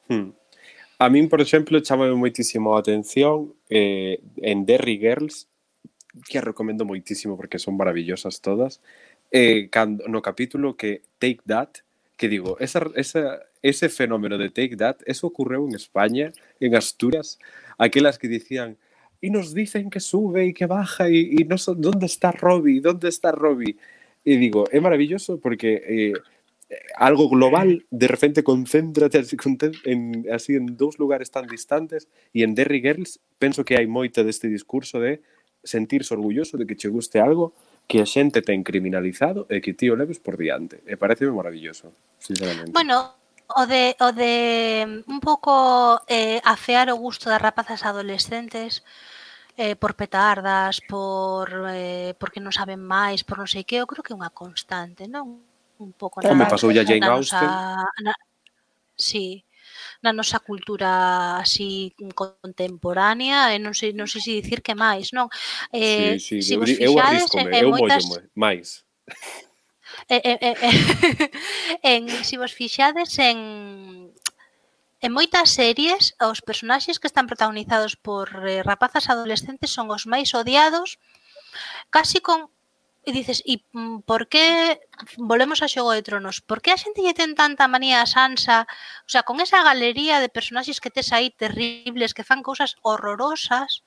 Hmm. 0.07 0.33
A 0.99 1.09
min, 1.09 1.29
por 1.29 1.41
exemplo, 1.41 1.79
chama 1.81 2.05
moitísimo 2.13 2.75
a 2.75 2.79
atención 2.79 3.55
eh, 3.69 4.21
en 4.37 4.65
Derry 4.65 4.99
Girls, 4.99 5.49
que 6.29 6.41
recomendo 6.41 6.85
moitísimo 6.85 7.37
porque 7.37 7.57
son 7.57 7.77
maravillosas 7.77 8.41
todas, 8.41 8.81
eh, 9.31 9.69
cando, 9.71 10.05
no 10.07 10.21
capítulo 10.21 10.75
que 10.75 11.01
Take 11.17 11.41
That, 11.47 11.81
que 12.17 12.27
digo, 12.27 12.59
esa, 12.59 12.85
esa, 12.95 13.39
ese 13.63 13.89
fenómeno 13.89 14.37
de 14.37 14.49
Take 14.49 14.77
That, 14.77 14.97
eso 15.07 15.25
ocurreu 15.25 15.65
en 15.65 15.73
España, 15.73 16.33
en 16.59 16.75
Asturias, 16.75 17.39
aquelas 17.79 18.19
que 18.19 18.27
dicían, 18.27 18.77
y 19.21 19.29
nos 19.29 19.53
dicen 19.53 19.89
que 19.89 19.99
sube 19.99 20.45
y 20.45 20.53
que 20.53 20.65
baja 20.65 21.09
y, 21.09 21.35
y 21.39 21.43
no 21.45 21.57
so, 21.57 21.73
¿dónde 21.73 22.07
está 22.07 22.31
Robbie? 22.31 22.81
¿Dónde 22.81 23.09
está 23.09 23.31
Robbie? 23.31 23.77
Y 24.23 24.35
digo, 24.35 24.65
es 24.71 24.81
maravilloso 24.81 25.39
porque 25.39 25.81
eh, 25.87 26.13
algo 26.95 27.29
global, 27.29 27.85
de 27.89 28.07
repente 28.07 28.43
concéntrate 28.43 29.19
así, 29.19 29.37
en, 29.85 30.25
así 30.31 30.55
en 30.55 30.77
dous 30.77 30.99
lugares 30.99 31.31
tan 31.31 31.47
distantes 31.47 32.07
e 32.31 32.43
en 32.43 32.55
Derry 32.55 32.79
Girls 32.79 33.19
penso 33.39 33.65
que 33.67 33.75
hai 33.75 33.87
moito 33.87 34.23
deste 34.23 34.47
discurso 34.47 35.03
de 35.03 35.19
sentirse 35.63 36.13
orgulloso 36.15 36.57
de 36.57 36.65
que 36.65 36.79
che 36.79 36.89
guste 36.89 37.19
algo 37.19 37.53
que 37.85 37.99
a 38.01 38.07
xente 38.07 38.39
ten 38.41 38.63
criminalizado 38.63 39.45
e 39.51 39.59
que 39.59 39.75
ti 39.75 39.91
o 39.91 39.99
leves 39.99 40.23
por 40.23 40.39
diante. 40.39 40.79
E 40.87 40.95
parece 40.95 41.27
maravilloso, 41.27 41.91
sinceramente. 42.17 42.71
Bueno, 42.71 43.19
o 43.51 43.67
de, 43.67 43.93
o 43.99 44.09
de 44.15 45.03
un 45.11 45.19
pouco 45.19 45.99
eh, 46.07 46.39
afear 46.47 46.87
o 46.89 46.97
gusto 46.97 47.27
das 47.27 47.41
rapazas 47.41 47.83
adolescentes 47.83 48.87
eh, 49.59 49.75
por 49.75 49.99
petardas, 49.99 50.79
por 50.87 51.51
eh, 51.75 52.15
porque 52.15 52.39
non 52.39 52.55
saben 52.55 52.79
máis, 52.79 53.27
por 53.27 53.43
non 53.43 53.49
sei 53.49 53.67
que, 53.67 53.83
eu 53.83 53.89
creo 53.89 54.05
que 54.05 54.15
é 54.15 54.19
unha 54.19 54.31
constante, 54.31 55.05
non? 55.11 55.50
un 55.81 55.93
pouco 55.97 56.21
na, 56.21 56.29
Home, 56.29 56.45
pasou 56.45 56.69
ya 56.69 56.85
Jane 56.85 57.05
Austen. 57.09 57.41
Si 57.41 58.03
na, 58.05 58.13
sí, 58.93 59.25
na 60.01 60.13
nosa 60.13 60.39
cultura 60.39 61.37
así 61.41 61.93
contemporánea 62.13 63.51
eh, 63.51 63.55
e 63.55 63.57
non 63.57 63.73
sei 63.73 63.93
non 63.97 64.05
sei 64.05 64.21
se 64.21 64.31
dicir 64.37 64.61
que 64.61 64.77
máis, 64.77 65.09
non? 65.13 65.27
Eh, 65.73 66.21
sí, 66.21 66.41
sí, 66.41 66.53
se 66.53 66.55
vos 66.57 66.69
eu 66.69 66.93
fixades, 66.93 67.29
arriscome, 67.29 67.57
eu 67.57 67.69
moitas... 67.73 68.03
máis. 68.37 68.85
Eh, 70.07 70.21
eh, 70.23 70.39
eh, 70.41 70.57
eh 70.61 70.77
en, 71.97 72.01
se 72.09 72.37
vos 72.37 72.53
fixades 72.53 73.17
en 73.19 73.37
En 75.01 75.17
moitas 75.17 75.49
series, 75.57 76.13
os 76.21 76.45
personaxes 76.45 77.01
que 77.01 77.09
están 77.09 77.25
protagonizados 77.25 77.97
por 77.97 78.29
eh, 78.45 78.61
rapazas 78.61 79.09
adolescentes 79.09 79.73
son 79.73 79.89
os 79.89 80.05
máis 80.05 80.29
odiados, 80.37 81.01
casi 81.89 82.21
con 82.21 82.53
E 83.01 83.09
dices, 83.17 83.41
e 83.49 83.65
mm, 83.73 84.05
por 84.05 84.29
que 84.29 84.77
volvemos 85.17 85.65
a 85.65 85.71
Xogo 85.73 85.89
de 85.93 86.05
Tronos? 86.05 86.37
Por 86.45 86.61
que 86.61 86.69
a 86.69 86.77
xente 86.77 87.01
lle 87.01 87.17
ten 87.17 87.33
tanta 87.33 87.65
manía 87.65 87.97
a 88.01 88.05
Sansa? 88.05 88.69
O 89.07 89.09
sea, 89.09 89.25
con 89.25 89.41
esa 89.41 89.65
galería 89.65 90.21
de 90.21 90.29
personaxes 90.29 90.77
que 90.77 90.93
tes 90.93 91.09
aí 91.09 91.33
terribles, 91.33 92.13
que 92.13 92.27
fan 92.29 92.45
cousas 92.45 92.77
horrorosas, 92.85 93.81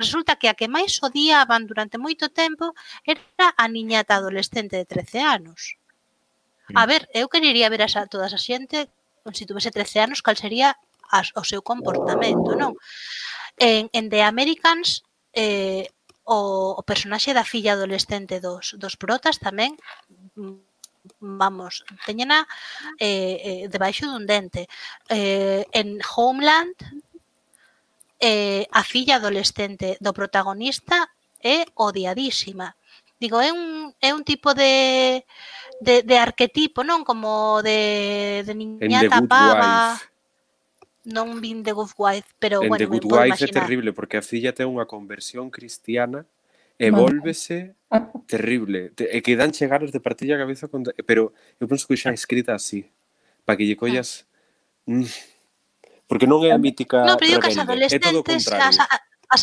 resulta 0.00 0.40
que 0.40 0.48
a 0.48 0.56
que 0.56 0.72
máis 0.72 0.96
odiaban 1.04 1.68
durante 1.68 2.00
moito 2.00 2.32
tempo 2.32 2.72
era 3.04 3.52
a 3.52 3.66
niñata 3.68 4.16
adolescente 4.16 4.80
de 4.80 4.88
13 4.88 5.20
anos. 5.20 5.76
A 6.72 6.88
ver, 6.88 7.04
eu 7.12 7.28
querería 7.28 7.68
ver 7.68 7.84
a 7.84 8.08
todas 8.08 8.32
a 8.32 8.40
xente 8.40 8.88
se 9.32 9.46
tuvese 9.46 9.70
13 9.70 10.00
anos, 10.00 10.22
cal 10.24 10.36
sería 10.36 10.76
as, 11.08 11.32
o 11.36 11.44
seu 11.44 11.60
comportamento, 11.60 12.52
non? 12.56 12.76
En, 13.56 13.88
en 13.92 14.04
The 14.12 14.20
Americans 14.24 15.04
eh, 15.32 15.88
o, 16.24 16.74
o 16.76 16.82
personaxe 16.82 17.36
da 17.36 17.44
filla 17.44 17.76
adolescente 17.76 18.40
dos, 18.40 18.74
dos 18.80 18.96
protas 18.96 19.36
tamén 19.38 19.76
mm, 20.36 20.74
vamos, 21.20 21.84
teñena 22.06 22.48
eh, 22.96 23.36
eh, 23.44 23.62
debaixo 23.68 24.08
dun 24.08 24.24
dente. 24.24 24.68
Eh, 25.08 25.64
en 25.72 26.00
Homeland, 26.00 26.76
eh, 28.20 28.64
a 28.72 28.82
filla 28.82 29.20
adolescente 29.20 30.00
do 30.00 30.16
protagonista 30.16 31.12
é 31.44 31.68
odiadísima. 31.76 32.72
Digo, 33.20 33.36
é 33.40 33.52
un, 33.52 33.92
é 34.00 34.16
un 34.16 34.24
tipo 34.24 34.56
de, 34.56 35.24
de, 35.80 36.02
de 36.02 36.16
arquetipo, 36.16 36.80
non? 36.80 37.04
Como 37.04 37.60
de, 37.60 38.42
de 38.48 38.52
niñata 38.56 39.20
pava. 39.28 40.00
Wife 40.00 40.13
non 41.04 41.40
vin 41.40 41.62
The 41.62 41.72
Good 41.72 41.94
Wife, 41.96 42.28
pero 42.40 42.64
en 42.64 42.68
bueno, 42.68 42.80
The 42.80 42.88
Good 42.88 43.06
Wife 43.06 43.44
é 43.44 43.48
terrible 43.48 43.92
porque 43.92 44.16
a 44.16 44.24
filla 44.24 44.56
ten 44.56 44.68
unha 44.68 44.88
conversión 44.88 45.52
cristiana 45.52 46.24
e 46.80 46.90
volvese 46.90 47.76
terrible. 48.32 48.90
E 48.96 49.04
eh, 49.04 49.18
eh, 49.18 49.22
que 49.22 49.36
dan 49.36 49.52
chegares 49.52 49.92
de 49.92 50.00
partilla 50.00 50.34
a 50.36 50.42
cabeza 50.42 50.66
con... 50.66 50.82
Pero 51.06 51.36
eu 51.60 51.68
penso 51.68 51.86
que 51.86 52.00
xa 52.00 52.10
escrita 52.10 52.56
así, 52.56 52.88
para 53.44 53.60
que 53.60 53.68
lle 53.68 53.76
collas... 53.76 54.26
Mm. 54.88 55.06
Porque 56.04 56.28
non 56.28 56.44
é 56.44 56.52
a 56.52 56.60
mítica 56.60 57.00
no, 57.08 57.16
pero 57.16 57.40
rebelde, 57.40 57.88
as 57.88 57.96
é 57.96 57.98
todo 58.00 58.20
o 58.20 58.24
contrario. 58.24 58.68
As, 58.68 58.76
as, 59.32 59.42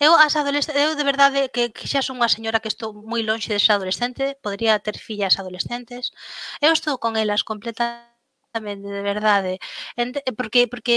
Eu 0.00 0.16
as 0.16 0.32
adolescentes, 0.32 0.80
eu 0.80 0.96
de 0.96 1.04
verdade 1.04 1.50
que, 1.52 1.76
que 1.76 1.84
xa 1.84 2.00
son 2.00 2.16
unha 2.22 2.32
señora 2.32 2.62
que 2.62 2.72
estou 2.72 2.96
moi 2.96 3.20
lonxe 3.20 3.52
de 3.52 3.60
ser 3.60 3.76
adolescente, 3.76 4.38
podría 4.40 4.80
ter 4.80 4.96
fillas 4.96 5.36
adolescentes. 5.36 6.16
Eu 6.64 6.72
estou 6.72 6.96
con 6.96 7.20
elas 7.20 7.44
completamente 7.44 8.09
Exactamente, 8.52 8.88
de 8.88 9.02
verdade. 9.02 9.58
Eh, 9.96 10.32
porque 10.36 10.66
porque 10.66 10.96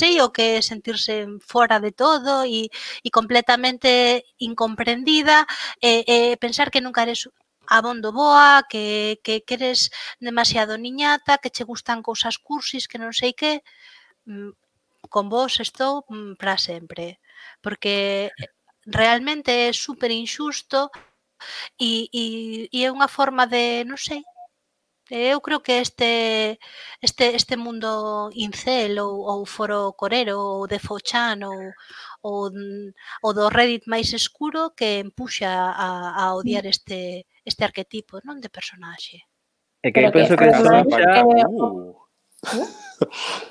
sei 0.00 0.14
o 0.20 0.32
que 0.34 0.58
é 0.58 0.62
sentirse 0.70 1.14
fora 1.52 1.78
de 1.78 1.92
todo 1.92 2.42
e, 2.44 2.60
e 3.06 3.08
completamente 3.18 3.90
incomprendida 4.48 5.46
e, 5.80 6.02
e 6.34 6.36
pensar 6.42 6.68
que 6.72 6.80
nunca 6.82 7.02
eres 7.06 7.28
abondo 7.70 8.10
boa, 8.10 8.66
que, 8.70 9.20
que, 9.22 9.42
que 9.46 9.54
eres 9.54 9.90
demasiado 10.18 10.74
niñata, 10.76 11.38
que 11.38 11.50
che 11.54 11.62
gustan 11.62 12.02
cousas 12.02 12.34
cursis, 12.48 12.88
que 12.90 12.98
non 12.98 13.14
sei 13.14 13.30
que, 13.40 13.62
mm, 14.26 14.50
con 15.14 15.26
vos 15.30 15.60
estou 15.66 16.02
mm, 16.10 16.34
para 16.40 16.56
sempre. 16.58 17.20
Porque 17.64 18.30
eh, 18.34 18.50
realmente 18.86 19.50
é 19.68 19.72
super 19.72 20.10
injusto 20.10 20.90
e, 21.78 22.08
e, 22.12 22.24
e 22.72 22.78
é 22.86 22.90
unha 22.96 23.08
forma 23.08 23.44
de, 23.46 23.84
non 23.88 23.98
sei, 24.00 24.22
Eu 25.10 25.40
creo 25.40 25.60
que 25.60 25.80
este 25.80 26.58
este 27.00 27.34
este 27.34 27.56
mundo 27.56 28.30
incel 28.36 29.00
ou, 29.00 29.24
ou 29.24 29.46
foro 29.46 29.92
corero 29.96 30.36
ou 30.36 30.66
de 30.68 30.78
Fochan 30.78 31.40
ou, 31.48 31.72
ou, 32.22 32.50
ou 33.22 33.30
do 33.32 33.48
Reddit 33.48 33.88
máis 33.88 34.12
escuro 34.12 34.76
que 34.76 35.00
empuxa 35.00 35.48
a, 35.48 35.88
a 36.12 36.34
odiar 36.36 36.64
mm. 36.64 36.72
este 36.74 37.00
este 37.44 37.64
arquetipo 37.64 38.20
non 38.24 38.36
de 38.40 38.52
personaxe. 38.52 39.24
É 39.82 39.88
que 39.88 40.04
eu 40.04 40.12
penso 40.12 40.36
que, 40.36 40.44
que, 40.44 40.60
son 40.60 40.84
xa. 40.92 41.12
que, 41.14 41.22
uh. 41.24 41.96
¿Eh? 42.52 42.68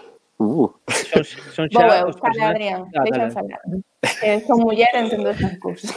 Uh. 0.39 0.69
Son, 0.85 1.23
son 1.49 1.65
xa 1.73 2.05
os 2.05 2.15
Adrián, 2.21 2.85
deixa 2.93 3.33
falar. 3.33 3.57
Eh, 4.21 4.45
son 4.45 4.61
muller, 4.61 4.93
entendo 4.93 5.33
esas 5.33 5.57
cousas. 5.57 5.89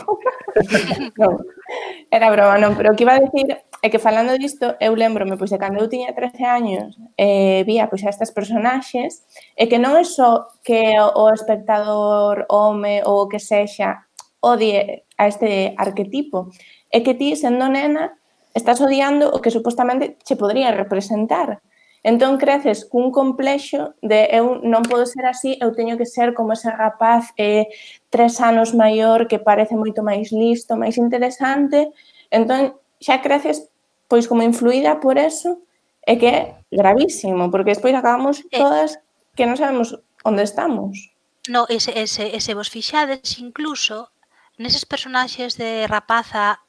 non, 1.20 1.36
era 2.16 2.32
broma, 2.32 2.56
non, 2.56 2.72
pero 2.72 2.88
o 2.92 2.96
que 2.96 3.04
iba 3.04 3.20
a 3.20 3.20
decir 3.20 3.52
é 3.84 3.92
que 3.92 4.00
falando 4.00 4.32
disto, 4.40 4.80
eu 4.80 4.96
lembrome, 4.96 5.36
pois, 5.36 5.52
de 5.52 5.60
cando 5.60 5.84
eu 5.84 5.92
tiña 5.92 6.16
13 6.16 6.40
años, 6.48 6.96
eh, 7.20 7.68
vía, 7.68 7.92
pois, 7.92 8.00
a 8.00 8.08
estas 8.08 8.32
personaxes, 8.32 9.28
e 9.60 9.68
que 9.68 9.76
non 9.76 9.92
é 10.00 10.08
só 10.08 10.48
que 10.64 10.96
o 10.96 11.28
espectador, 11.28 12.48
home 12.48 13.04
ou 13.04 13.28
o 13.28 13.28
que 13.28 13.44
sexa, 13.44 14.08
odie 14.40 15.04
a 15.20 15.28
este 15.28 15.76
arquetipo, 15.76 16.48
é 16.88 17.04
que 17.04 17.12
ti, 17.12 17.36
sendo 17.36 17.68
nena, 17.68 18.16
estás 18.56 18.80
odiando 18.80 19.28
o 19.28 19.44
que 19.44 19.52
supostamente 19.52 20.16
che 20.24 20.32
podría 20.32 20.72
representar 20.72 21.60
Entón 22.02 22.38
creces 22.40 22.88
cun 22.88 23.12
complexo 23.12 23.92
de 24.00 24.32
eu 24.32 24.56
non 24.64 24.80
podo 24.88 25.04
ser 25.04 25.28
así, 25.28 25.60
eu 25.60 25.76
teño 25.76 26.00
que 26.00 26.08
ser 26.08 26.32
como 26.32 26.56
ese 26.56 26.72
rapaz 26.72 27.28
eh, 27.36 27.68
tres 28.08 28.40
anos 28.40 28.72
maior 28.72 29.28
que 29.28 29.36
parece 29.36 29.76
moito 29.76 30.00
máis 30.00 30.32
listo, 30.32 30.80
máis 30.80 30.96
interesante. 30.96 31.92
Entón 32.32 32.80
xa 32.96 33.20
creces 33.20 33.68
pois 34.08 34.24
como 34.24 34.40
influída 34.40 34.96
por 34.96 35.20
eso 35.20 35.60
é 36.08 36.16
que 36.16 36.28
é 36.28 36.40
gravísimo, 36.72 37.52
porque 37.52 37.76
despois 37.76 37.92
acabamos 37.92 38.40
eh. 38.48 38.56
todas 38.56 38.96
que 39.36 39.44
non 39.44 39.60
sabemos 39.60 39.92
onde 40.24 40.42
estamos. 40.42 41.12
No, 41.52 41.68
ese, 41.68 41.92
ese, 42.00 42.32
ese 42.32 42.56
vos 42.56 42.72
fixades 42.72 43.36
incluso 43.38 44.08
neses 44.56 44.88
personaxes 44.88 45.56
de 45.60 45.84
rapaza 45.84 46.64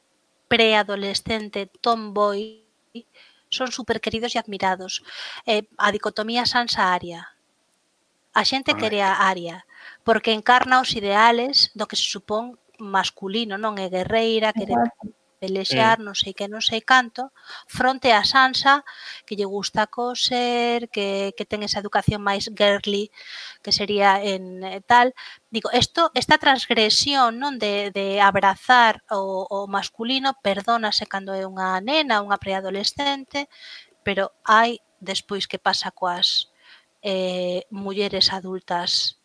preadolescente, 0.47 1.71
tomboy, 1.79 2.60
son 3.51 3.69
super 3.69 3.99
queridos 3.99 4.33
e 4.33 4.39
admirados. 4.39 5.03
Eh, 5.45 5.67
a 5.77 5.91
dicotomía 5.91 6.47
sansa 6.47 6.95
aria. 6.95 7.27
A 8.33 8.47
xente 8.47 8.73
quere 8.79 9.03
a 9.03 9.27
aria, 9.27 9.67
porque 10.07 10.31
encarna 10.31 10.79
os 10.79 10.95
ideales 10.95 11.69
do 11.75 11.85
que 11.85 11.99
se 11.99 12.07
supón 12.07 12.55
masculino, 12.79 13.59
non 13.59 13.75
é 13.77 13.91
guerreira, 13.91 14.55
quere 14.55 14.73
pelexear 15.41 15.97
mm. 15.97 16.01
Eh. 16.01 16.05
non 16.05 16.13
sei 16.13 16.33
que 16.37 16.45
non 16.45 16.61
sei 16.61 16.85
canto, 16.85 17.33
fronte 17.65 18.13
a 18.13 18.21
Sansa 18.21 18.85
que 19.25 19.33
lle 19.33 19.49
gusta 19.49 19.89
coser, 19.89 20.93
que, 20.93 21.33
que 21.33 21.49
ten 21.49 21.65
esa 21.65 21.81
educación 21.81 22.21
máis 22.21 22.45
girly 22.53 23.09
que 23.65 23.73
sería 23.73 24.21
en 24.21 24.61
eh, 24.61 24.85
tal. 24.85 25.17
Digo, 25.49 25.73
esto, 25.73 26.13
esta 26.13 26.37
transgresión 26.37 27.41
non 27.41 27.57
de, 27.57 27.89
de 27.89 28.21
abrazar 28.21 29.01
o, 29.09 29.49
o 29.49 29.59
masculino 29.65 30.37
perdónase 30.45 31.09
cando 31.09 31.33
é 31.33 31.43
unha 31.49 31.81
nena, 31.81 32.21
unha 32.21 32.37
preadolescente, 32.37 33.49
pero 34.05 34.37
hai 34.45 34.77
despois 35.01 35.49
que 35.49 35.57
pasa 35.57 35.89
coas 35.89 36.53
eh, 37.01 37.65
mulleres 37.73 38.29
adultas 38.29 39.20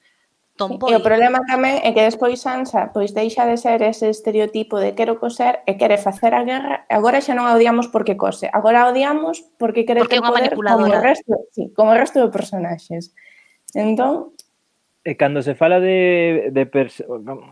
Tomboy. 0.57 0.91
E 0.91 0.97
o 0.97 1.05
problema 1.05 1.45
tamén 1.45 1.85
é 1.85 1.93
que 1.93 2.01
despois 2.01 2.41
Sansa 2.41 2.91
pois 2.97 3.13
deixa 3.13 3.45
de 3.45 3.61
ser 3.61 3.85
ese 3.85 4.09
estereotipo 4.09 4.81
de 4.81 4.97
quero 4.97 5.21
coser 5.21 5.61
e 5.69 5.77
quere 5.77 6.01
facer 6.01 6.33
a 6.33 6.43
guerra. 6.43 6.89
Agora 6.89 7.21
xa 7.21 7.37
non 7.37 7.45
a 7.45 7.55
odiamos 7.55 7.93
porque 7.93 8.17
cose, 8.17 8.49
agora 8.51 8.85
a 8.85 8.91
odiamos 8.91 9.45
porque 9.61 9.85
quere 9.85 10.01
porque 10.01 10.19
ter 10.19 10.25
poder 10.25 10.53
como 10.57 10.89
o 10.89 11.01
resto, 11.01 11.47
sí, 11.53 11.69
como 11.77 11.93
o 11.93 11.99
resto 11.99 12.25
de 12.25 12.33
personaxes. 12.33 13.13
Entón, 13.77 14.37
E 15.07 15.15
cando 15.15 15.39
se 15.39 15.55
fala 15.55 15.79
de, 15.79 16.51
de 16.51 16.67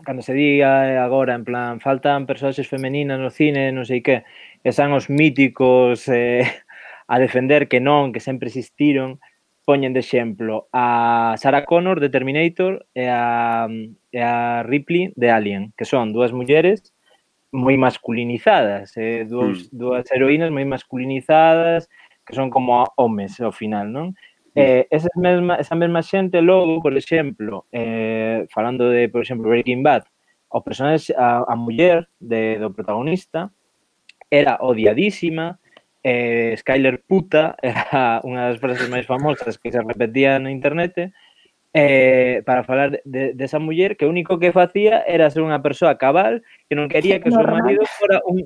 cando 0.03 0.21
se 0.21 0.33
diga 0.35 0.99
agora 0.99 1.39
en 1.39 1.47
plan 1.47 1.79
faltan 1.79 2.27
personaxes 2.27 2.67
femeninas 2.67 3.15
no 3.15 3.31
cine, 3.31 3.71
non 3.71 3.87
sei 3.87 4.03
que, 4.03 4.27
que 4.59 4.75
san 4.75 4.91
os 4.91 5.07
míticos 5.07 6.03
eh, 6.11 6.43
a 7.07 7.15
defender 7.15 7.71
que 7.71 7.79
non, 7.79 8.11
que 8.11 8.19
sempre 8.19 8.51
existiron, 8.51 9.23
poñen 9.65 9.97
de 9.97 10.05
exemplo 10.05 10.69
a 10.71 11.35
Sarah 11.41 11.65
Connor 11.65 11.99
de 11.99 12.13
Terminator 12.13 12.85
e 12.93 13.09
a, 13.09 13.67
e 14.13 14.19
a 14.21 14.61
Ripley 14.63 15.11
de 15.17 15.33
Alien, 15.33 15.73
que 15.73 15.89
son 15.89 16.13
dúas 16.13 16.31
mulleres 16.31 16.93
moi 17.55 17.79
masculinizadas, 17.79 18.93
eh, 18.99 19.25
dúas, 19.25 19.71
mm. 19.71 19.73
dúas 19.73 20.05
heroínas 20.11 20.51
moi 20.51 20.67
masculinizadas, 20.67 21.89
que 22.27 22.35
son 22.35 22.51
como 22.51 22.83
homes 22.99 23.39
ao 23.39 23.55
final, 23.55 23.89
non? 23.89 24.13
Mm. 24.53 24.59
Eh, 24.59 24.83
esa, 24.91 25.09
mesma, 25.15 25.55
esa 25.55 25.75
mesma 25.75 26.03
xente 26.03 26.43
logo, 26.43 26.83
por 26.83 26.93
exemplo, 26.93 27.65
eh, 27.71 28.45
falando 28.51 28.91
de, 28.91 29.07
por 29.09 29.23
exemplo, 29.23 29.49
Breaking 29.49 29.81
Bad, 29.81 30.03
o 30.51 30.61
personaxe, 30.61 31.15
a, 31.17 31.43
a 31.47 31.55
muller 31.55 32.07
de, 32.19 32.59
do 32.59 32.71
protagonista 32.71 33.51
era 34.29 34.59
odiadísima, 34.59 35.59
eh, 36.05 36.53
Skyler 36.57 37.01
puta 37.01 37.57
era 37.65 38.21
unha 38.21 38.53
das 38.53 38.61
frases 38.61 38.85
máis 38.93 39.09
famosas 39.09 39.57
que 39.57 39.73
se 39.73 39.81
repetía 39.81 40.37
na 40.37 40.53
internet 40.53 41.09
eh, 41.73 42.43
para 42.45 42.63
falar 42.63 43.01
de, 43.03 43.33
desa 43.33 43.57
de 43.57 43.65
muller 43.65 43.97
que 43.97 44.05
o 44.05 44.13
único 44.13 44.37
que 44.37 44.53
facía 44.53 45.01
era 45.09 45.33
ser 45.33 45.41
unha 45.41 45.65
persoa 45.65 45.97
cabal 45.97 46.45
que 46.69 46.77
non 46.77 46.87
quería 46.87 47.17
que 47.17 47.27
o 47.27 47.35
seu 47.35 47.41
marido 47.41 47.83
fora 47.89 48.21
un, 48.29 48.45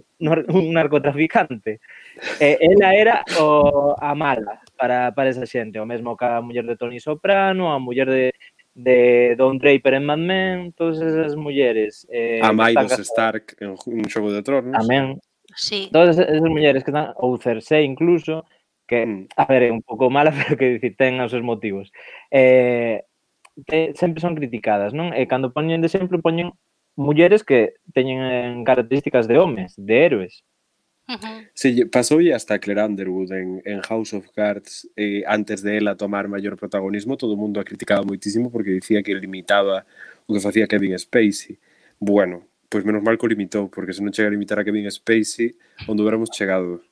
un 0.50 0.66
narcotraficante. 0.72 1.84
Eh, 2.40 2.58
ela 2.64 2.96
era 2.96 3.22
o, 3.38 3.94
a 4.00 4.16
mala 4.16 4.64
para, 4.80 5.12
para 5.12 5.30
esa 5.30 5.44
xente, 5.44 5.78
o 5.78 5.86
mesmo 5.86 6.16
que 6.16 6.26
a 6.26 6.40
muller 6.40 6.64
de 6.64 6.80
Tony 6.80 7.04
Soprano, 7.04 7.70
a 7.70 7.78
muller 7.78 8.08
de, 8.08 8.26
de 8.74 9.36
Don 9.36 9.60
Draper 9.60 10.00
en 10.00 10.06
Mad 10.08 10.24
Men, 10.24 10.72
todas 10.74 10.98
esas 11.04 11.36
mulleres. 11.36 12.08
Eh, 12.10 12.40
a 12.42 12.50
Maidos 12.56 12.98
Stark 13.04 13.60
en 13.60 13.76
un 13.76 14.08
xogo 14.08 14.32
de 14.32 14.42
tronos. 14.42 14.74
Tamén, 14.74 15.22
Sí. 15.60 15.90
Todas 15.92 16.18
esas 16.18 16.42
mulleres 16.42 16.84
que 16.84 16.92
están, 16.92 17.12
ou 17.18 17.38
Cersei 17.38 17.84
incluso, 17.84 18.46
que, 18.88 19.06
mm. 19.06 19.28
a 19.36 19.46
ver, 19.46 19.64
é 19.68 19.72
un 19.72 19.84
pouco 19.84 20.10
mala, 20.10 20.32
pero 20.38 20.56
que 20.56 20.80
dicir, 20.80 20.96
ten 20.96 21.20
os 21.20 21.32
seus 21.36 21.44
motivos. 21.44 21.92
Eh, 22.32 23.04
te, 23.68 23.92
sempre 24.00 24.24
son 24.24 24.40
criticadas, 24.40 24.96
non? 24.96 25.12
E 25.12 25.28
cando 25.28 25.52
poñen 25.52 25.84
de 25.84 25.92
exemplo, 25.92 26.24
poñen 26.24 26.56
mulleres 26.96 27.44
que 27.44 27.76
teñen 27.92 28.20
eh, 28.24 28.56
características 28.64 29.28
de 29.28 29.36
homes, 29.36 29.76
de 29.76 29.96
héroes. 30.08 30.48
Uh 31.10 31.20
-huh. 31.20 31.38
Sí, 31.58 31.70
pasou 31.90 32.22
hasta 32.32 32.62
Claire 32.62 32.86
Underwood 32.86 33.34
en, 33.36 33.62
en 33.66 33.82
House 33.84 34.14
of 34.14 34.30
Cards 34.32 34.88
eh, 34.96 35.24
antes 35.28 35.60
de 35.66 35.76
ela 35.76 35.98
tomar 35.98 36.30
maior 36.30 36.56
protagonismo 36.56 37.18
todo 37.18 37.34
o 37.34 37.42
mundo 37.42 37.60
a 37.60 37.66
criticaba 37.66 38.06
moitísimo 38.06 38.54
porque 38.54 38.78
dicía 38.78 39.02
que 39.02 39.18
limitaba 39.18 39.90
o 40.30 40.34
que 40.34 40.40
facía 40.40 40.70
Kevin 40.70 40.94
Spacey 41.00 41.58
bueno, 42.00 42.48
pois 42.70 42.86
menos 42.86 43.02
mal 43.02 43.18
que 43.18 43.26
o 43.26 43.34
limitou, 43.34 43.68
porque 43.68 43.92
se 43.92 44.06
non 44.06 44.14
chega 44.14 44.30
a 44.30 44.36
limitar 44.38 44.62
a 44.62 44.64
Kevin 44.64 44.86
Spacey, 44.94 45.58
onde 45.90 46.06
hubiéramos 46.06 46.30
chegado. 46.30 46.86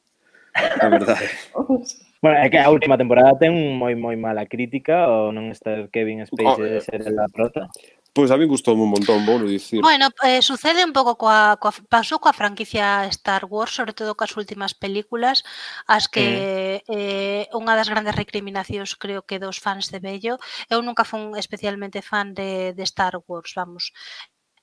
A 0.58 0.90
verdade. 0.90 1.30
bueno, 2.22 2.38
é 2.42 2.50
que 2.50 2.58
a 2.58 2.74
última 2.74 2.98
temporada 2.98 3.38
ten 3.38 3.54
moi 3.78 3.94
moi 3.94 4.18
mala 4.18 4.50
crítica 4.50 5.06
ou 5.06 5.30
non 5.30 5.54
está 5.54 5.86
Kevin 5.94 6.26
Spacey 6.26 6.66
oh, 6.66 6.74
de 6.74 6.82
ser 6.82 7.06
a 7.06 7.30
prota? 7.30 7.70
Pois 8.18 8.34
a 8.34 8.38
mí 8.42 8.50
gustou 8.50 8.74
un 8.74 8.90
montón, 8.90 9.22
vou 9.30 9.46
dicir. 9.46 9.78
Bueno, 9.86 10.10
eh, 10.26 10.42
sucede 10.42 10.82
un 10.82 10.90
pouco 10.90 11.22
coa, 11.22 11.62
coa 11.62 11.70
pasou 11.86 12.18
coa 12.18 12.34
franquicia 12.34 13.06
Star 13.14 13.46
Wars, 13.46 13.78
sobre 13.78 13.94
todo 13.94 14.18
coas 14.18 14.34
últimas 14.34 14.74
películas, 14.74 15.46
as 15.86 16.10
que 16.10 16.82
mm. 16.82 16.98
eh, 16.98 17.46
unha 17.54 17.78
das 17.78 17.86
grandes 17.86 18.18
recriminacións 18.18 18.98
creo 18.98 19.22
que 19.22 19.38
dos 19.38 19.62
fans 19.62 19.94
de 19.94 20.02
Bello, 20.02 20.42
eu 20.74 20.82
nunca 20.82 21.06
fun 21.06 21.38
especialmente 21.38 22.02
fan 22.02 22.34
de, 22.34 22.74
de 22.74 22.84
Star 22.90 23.22
Wars, 23.30 23.54
vamos 23.54 23.94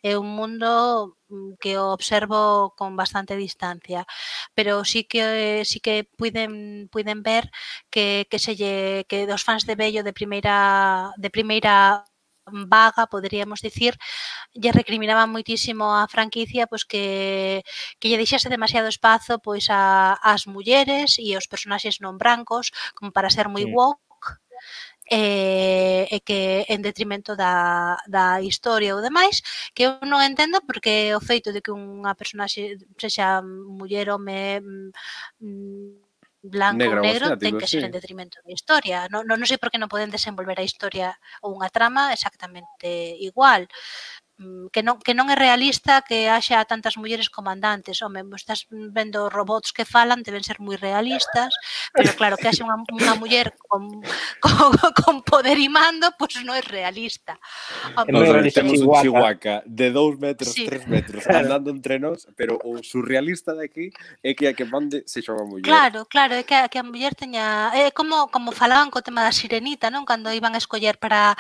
é 0.05 0.13
un 0.21 0.29
mundo 0.39 0.69
mm, 1.33 1.57
que 1.63 1.73
o 1.81 1.87
observo 1.97 2.75
con 2.79 2.91
bastante 3.03 3.35
distancia, 3.37 4.05
pero 4.57 4.85
sí 4.85 5.01
que 5.11 5.65
sí 5.71 5.81
que 5.81 6.05
puiden 6.19 6.53
puiden 6.93 7.23
ver 7.25 7.45
que 7.93 8.27
que 8.31 8.39
se 8.45 8.53
lle, 8.61 9.05
que 9.09 9.27
dos 9.27 9.43
fans 9.47 9.65
de 9.69 9.75
Bello 9.81 10.03
de 10.05 10.13
primeira 10.13 10.57
de 11.17 11.31
primeira 11.37 12.05
vaga, 12.47 13.07
poderíamos 13.09 13.61
dicir, 13.65 13.97
lle 14.53 14.73
recriminaba 14.73 15.25
moitísimo 15.27 15.85
a 15.97 16.05
franquicia 16.15 16.69
pois 16.71 16.85
que 16.85 17.05
que 18.01 18.09
lle 18.09 18.21
deixase 18.21 18.53
demasiado 18.53 18.89
espazo 18.93 19.41
pois 19.47 19.67
a 19.73 20.15
ás 20.33 20.43
mulleres 20.55 21.17
e 21.25 21.33
aos 21.35 21.49
personaxes 21.53 22.01
non 22.05 22.21
brancos 22.23 22.67
como 22.97 23.11
para 23.17 23.33
ser 23.33 23.49
moi 23.49 23.65
sí. 23.65 23.73
woke 23.77 24.01
e, 25.11 26.09
e 26.11 26.19
que 26.21 26.65
en 26.69 26.81
detrimento 26.81 27.37
da, 27.37 27.97
da 28.09 28.41
historia 28.41 28.97
ou 28.97 29.03
demais 29.05 29.43
que 29.77 29.85
eu 29.85 30.01
non 30.09 30.25
entendo 30.25 30.65
porque 30.65 31.13
o 31.13 31.21
feito 31.21 31.53
de 31.53 31.61
que 31.61 31.73
unha 31.73 32.17
personaxe 32.17 32.81
sexa 32.97 33.45
muller, 33.45 34.09
home 34.09 34.61
mm, 34.61 34.91
mm, 35.45 36.05
blanco 36.45 36.79
negro, 36.79 37.01
ou 37.01 37.05
negro 37.05 37.27
ten 37.41 37.57
que 37.57 37.69
ser 37.69 37.81
sí. 37.81 37.87
en 37.89 37.93
detrimento 37.93 38.37
da 38.45 38.53
historia 38.53 39.09
non, 39.09 39.25
non, 39.25 39.41
non 39.41 39.49
sei 39.49 39.57
por 39.57 39.73
que 39.73 39.81
non 39.81 39.89
poden 39.89 40.13
desenvolver 40.13 40.61
a 40.61 40.67
historia 40.69 41.17
ou 41.41 41.57
unha 41.57 41.73
trama 41.73 42.13
exactamente 42.13 43.17
igual 43.21 43.65
Mm, 44.37 44.67
que 44.75 44.83
non, 44.83 44.99
que 44.99 45.15
non 45.15 45.31
é 45.31 45.39
realista 45.39 46.03
que 46.03 46.27
haxa 46.27 46.67
tantas 46.67 46.99
mulleres 46.99 47.31
comandantes. 47.31 48.03
Home, 48.03 48.27
estás 48.35 48.67
vendo 48.71 49.31
robots 49.31 49.71
que 49.71 49.87
falan, 49.87 50.27
deben 50.27 50.43
ser 50.43 50.59
moi 50.59 50.75
realistas, 50.75 51.55
pero 51.95 52.11
claro, 52.19 52.35
que 52.35 52.51
haxa 52.51 52.67
unha, 52.67 52.83
unha 52.91 53.15
muller 53.15 53.55
con, 53.63 54.03
con, 54.43 54.75
con 54.99 55.15
poder 55.23 55.55
e 55.63 55.71
mando, 55.71 56.11
pois 56.19 56.35
pues 56.35 56.43
non 56.43 56.59
é 56.59 56.67
realista. 56.67 57.39
Home, 57.95 58.11
no, 58.11 58.27
temos 58.51 58.83
un 58.83 58.91
chihuaca 58.99 59.63
de 59.71 59.95
2 59.95 60.19
metros, 60.19 60.51
3 60.51 60.83
sí. 60.83 60.91
metros, 60.91 61.23
andando 61.31 61.71
entre 61.71 62.03
nós, 62.03 62.27
pero 62.35 62.59
o 62.67 62.83
surrealista 62.83 63.55
de 63.55 63.71
aquí 63.71 63.87
é 64.19 64.35
que 64.35 64.51
a 64.51 64.53
que 64.59 64.67
mande 64.67 65.07
se 65.07 65.23
chama 65.23 65.47
muller. 65.47 65.63
Claro, 65.63 66.11
claro, 66.11 66.35
é 66.35 66.43
que 66.43 66.59
a, 66.59 66.67
que 66.67 66.83
a 66.83 66.83
muller 66.83 67.15
teña... 67.15 67.71
É 67.71 67.95
como, 67.95 68.27
como 68.35 68.51
falaban 68.51 68.91
co 68.91 68.99
tema 68.99 69.23
da 69.23 69.31
sirenita, 69.31 69.95
non? 69.95 70.03
Cando 70.03 70.35
iban 70.35 70.59
a 70.59 70.63
escoller 70.63 70.99
para 70.99 71.39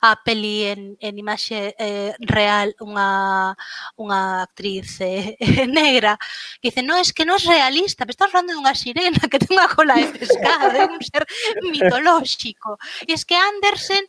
a 0.00 0.16
peli 0.22 0.68
en, 0.68 0.96
en 1.00 1.14
imaxe 1.18 1.74
eh, 1.78 2.12
real 2.20 2.74
unha, 2.80 3.52
unha 3.96 4.20
actriz 4.44 5.00
eh, 5.00 5.36
negra 5.68 6.18
que 6.60 6.70
dice, 6.70 6.82
no, 6.82 6.96
es 6.96 7.12
que 7.12 7.24
non 7.24 7.38
é 7.38 7.46
realista, 7.46 8.04
me 8.04 8.12
estás 8.12 8.30
falando 8.30 8.52
dunha 8.52 8.74
sirena 8.74 9.18
que 9.30 9.40
ten 9.40 9.54
unha 9.56 9.68
cola 9.70 9.98
de 9.98 10.08
pescado, 10.14 10.74
é 10.76 10.84
un 10.86 11.00
ser 11.02 11.24
mitolóxico. 11.62 12.76
E 13.06 13.12
es 13.16 13.24
que 13.24 13.34
Andersen 13.34 14.04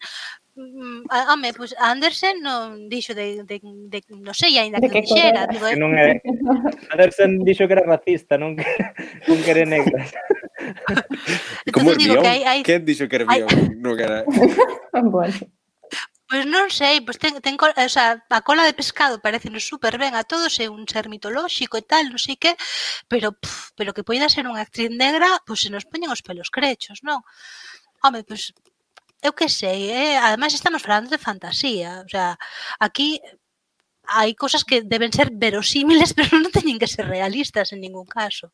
mm, 0.56 1.10
ah, 1.10 1.34
Home, 1.34 1.54
pois 1.54 1.74
pues 1.74 1.82
Andersen 1.82 2.42
non 2.42 2.90
dixo 2.90 3.14
de, 3.14 3.44
de, 3.44 3.58
de 3.62 4.00
non 4.10 4.36
sei, 4.36 4.58
ainda 4.58 4.80
que, 4.82 4.90
que 4.90 5.02
dixera. 5.02 5.48
Que 5.50 5.58
eh. 5.58 5.78
non 5.80 5.96
é. 5.98 6.20
Andersen 6.94 7.42
dixo 7.48 7.66
que 7.68 7.76
era 7.76 7.88
racista, 7.88 8.38
non 8.38 8.58
que, 8.58 8.66
non 9.30 9.40
que 9.42 9.52
era 9.52 9.66
negra. 9.66 10.04
Como 11.74 11.92
Entonces, 11.92 11.98
digo 11.98 12.22
que 12.22 12.28
hai, 12.28 12.42
hai... 12.44 12.60
Quen 12.64 12.86
dixo 12.86 13.08
que 13.08 13.16
era 13.22 13.26
hai... 13.28 13.44
no 13.78 13.96
que 13.96 14.04
era... 14.04 14.24
bueno. 15.16 15.38
Pois 16.34 16.50
non 16.50 16.66
sei, 16.74 16.98
pois 17.06 17.22
ten, 17.22 17.38
ten 17.46 17.56
o 17.62 17.90
sea, 17.94 18.18
a 18.18 18.42
cola 18.42 18.66
de 18.66 18.74
pescado 18.74 19.22
parece 19.22 19.54
super 19.62 20.02
ben 20.02 20.18
a 20.18 20.26
todos, 20.26 20.58
é 20.58 20.66
un 20.66 20.90
ser 20.90 21.06
mitolóxico 21.06 21.78
e 21.78 21.86
tal, 21.86 22.10
non 22.10 22.18
sei 22.18 22.42
que, 22.42 22.58
pero 23.06 23.38
pff, 23.38 23.78
pero 23.78 23.94
que 23.94 24.02
poida 24.08 24.34
ser 24.34 24.50
unha 24.50 24.66
actriz 24.66 24.90
negra, 24.90 25.30
pois 25.46 25.62
se 25.62 25.70
nos 25.70 25.86
poñen 25.86 26.10
os 26.10 26.26
pelos 26.26 26.50
crechos, 26.50 27.06
non? 27.06 27.22
Home, 28.02 28.26
pois 28.26 28.50
eu 29.22 29.32
que 29.38 29.46
sei, 29.46 29.94
eh? 29.94 30.18
ademais 30.18 30.58
estamos 30.58 30.82
falando 30.82 31.14
de 31.14 31.22
fantasía, 31.22 32.02
o 32.02 32.10
sea, 32.10 32.34
aquí 32.82 33.22
hai 34.10 34.36
cosas 34.36 34.64
que 34.68 34.84
deben 34.84 35.14
ser 35.14 35.30
verosímiles, 35.32 36.12
pero 36.18 36.42
non 36.42 36.50
teñen 36.50 36.82
que 36.82 36.90
ser 36.90 37.06
realistas 37.08 37.72
en 37.72 37.80
ningún 37.86 38.08
caso. 38.10 38.52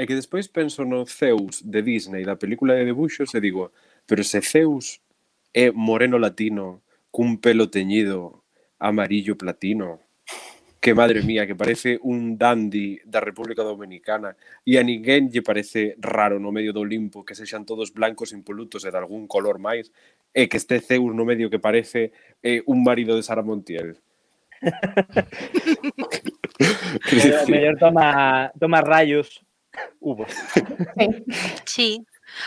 É 0.00 0.08
que 0.08 0.16
despois 0.16 0.48
penso 0.48 0.80
no 0.88 1.04
Zeus 1.04 1.60
de 1.60 1.84
Disney, 1.84 2.24
da 2.24 2.40
película 2.40 2.72
de 2.72 2.88
debuxos, 2.88 3.36
e 3.36 3.40
digo, 3.44 3.68
pero 4.08 4.24
se 4.24 4.40
Zeus 4.40 5.04
é 5.52 5.68
moreno 5.68 6.16
latino, 6.16 6.80
cun 7.12 7.36
pelo 7.36 7.68
teñido 7.68 8.40
amarillo 8.80 9.36
platino, 9.36 10.00
que 10.80 10.96
madre 10.96 11.20
mía, 11.20 11.44
que 11.44 11.52
parece 11.52 12.00
un 12.00 12.40
dandy 12.40 12.96
da 13.04 13.20
República 13.20 13.60
Dominicana. 13.60 14.40
E 14.64 14.80
a 14.80 14.82
ninguén 14.82 15.28
lle 15.28 15.44
parece 15.44 16.00
raro 16.00 16.40
no 16.40 16.48
medio 16.48 16.72
do 16.72 16.80
Olimpo 16.80 17.20
que 17.20 17.36
sexan 17.36 17.68
todos 17.68 17.92
blancos 17.92 18.32
impolutos 18.32 18.88
e 18.88 18.90
de 18.90 18.96
algún 18.96 19.28
color 19.28 19.60
máis 19.60 19.92
e 20.32 20.48
que 20.48 20.56
este 20.56 20.80
Zeus 20.80 21.12
no 21.12 21.28
medio 21.28 21.52
que 21.52 21.60
parece 21.60 22.16
eh, 22.40 22.64
un 22.64 22.80
marido 22.80 23.20
de 23.20 23.20
Sara 23.20 23.44
Montiel. 23.44 24.00
mellor 27.52 27.76
toma, 27.76 28.48
toma 28.56 28.80
rayos. 28.80 29.44
Uvos. 30.00 30.30
sí. 31.64 32.04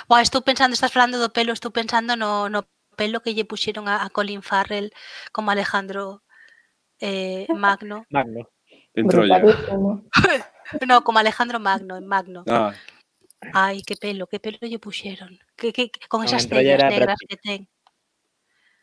Boa, 0.08 0.22
estou 0.22 0.42
pensando, 0.42 0.74
estás 0.74 0.92
falando 0.92 1.20
do 1.20 1.30
pelo, 1.32 1.52
estou 1.52 1.72
pensando 1.72 2.16
no, 2.16 2.48
no 2.50 2.64
pelo 2.96 3.20
que 3.22 3.34
lle 3.36 3.44
puxeron 3.44 3.88
a, 3.92 4.04
a 4.06 4.10
Colin 4.10 4.42
Farrell 4.42 4.92
como 5.36 5.52
Alejandro 5.52 6.24
eh, 7.00 7.46
Magno. 7.54 8.06
Magno. 8.10 8.48
En 8.96 9.08
Troya. 9.08 9.40
Brutalísimo. 9.40 10.04
No, 10.88 11.04
como 11.04 11.20
Alejandro 11.20 11.60
Magno, 11.60 11.98
en 11.98 12.08
Magno. 12.08 12.46
Ah, 12.48 12.72
Ai, 13.54 13.84
que 13.84 13.96
pelo, 14.00 14.26
que 14.32 14.40
pelo 14.40 14.58
lle 14.64 14.80
puxeron. 14.80 15.38
Que, 15.60 15.74
que, 15.76 15.92
con 16.08 16.22
No, 16.22 16.26
esas 16.26 16.48
cellas 16.48 16.80
negras 16.88 17.20
Pitt. 17.20 17.30
que 17.30 17.38
ten. 17.38 17.62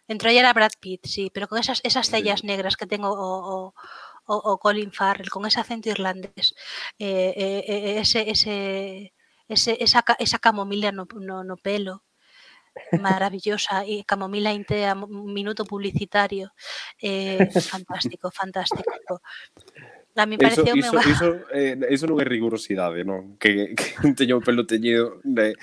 En 0.06 0.18
Troya 0.18 0.40
era 0.44 0.52
Brad 0.52 0.76
Pitt, 0.78 1.06
sí, 1.08 1.30
pero 1.32 1.48
con 1.48 1.56
esas, 1.58 1.80
esas 1.82 2.06
Sí. 2.06 2.12
cellas 2.12 2.44
negras 2.44 2.76
que 2.76 2.84
ten 2.86 3.02
o, 3.02 3.10
o, 3.10 3.74
o, 4.26 4.36
o 4.36 4.58
Colin 4.58 4.92
Farrell 4.92 5.30
con 5.30 5.46
ese 5.46 5.60
acento 5.60 5.88
irlandés, 5.88 6.54
eh, 6.98 7.34
eh, 7.36 7.64
eh, 7.66 7.80
eh 7.96 8.00
ese, 8.00 8.30
ese, 8.30 9.14
ese, 9.48 9.76
esa, 9.80 10.04
esa 10.18 10.38
camomila 10.38 10.92
no, 10.92 11.06
no, 11.14 11.44
no 11.44 11.56
pelo, 11.56 12.04
maravillosa 13.00 13.84
y 13.86 14.04
camomila 14.04 14.52
intea, 14.52 14.94
minuto 14.94 15.64
publicitario. 15.64 16.52
Eh, 17.00 17.48
fantástico, 17.68 18.30
fantástico. 18.30 19.20
A 20.16 20.26
mí 20.26 20.36
iso, 20.38 20.42
pareceu 20.42 20.76
iso, 20.76 20.98
eso, 20.98 21.10
iso, 21.10 21.28
eh, 21.54 21.78
iso 21.90 22.06
non 22.10 22.18
é 22.18 22.26
rigurosidade, 22.26 23.06
non? 23.06 23.38
Que, 23.38 23.72
que 23.78 23.94
teño 24.18 24.42
o 24.42 24.44
pelo 24.44 24.66
teñido 24.66 25.22
de, 25.22 25.54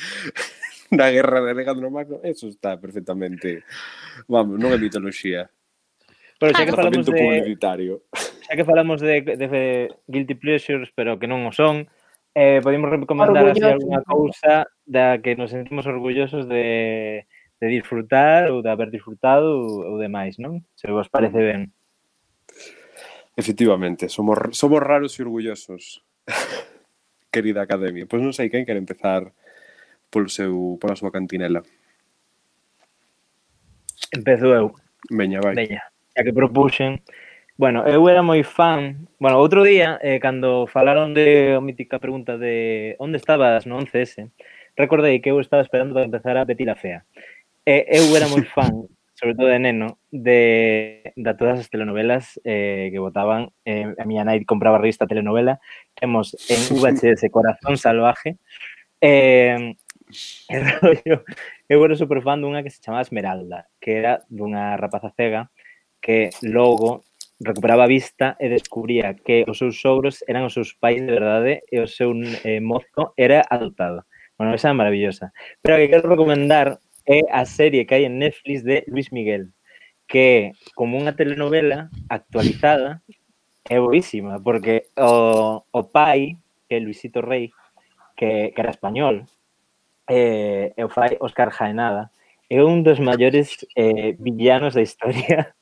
na 0.89 1.11
guerra 1.11 1.43
de 1.43 1.51
Alejandro 1.51 1.91
Magno, 1.91 2.23
eso 2.23 2.47
está 2.47 2.79
perfectamente. 2.79 3.67
Vamos, 4.25 4.55
non 4.55 4.71
é 4.71 4.79
mitoloxía. 4.79 5.51
Pero 6.39 6.55
xa 6.55 6.63
que 6.63 6.73
falamos 6.73 7.05
de 7.05 7.11
publicitario 7.11 8.07
xa 8.47 8.55
que 8.55 8.63
falamos 8.63 9.03
de, 9.03 9.21
de 9.21 9.47
Guilty 10.07 10.35
Pleasures, 10.39 10.89
pero 10.95 11.19
que 11.19 11.27
non 11.27 11.43
o 11.43 11.51
son, 11.51 11.91
eh, 12.31 12.63
podemos 12.63 12.87
recomendar 12.87 13.43
así 13.51 13.63
alguna 13.65 13.99
cousa 14.07 14.71
da 14.87 15.19
que 15.19 15.35
nos 15.35 15.51
sentimos 15.51 15.83
orgullosos 15.83 16.47
de, 16.47 17.27
de 17.59 17.67
disfrutar 17.67 18.47
ou 18.53 18.63
de 18.63 18.71
haber 18.71 18.87
disfrutado 18.87 19.67
ou, 19.67 19.83
ou 19.83 19.95
demais, 19.99 20.39
non? 20.39 20.63
Se 20.79 20.87
vos 20.87 21.11
parece 21.11 21.43
ben. 21.43 21.75
Efectivamente, 23.35 24.07
somos, 24.09 24.55
somos 24.55 24.79
raros 24.79 25.17
e 25.17 25.27
orgullosos, 25.27 26.01
querida 27.33 27.61
Academia. 27.61 28.07
Pois 28.07 28.23
non 28.23 28.31
sei 28.31 28.47
quen 28.47 28.63
quer 28.63 28.79
empezar 28.79 29.29
polo 30.07 30.31
seu, 30.31 30.79
pola 30.79 30.95
súa 30.95 31.11
cantinela. 31.11 31.61
Empezo 34.15 34.47
eu. 34.55 34.71
Veña, 35.11 35.41
vai. 35.43 35.53
Veña, 35.53 35.83
xa 36.15 36.21
que 36.23 36.33
propuxen, 36.33 37.01
Bueno, 37.57 37.87
eu 37.87 38.07
era 38.07 38.21
moi 38.21 38.45
fan, 38.45 39.09
bueno, 39.17 39.41
outro 39.41 39.65
día, 39.65 39.97
eh, 40.05 40.21
cando 40.21 40.69
falaron 40.69 41.17
de 41.17 41.57
a 41.57 41.61
mítica 41.61 41.97
pregunta 41.97 42.37
de 42.37 42.93
onde 43.01 43.17
estabas 43.17 43.65
no 43.65 43.81
11S, 43.81 44.29
recordei 44.77 45.17
que 45.17 45.33
eu 45.33 45.41
estaba 45.41 45.65
esperando 45.65 45.97
para 45.97 46.05
empezar 46.05 46.37
a 46.37 46.45
Betty 46.45 46.65
la 46.69 46.77
Fea. 46.77 47.01
E 47.65 47.89
eh, 47.89 47.97
eu 47.97 48.13
era 48.13 48.29
moi 48.29 48.45
fan, 48.55 48.85
sobre 49.17 49.33
todo 49.33 49.49
de 49.49 49.57
neno, 49.57 49.97
de, 50.13 51.01
de 51.17 51.33
todas 51.33 51.57
as 51.65 51.69
telenovelas 51.73 52.37
eh, 52.45 52.93
que 52.93 53.01
votaban. 53.01 53.49
Eh, 53.65 53.89
a 53.97 54.05
miña 54.05 54.21
nai 54.21 54.45
compraba 54.45 54.77
revista 54.77 55.09
telenovela. 55.09 55.57
Temos 55.97 56.37
en 56.53 56.61
VHS 56.77 57.25
Corazón 57.33 57.73
Salvaje. 57.81 58.37
Eh, 59.01 59.73
rollo, 60.77 61.25
eu 61.65 61.79
era 61.81 61.95
super 61.97 62.21
fan 62.21 62.37
dunha 62.37 62.61
que 62.61 62.69
se 62.69 62.77
chamaba 62.85 63.01
Esmeralda, 63.01 63.65
que 63.81 63.97
era 63.97 64.21
dunha 64.29 64.77
rapaza 64.77 65.09
cega 65.17 65.49
que 65.99 66.29
logo 66.41 67.03
recuperaba 67.39 67.85
a 67.85 67.87
vista 67.87 68.35
e 68.39 68.49
descubría 68.49 69.13
que 69.13 69.45
os 69.47 69.57
seus 69.61 69.77
sogros 69.77 70.25
eran 70.25 70.45
os 70.49 70.53
seus 70.57 70.73
pais 70.73 70.97
de 70.97 71.13
verdade 71.13 71.61
e 71.69 71.77
o 71.77 71.87
seu 71.87 72.13
eh, 72.43 72.59
mozo 72.59 73.13
era 73.17 73.45
adoptado. 73.45 74.05
Bueno, 74.37 74.53
esa 74.53 74.69
é 74.69 74.73
maravillosa. 74.73 75.33
Pero 75.61 75.77
a 75.77 75.79
que 75.81 75.89
quero 75.89 76.09
recomendar 76.09 76.81
é 77.05 77.21
a 77.29 77.45
serie 77.45 77.85
que 77.85 77.95
hai 77.95 78.05
en 78.09 78.17
Netflix 78.17 78.65
de 78.65 78.85
Luis 78.89 79.13
Miguel, 79.13 79.53
que 80.09 80.19
é 80.19 80.39
como 80.73 80.97
unha 80.97 81.13
telenovela 81.13 81.89
actualizada, 82.09 83.01
é 83.69 83.77
boísima, 83.77 84.39
porque 84.41 84.89
o, 84.97 85.61
o 85.61 85.81
pai, 85.89 86.37
que 86.65 86.75
é 86.75 86.79
Luisito 86.79 87.21
Rey, 87.21 87.51
que, 88.15 88.51
que 88.53 88.59
era 88.61 88.73
español, 88.73 89.25
eh, 90.09 90.73
e 90.73 90.81
o 90.83 90.89
fai 90.89 91.17
Óscar 91.19 91.53
Jaenada, 91.53 92.09
é 92.49 92.63
un 92.63 92.81
dos 92.81 92.99
maiores 92.99 93.61
eh, 93.75 94.15
villanos 94.17 94.73
da 94.73 94.81
historia 94.81 95.56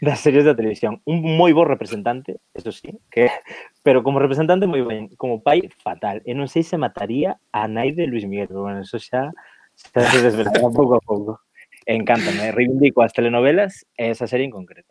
das 0.00 0.20
series 0.20 0.44
da 0.44 0.56
televisión. 0.56 1.00
Un 1.04 1.22
moi 1.24 1.52
bo 1.52 1.64
representante, 1.64 2.40
eso 2.54 2.72
sí, 2.72 2.98
que, 3.10 3.30
pero 3.82 4.02
como 4.02 4.18
representante 4.18 4.66
moi 4.66 4.82
ben, 4.82 5.10
como 5.16 5.42
pai 5.42 5.68
fatal. 5.82 6.20
E 6.24 6.32
non 6.32 6.48
sei 6.48 6.62
se 6.62 6.76
mataría 6.80 7.36
a 7.52 7.68
nai 7.68 7.92
de 7.92 8.06
Luis 8.06 8.24
Miguel, 8.28 8.48
pero 8.48 8.66
bueno, 8.66 8.80
eso 8.82 8.98
xa, 8.98 9.32
xa 9.74 10.00
se 10.08 10.18
desvelará 10.22 10.68
pouco 10.78 10.96
a 10.96 11.02
pouco. 11.02 11.32
Encántame, 11.84 12.52
reivindico 12.52 13.04
as 13.04 13.12
telenovelas 13.12 13.84
e 13.96 14.12
esa 14.16 14.24
serie 14.24 14.48
en 14.48 14.54
concreto. 14.54 14.88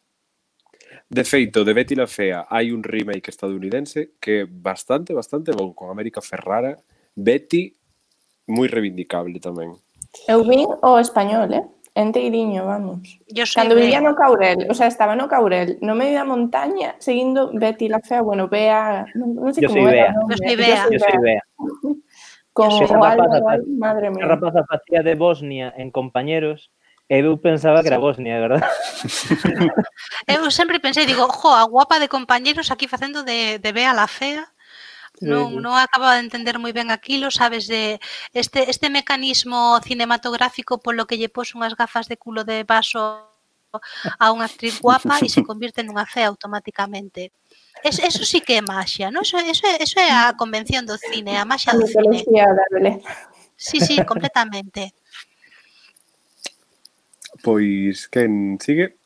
De 1.10 1.24
feito, 1.24 1.64
de 1.64 1.74
Betty 1.74 1.96
la 1.96 2.08
Fea 2.08 2.46
hai 2.50 2.72
un 2.72 2.82
remake 2.82 3.30
estadounidense 3.30 4.14
que 4.22 4.46
é 4.46 4.48
bastante, 4.50 5.14
bastante 5.14 5.52
bon, 5.52 5.74
con 5.74 5.90
América 5.90 6.22
Ferrara. 6.22 6.78
Betty, 7.16 7.74
moi 8.50 8.68
reivindicable 8.68 9.38
tamén. 9.38 9.78
Eu 10.30 10.46
vin 10.46 10.70
o 10.70 10.98
español, 10.98 11.50
eh? 11.54 11.66
Enteiriño, 11.96 12.66
vamos. 12.66 13.20
Yo 13.28 13.46
soy 13.46 13.62
Cando 13.62 13.76
de- 13.76 13.82
vivía 13.82 14.02
no 14.02 14.16
Caurel, 14.16 14.66
o 14.70 14.74
sea, 14.74 14.88
estaba 14.88 15.16
no 15.16 15.28
Caurel, 15.28 15.78
no 15.82 15.94
medio 15.94 16.16
da 16.18 16.26
montaña, 16.26 16.96
seguindo 16.98 17.52
Betty 17.54 17.88
la 17.88 18.00
Fea, 18.00 18.22
bueno, 18.22 18.48
Bea, 18.50 19.06
Yo 19.14 19.70
como 19.70 19.86
soy 19.86 19.94
era 19.94 20.14
Bea. 20.14 20.16
Yo 20.30 20.38
soy 20.38 20.56
Bea. 20.56 20.88
Yo 20.92 21.00
soy 21.00 21.18
Bea. 21.22 21.44
Con 22.54 22.70
ai, 22.70 23.62
madre 23.78 24.10
mía. 24.12 24.26
rapaza 24.26 24.64
facía 24.70 25.02
de 25.02 25.16
Bosnia 25.16 25.74
en 25.76 25.90
compañeros 25.90 26.70
e 27.10 27.18
eu 27.22 27.38
pensaba 27.38 27.82
que 27.82 27.90
era 27.90 27.98
Bosnia, 28.02 28.38
de 28.38 28.42
verdad. 28.42 28.64
Eu 30.30 30.50
sempre 30.50 30.80
pensei, 30.80 31.06
digo, 31.06 31.28
jo, 31.30 31.50
a 31.54 31.66
guapa 31.66 32.00
de 32.00 32.08
compañeros 32.08 32.72
aquí 32.72 32.88
facendo 32.88 33.22
de, 33.26 33.60
de 33.60 33.72
Bea 33.74 33.94
la 33.94 34.08
fea. 34.08 34.50
Non, 35.22 35.62
non 35.62 35.78
acaba 35.78 36.18
de 36.18 36.26
entender 36.26 36.58
moi 36.58 36.74
ben 36.74 36.90
aquilo, 36.90 37.30
sabes, 37.30 37.70
de 37.70 38.02
este, 38.34 38.66
este 38.66 38.90
mecanismo 38.90 39.78
cinematográfico 39.86 40.82
polo 40.82 41.06
que 41.06 41.22
lle 41.22 41.30
pos 41.30 41.54
unhas 41.54 41.78
gafas 41.78 42.10
de 42.10 42.18
culo 42.18 42.42
de 42.42 42.66
vaso 42.66 43.30
a 44.18 44.26
unha 44.34 44.50
actriz 44.50 44.82
guapa 44.82 45.22
e 45.22 45.30
se 45.30 45.46
convirte 45.50 45.86
nunha 45.86 46.10
fea 46.10 46.34
automáticamente. 46.34 47.30
Es, 47.86 48.02
eso 48.02 48.26
sí 48.26 48.42
que 48.42 48.58
é 48.58 48.64
maxia, 48.66 49.14
¿no? 49.14 49.22
Eso, 49.22 49.38
eso, 49.38 49.66
eso 49.80 49.98
é 50.02 50.10
a 50.10 50.34
convención 50.34 50.86
do 50.86 50.98
cine, 50.98 51.38
a 51.38 51.46
maxia 51.46 51.78
do 51.78 51.86
cine. 51.86 52.26
Sí, 53.56 53.80
sí, 53.80 54.02
completamente. 54.06 54.94
Pois, 57.42 58.10
quen 58.10 58.58
sigue? 58.62 58.98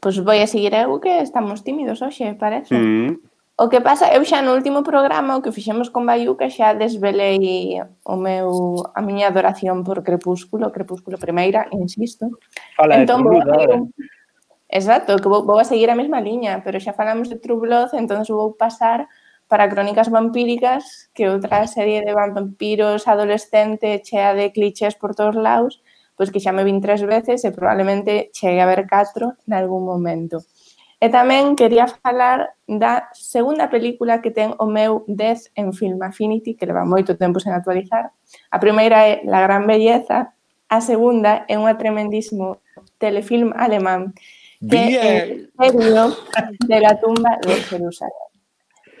Pois 0.00 0.16
pues 0.22 0.24
voy 0.24 0.38
a 0.38 0.46
seguir 0.46 0.74
eu 0.74 1.00
que 1.00 1.18
estamos 1.18 1.66
tímidos 1.66 2.02
hoxe, 2.02 2.34
parece. 2.38 2.74
Mm. 2.74 3.35
O 3.58 3.70
que 3.70 3.80
pasa, 3.80 4.12
eu 4.12 4.20
xa 4.20 4.44
no 4.44 4.52
último 4.52 4.84
programa 4.84 5.32
o 5.36 5.40
que 5.40 5.48
fixemos 5.48 5.88
con 5.88 6.04
Bayuca 6.04 6.52
xa 6.52 6.76
desvelei 6.76 7.80
o 8.04 8.14
meu 8.20 8.84
a 8.92 9.00
miña 9.00 9.32
adoración 9.32 9.80
por 9.80 10.04
Crepúsculo, 10.04 10.68
Crepúsculo 10.76 11.16
primeira, 11.16 11.64
insisto. 11.72 12.28
Fala 12.76 13.00
entón, 13.00 13.24
de 13.24 13.40
True 13.40 13.40
Blood. 13.40 13.88
Exacto, 14.68 15.16
que 15.16 15.28
vou, 15.32 15.48
vou 15.48 15.56
a 15.56 15.64
seguir 15.64 15.88
a 15.88 15.96
mesma 15.96 16.20
liña, 16.20 16.60
pero 16.60 16.76
xa 16.84 16.92
falamos 16.92 17.32
de 17.32 17.40
True 17.40 17.64
Blood, 17.64 17.96
entón 17.96 18.20
vou 18.28 18.52
pasar 18.52 19.08
para 19.48 19.70
Crónicas 19.72 20.12
Vampíricas, 20.12 21.08
que 21.16 21.24
outra 21.24 21.64
serie 21.64 22.04
de 22.04 22.12
vampiros 22.12 23.08
adolescente 23.08 24.04
chea 24.04 24.36
de 24.36 24.52
clichés 24.52 25.00
por 25.00 25.16
todos 25.16 25.32
lados, 25.32 25.80
pois 26.12 26.28
que 26.28 26.44
xa 26.44 26.52
me 26.52 26.60
vin 26.60 26.84
tres 26.84 27.00
veces 27.08 27.40
e 27.40 27.56
probablemente 27.56 28.28
chegue 28.36 28.60
a 28.60 28.68
ver 28.68 28.84
catro 28.84 29.40
en 29.48 29.56
algún 29.56 29.88
momento. 29.88 30.44
E 30.96 31.12
tamén 31.12 31.60
quería 31.60 31.92
falar 31.92 32.56
da 32.64 33.12
segunda 33.12 33.68
película 33.68 34.24
que 34.24 34.32
ten 34.32 34.56
o 34.56 34.64
meu 34.64 35.04
10 35.04 35.52
en 35.52 35.76
Film 35.76 36.00
Affinity, 36.00 36.56
que 36.56 36.64
leva 36.64 36.88
moito 36.88 37.20
tempo 37.20 37.36
sen 37.36 37.52
actualizar. 37.52 38.16
A 38.48 38.56
primeira 38.56 39.04
é 39.04 39.20
La 39.28 39.44
Gran 39.44 39.68
Belleza, 39.68 40.32
a 40.72 40.78
segunda 40.80 41.44
é 41.52 41.60
un 41.60 41.68
tremendísimo 41.76 42.64
telefilm 42.96 43.52
alemán 43.52 44.16
que 44.56 44.80
Bien. 44.88 45.04
é 45.04 45.68
El 45.68 45.72
serio 45.76 46.16
de 46.64 46.78
la 46.80 46.96
tumba 46.96 47.36
de 47.44 47.54
Jerusalén. 47.60 48.32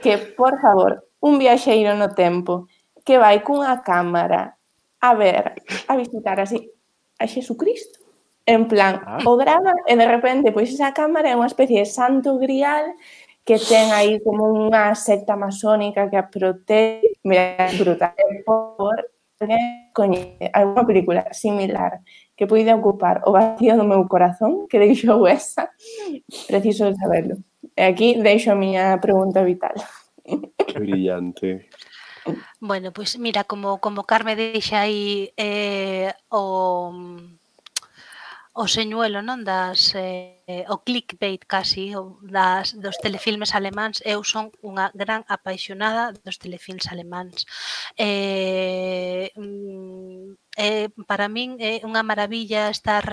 Que, 0.04 0.18
por 0.36 0.60
favor, 0.60 1.08
un 1.20 1.40
viaxeiro 1.40 1.96
no 1.96 2.12
tempo 2.12 2.68
que 3.08 3.16
vai 3.16 3.40
cunha 3.40 3.80
cámara 3.80 4.60
a 5.00 5.14
ver, 5.14 5.64
a 5.88 5.96
visitar 5.96 6.40
así 6.40 6.70
a 7.18 7.26
Xesucristo 7.26 8.05
En 8.46 8.68
plan, 8.70 9.02
ah. 9.04 9.18
o 9.26 9.34
grava 9.36 9.74
e 9.90 9.94
de 9.98 10.06
repente 10.06 10.54
pois 10.54 10.70
esa 10.70 10.94
cámara 10.94 11.28
é 11.28 11.36
unha 11.36 11.50
especie 11.50 11.82
de 11.82 11.90
santo 11.90 12.38
grial 12.38 12.94
que 13.42 13.58
ten 13.58 13.90
aí 13.90 14.22
como 14.22 14.46
unha 14.54 14.94
secta 14.94 15.34
masónica 15.34 16.06
que 16.10 16.18
a 16.18 16.26
protege, 16.26 17.18
mira, 17.26 17.66
brutal, 17.78 18.14
por 18.46 19.10
coñece 19.92 20.50
alguna 20.52 20.86
película 20.86 21.22
similar 21.32 22.00
que 22.36 22.46
poida 22.46 22.74
ocupar 22.74 23.22
o 23.26 23.32
vacío 23.32 23.76
do 23.76 23.84
meu 23.84 24.06
corazón 24.08 24.68
que 24.68 24.78
deixou 24.78 25.26
esa, 25.28 25.72
preciso 26.46 26.92
saberlo. 26.94 27.36
E 27.76 27.82
aquí 27.84 28.16
deixo 28.20 28.52
a 28.52 28.56
miña 28.56 28.96
pregunta 29.00 29.42
vital. 29.42 29.74
Que 30.66 30.78
brillante. 30.78 31.68
Bueno, 32.60 32.92
pois 32.92 33.14
pues 33.14 33.22
mira, 33.22 33.44
como, 33.44 33.78
como 33.78 34.04
Carme 34.04 34.34
deixa 34.34 34.80
aí 34.80 35.30
eh, 35.36 36.12
o 36.28 36.90
o 38.62 38.66
señuelo, 38.76 39.18
non, 39.28 39.44
das 39.44 39.92
eh, 40.00 40.64
o 40.74 40.76
clickbait 40.86 41.42
casi 41.54 41.92
o 42.00 42.16
das 42.36 42.72
dos 42.84 42.96
telefilmes 43.04 43.52
alemáns, 43.58 44.00
eu 44.12 44.20
son 44.32 44.48
unha 44.70 44.88
gran 45.00 45.22
apaixonada 45.36 46.16
dos 46.24 46.40
telefilmes 46.40 46.88
alemáns. 46.88 47.44
Eh, 48.00 49.28
mm, 49.36 50.40
eh, 50.56 50.88
para 51.08 51.28
min 51.28 51.60
é 51.60 51.84
unha 51.84 52.00
maravilla 52.00 52.72
estar 52.72 53.04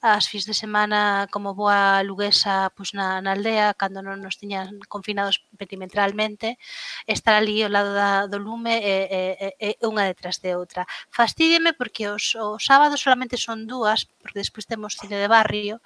as 0.00 0.28
fins 0.30 0.46
de 0.46 0.54
semana 0.54 1.26
como 1.32 1.54
boa 1.54 2.02
luguesa 2.06 2.70
pois 2.76 2.94
na, 2.94 3.18
na 3.18 3.34
aldea 3.34 3.74
cando 3.74 3.98
non 3.98 4.22
nos 4.22 4.38
tiñan 4.38 4.78
confinados 4.86 5.42
perimetralmente 5.58 6.54
estar 7.10 7.34
ali 7.34 7.66
ao 7.66 7.74
lado 7.74 7.90
da, 7.90 8.30
do 8.30 8.38
lume 8.38 8.78
é, 8.78 8.98
é, 9.10 9.22
é, 9.58 9.76
é 9.82 9.86
unha 9.90 10.06
detrás 10.06 10.38
de 10.38 10.54
outra. 10.54 10.86
Fastídeme 11.10 11.74
porque 11.74 12.06
os, 12.06 12.38
os 12.38 12.62
sábados 12.62 13.02
solamente 13.02 13.34
son 13.34 13.66
dúas 13.66 14.06
porque 14.22 14.38
despois 14.38 14.70
temos 14.70 14.94
cine 14.94 15.18
de 15.18 15.26
barrio 15.26 15.82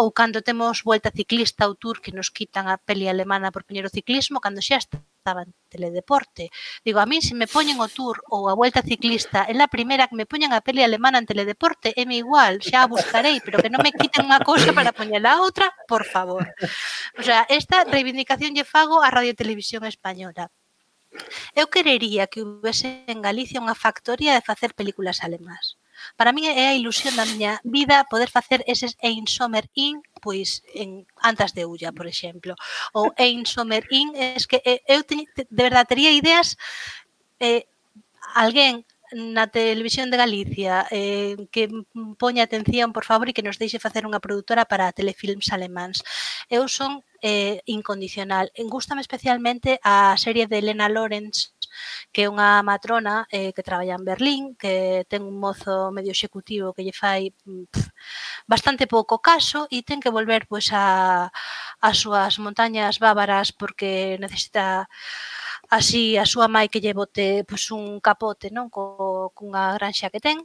ou 0.00 0.08
cando 0.16 0.40
temos 0.40 0.80
volta 0.80 1.12
ciclista 1.12 1.68
ou 1.68 1.76
tour 1.76 2.00
que 2.00 2.16
nos 2.16 2.32
quitan 2.32 2.72
a 2.72 2.80
peli 2.80 3.04
alemana 3.12 3.52
por 3.52 3.68
poñer 3.68 3.84
o 3.84 3.92
ciclismo 3.92 4.40
cando 4.40 4.64
xa 4.64 4.80
está 4.80 4.96
estaba 5.22 5.42
en 5.42 5.54
teledeporte. 5.68 6.50
Digo, 6.84 6.98
a 6.98 7.06
mí 7.06 7.22
se 7.22 7.34
me 7.34 7.46
poñen 7.46 7.78
o 7.78 7.86
tour 7.86 8.16
ou 8.34 8.50
a 8.50 8.58
vuelta 8.58 8.82
ciclista, 8.82 9.46
en 9.46 9.56
la 9.62 9.70
primeira 9.70 10.08
que 10.10 10.18
me 10.18 10.26
poñan 10.26 10.52
a 10.52 10.60
peli 10.66 10.82
alemana 10.82 11.22
en 11.22 11.30
teledeporte, 11.30 11.94
é 11.94 12.02
me 12.10 12.18
igual, 12.18 12.58
xa 12.58 12.82
a 12.82 12.90
buscarei, 12.90 13.38
pero 13.38 13.62
que 13.62 13.70
non 13.70 13.86
me 13.86 13.94
quiten 13.94 14.26
unha 14.26 14.42
cousa 14.42 14.74
para 14.74 14.90
poñer 14.90 15.22
a 15.22 15.38
outra, 15.38 15.70
por 15.86 16.02
favor. 16.02 16.44
O 17.14 17.22
sea, 17.22 17.46
esta 17.46 17.86
reivindicación 17.86 18.50
lle 18.50 18.66
fago 18.66 18.98
a 18.98 19.14
Radio 19.14 19.38
Televisión 19.38 19.86
Española. 19.86 20.50
Eu 21.54 21.70
querería 21.70 22.26
que 22.26 22.42
houvese 22.42 23.06
en 23.06 23.22
Galicia 23.22 23.62
unha 23.62 23.78
factoría 23.78 24.34
de 24.34 24.42
facer 24.42 24.74
películas 24.74 25.22
alemás 25.22 25.78
Para 26.16 26.32
mí 26.32 26.46
é 26.46 26.72
a 26.72 26.78
ilusión 26.78 27.14
da 27.16 27.28
miña 27.28 27.60
vida 27.64 28.06
poder 28.10 28.30
facer 28.30 28.64
eses 28.66 28.96
Ein 29.02 29.26
Sommer 29.26 29.68
In 29.74 30.02
pois 30.22 30.62
en 30.72 31.04
Antas 31.18 31.52
de 31.52 31.66
Ulla, 31.66 31.90
por 31.90 32.06
exemplo, 32.06 32.54
ou 32.94 33.10
Ein 33.18 33.44
Sommer 33.44 33.84
In, 33.90 34.14
es 34.14 34.46
que 34.46 34.62
eh, 34.64 34.80
eu 34.86 35.02
te, 35.02 35.26
de 35.34 35.62
verdade 35.66 35.90
tería 35.90 36.14
ideas 36.14 36.56
eh, 37.42 37.66
alguén 38.34 38.86
na 39.12 39.46
televisión 39.46 40.08
de 40.08 40.16
Galicia 40.16 40.88
eh, 40.90 41.36
que 41.52 41.68
poña 42.16 42.44
atención, 42.44 42.96
por 42.96 43.04
favor, 43.04 43.28
e 43.28 43.36
que 43.36 43.44
nos 43.44 43.60
deixe 43.60 43.82
facer 43.82 44.08
unha 44.08 44.24
produtora 44.24 44.64
para 44.64 44.94
telefilms 44.96 45.52
alemáns. 45.52 46.00
Eu 46.48 46.64
son 46.64 47.04
eh, 47.20 47.60
incondicional. 47.68 48.48
Gústame 48.72 49.04
especialmente 49.04 49.76
a 49.84 50.16
serie 50.16 50.48
de 50.48 50.64
Elena 50.64 50.88
Lawrence 50.88 51.51
que 52.12 52.24
é 52.26 52.30
unha 52.30 52.60
matrona 52.62 53.26
eh, 53.30 53.52
que 53.54 53.66
traballa 53.66 53.98
en 53.98 54.04
Berlín, 54.04 54.42
que 54.56 55.04
ten 55.10 55.22
un 55.22 55.36
mozo 55.38 55.90
medio 55.90 56.12
executivo 56.12 56.74
que 56.74 56.84
lle 56.84 56.94
fai 56.94 57.32
mm, 57.46 57.64
pff, 57.72 57.88
bastante 58.46 58.86
pouco 58.86 59.18
caso 59.18 59.66
e 59.70 59.82
ten 59.82 60.00
que 60.02 60.12
volver 60.12 60.46
pois 60.50 60.70
a 60.72 61.30
as 61.82 61.96
súas 61.98 62.38
montañas 62.38 62.98
bávaras 62.98 63.52
porque 63.52 64.16
necesita 64.20 64.88
así 65.70 66.18
a 66.18 66.26
súa 66.26 66.46
mãe 66.48 66.68
que 66.68 66.82
lle 66.82 66.92
bote 66.94 67.44
pois 67.48 67.64
un 67.72 68.00
capote, 68.00 68.50
non, 68.52 68.68
co 68.68 69.32
cunha 69.36 69.74
granxa 69.78 70.12
que 70.12 70.20
ten. 70.20 70.38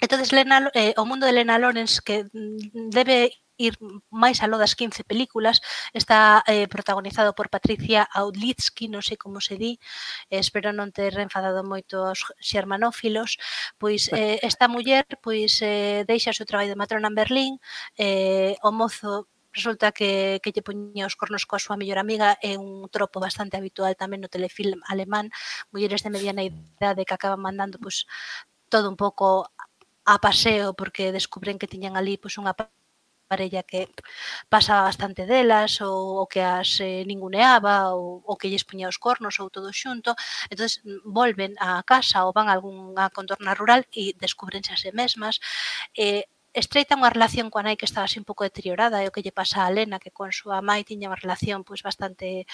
Entonces 0.00 0.32
Lena, 0.32 0.70
eh, 0.74 0.94
o 0.96 1.04
mundo 1.04 1.26
de 1.26 1.34
Lena 1.34 1.58
Lawrence 1.58 2.00
que 2.04 2.24
mm, 2.24 2.90
debe 2.90 3.34
ir 3.58 3.74
máis 4.08 4.40
aló 4.40 4.56
das 4.56 4.78
15 4.78 5.04
películas. 5.04 5.60
Está 5.92 6.42
eh, 6.46 6.70
protagonizado 6.70 7.34
por 7.34 7.50
Patricia 7.50 8.06
Audlitsky, 8.14 8.88
non 8.88 9.02
sei 9.02 9.18
como 9.18 9.42
se 9.42 9.58
di, 9.58 9.76
eh, 10.30 10.40
espero 10.40 10.70
non 10.72 10.94
ter 10.94 11.12
enfadado 11.18 11.66
moito 11.66 12.06
aos 12.06 12.30
xermanófilos. 12.38 13.36
Pois 13.76 14.08
eh, 14.14 14.38
esta 14.46 14.70
muller 14.70 15.04
pois 15.20 15.60
eh, 15.60 16.06
deixa 16.06 16.30
o 16.32 16.36
seu 16.38 16.46
traballo 16.46 16.72
de 16.72 16.80
matrona 16.80 17.10
en 17.10 17.18
Berlín, 17.18 17.52
eh, 17.98 18.54
o 18.62 18.70
mozo 18.72 19.28
resulta 19.52 19.92
que, 19.92 20.40
que 20.42 20.52
lle 20.54 20.62
poñía 20.62 21.08
os 21.10 21.18
cornos 21.18 21.44
coa 21.48 21.58
súa 21.58 21.76
mellor 21.80 21.98
amiga. 21.98 22.38
É 22.40 22.54
un 22.56 22.86
tropo 22.94 23.18
bastante 23.18 23.58
habitual 23.58 23.92
tamén 23.98 24.22
no 24.22 24.30
telefilm 24.30 24.80
alemán, 24.86 25.34
mulleres 25.74 26.06
de 26.06 26.14
mediana 26.14 26.46
idade 26.46 27.06
que 27.06 27.16
acaban 27.16 27.42
mandando 27.42 27.76
pois, 27.82 28.06
todo 28.70 28.86
un 28.88 28.96
pouco 28.96 29.50
a 30.08 30.16
paseo 30.20 30.72
porque 30.72 31.12
descubren 31.12 31.58
que 31.60 31.68
tiñan 31.68 31.96
ali 31.96 32.16
pois 32.16 32.38
unha 32.40 32.54
parella 33.30 33.62
que 33.70 33.80
pasaba 34.48 34.88
bastante 34.90 35.22
delas 35.32 35.72
ou 35.88 36.20
ou 36.20 36.26
que 36.32 36.40
as 36.40 36.70
eh, 36.80 37.04
ninguneaba 37.10 37.74
ou 37.94 38.22
ou 38.28 38.34
que 38.40 38.48
lles 38.50 38.64
poñía 38.68 38.88
os 38.92 38.98
cornos 39.04 39.36
ou 39.40 39.48
todo 39.56 39.70
xunto. 39.82 40.10
entonces 40.50 40.80
mm, 40.84 41.00
volven 41.18 41.52
á 41.60 41.82
casa 41.92 42.24
ou 42.26 42.32
van 42.36 42.48
a 42.48 42.54
algunha 42.56 43.04
contorna 43.16 43.52
rural 43.60 43.82
e 44.00 44.14
descubrense 44.24 44.70
a 44.72 44.80
se 44.82 44.90
mesmas. 45.00 45.36
Eh, 45.96 46.24
estreita 46.58 46.98
unha 46.98 47.08
relación 47.14 47.48
coa 47.48 47.64
nai 47.64 47.78
que 47.78 47.86
estaba 47.88 48.06
así 48.06 48.18
un 48.18 48.26
pouco 48.28 48.42
deteriorada, 48.44 49.00
e 49.00 49.08
o 49.08 49.14
que 49.14 49.22
lle 49.24 49.32
pasa 49.32 49.64
a 49.64 49.70
Lena, 49.70 50.02
que 50.02 50.10
con 50.10 50.34
súa 50.34 50.58
mãe 50.60 50.82
tiña 50.82 51.08
unha 51.10 51.20
relación 51.22 51.62
pois 51.62 51.80
bastante 51.86 52.44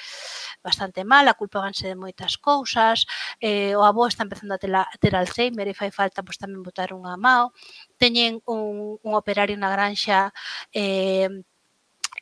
bastante 0.62 1.00
mala, 1.04 1.36
culpábanse 1.40 1.88
de 1.88 1.96
moitas 1.96 2.36
cousas, 2.38 3.08
eh, 3.40 3.72
o 3.76 3.82
avó 3.84 4.06
está 4.06 4.22
empezando 4.24 4.54
a 4.54 4.60
ter, 4.62 4.72
a 4.74 4.84
ter 5.00 5.12
Alzheimer 5.16 5.66
e 5.68 5.74
fai 5.74 5.90
falta 5.90 6.20
pois 6.26 6.38
tamén 6.40 6.62
botar 6.62 6.92
unha 6.92 7.16
mao, 7.16 7.56
teñen 7.96 8.40
un, 8.44 8.96
un 9.00 9.12
operario 9.16 9.56
na 9.56 9.72
granxa 9.72 10.30
eh, 10.72 11.28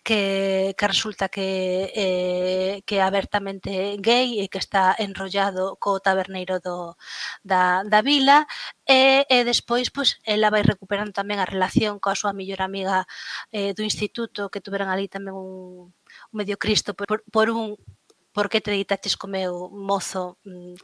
que, 0.02 0.74
que 0.76 0.86
resulta 0.88 1.28
que 1.28 1.92
eh, 1.94 2.82
que 2.86 2.96
é 2.98 3.02
abertamente 3.02 3.70
gay 4.02 4.42
e 4.42 4.50
que 4.50 4.58
está 4.58 4.94
enrollado 4.98 5.78
co 5.78 6.02
taberneiro 6.02 6.58
do, 6.58 6.98
da, 7.46 7.86
da 7.86 8.02
vila 8.02 8.46
e, 8.86 9.22
e 9.30 9.38
despois 9.46 9.90
pois, 9.94 10.18
ela 10.26 10.50
vai 10.50 10.66
recuperando 10.66 11.14
tamén 11.14 11.38
a 11.38 11.46
relación 11.46 12.02
coa 12.02 12.18
súa 12.18 12.34
mellor 12.34 12.66
amiga 12.66 13.06
eh, 13.54 13.70
do 13.78 13.86
instituto 13.86 14.50
que 14.50 14.62
tuveran 14.64 14.90
ali 14.90 15.06
tamén 15.06 15.38
un, 15.38 15.94
un 15.94 16.34
medio 16.34 16.58
cristo 16.58 16.98
por, 16.98 17.22
por 17.30 17.46
un 17.54 17.78
por 18.32 18.48
que 18.48 18.64
te 18.64 18.72
deitaches 18.72 19.14
co 19.14 19.28
meu 19.28 19.70
mozo? 19.70 20.40
Mm, 20.42 20.74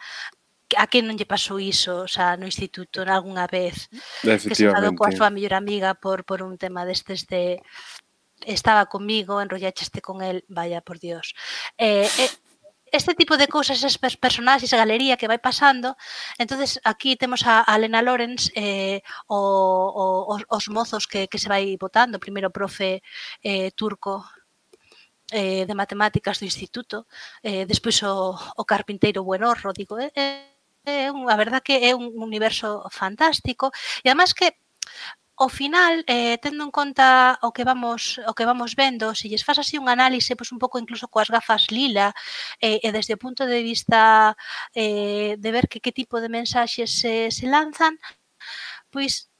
a 0.77 0.85
que 0.87 1.01
non 1.01 1.17
lle 1.17 1.25
pasou 1.25 1.57
iso, 1.57 2.05
o 2.05 2.11
sea, 2.11 2.37
no 2.37 2.45
instituto 2.45 3.01
algunha 3.03 3.49
vez? 3.49 3.89
Que 4.21 4.37
se 4.37 4.69
coa 4.69 5.11
súa 5.17 5.33
mellor 5.33 5.57
amiga 5.57 5.97
por 5.97 6.23
por 6.29 6.45
un 6.45 6.61
tema 6.61 6.85
destes 6.85 7.25
de 7.25 7.65
estaba 8.47 8.87
comigo, 8.87 9.41
enrollacheste 9.41 10.01
con 10.01 10.23
el, 10.23 10.45
vaya 10.49 10.81
por 10.81 10.99
Dios. 10.99 11.35
Eh, 11.77 12.09
eh, 12.19 12.31
este 12.93 13.15
tipo 13.15 13.37
de 13.37 13.49
cousas, 13.49 13.79
esas 13.79 13.99
personaxes, 13.99 14.73
a 14.73 14.77
galería 14.77 15.17
que 15.17 15.29
vai 15.29 15.39
pasando. 15.39 15.97
entonces 16.39 16.81
aquí 16.85 17.17
temos 17.17 17.45
a, 17.47 17.65
a 17.67 17.77
Elena 17.77 18.03
Lorenz, 18.03 18.51
eh, 18.55 19.03
o, 19.27 19.39
o, 19.39 20.35
os, 20.35 20.43
os 20.49 20.69
mozos 20.69 21.07
que, 21.07 21.29
que 21.29 21.39
se 21.39 21.49
vai 21.49 21.77
votando, 21.77 22.19
primeiro 22.21 22.51
profe 22.51 23.03
eh, 23.43 23.71
turco 23.73 24.25
eh, 25.31 25.67
de 25.67 25.75
matemáticas 25.75 26.39
do 26.41 26.49
instituto, 26.49 27.07
eh, 27.43 27.67
despois 27.67 28.01
o, 28.03 28.33
o 28.57 28.65
carpinteiro 28.65 29.25
Buenorro, 29.25 29.73
digo, 29.73 29.99
eh, 29.99 30.13
eh, 30.15 30.57
eh 30.85 31.11
a 31.13 31.37
verdad 31.37 31.61
que 31.63 31.77
é 31.89 31.93
un 31.95 32.17
universo 32.17 32.89
fantástico, 32.91 33.71
e 34.05 34.09
además 34.09 34.33
que 34.33 34.57
ao 35.39 35.49
final, 35.49 35.95
eh, 36.07 36.37
tendo 36.43 36.63
en 36.67 36.73
conta 36.79 37.39
o 37.47 37.51
que 37.55 37.65
vamos 37.71 38.19
o 38.31 38.33
que 38.37 38.49
vamos 38.51 38.75
vendo, 38.83 39.15
se 39.15 39.29
lles 39.31 39.45
faz 39.47 39.59
así 39.63 39.79
un 39.79 39.89
análise, 39.89 40.37
pois 40.39 40.51
un 40.55 40.59
pouco 40.63 40.83
incluso 40.83 41.11
coas 41.13 41.31
gafas 41.35 41.71
lila, 41.77 42.09
eh, 42.61 42.79
e 42.87 42.89
desde 42.97 43.15
o 43.17 43.23
punto 43.25 43.43
de 43.47 43.61
vista 43.71 44.35
eh, 44.75 45.37
de 45.39 45.51
ver 45.55 45.67
que 45.71 45.81
que 45.85 45.93
tipo 46.01 46.17
de 46.23 46.29
mensaxes 46.39 46.91
se, 47.01 47.31
se 47.31 47.47
lanzan, 47.55 47.95
pois 48.93 49.31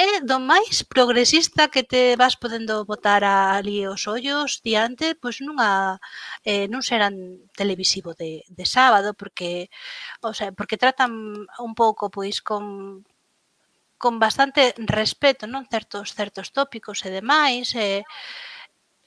é 0.00 0.24
do 0.30 0.38
máis 0.52 0.76
progresista 0.94 1.68
que 1.72 1.82
te 1.92 2.16
vas 2.22 2.34
podendo 2.42 2.74
botar 2.88 3.22
ali 3.24 3.84
os 3.94 4.02
ollos 4.08 4.50
diante, 4.64 5.06
pois 5.22 5.36
nunha 5.44 6.00
eh, 6.50 6.66
non 6.72 6.80
serán 6.80 7.14
televisivo 7.60 8.10
de, 8.20 8.30
de 8.48 8.64
sábado 8.76 9.12
porque 9.20 9.68
o 10.24 10.32
sea, 10.32 10.50
porque 10.56 10.80
tratan 10.80 11.12
un 11.66 11.72
pouco 11.76 12.08
pois 12.16 12.40
con 12.40 12.64
con 14.00 14.16
bastante 14.18 14.72
respeto, 14.88 15.44
non 15.44 15.68
certos 15.68 16.16
certos 16.16 16.56
tópicos 16.56 17.04
e 17.04 17.12
demais, 17.12 17.76
e, 17.76 18.00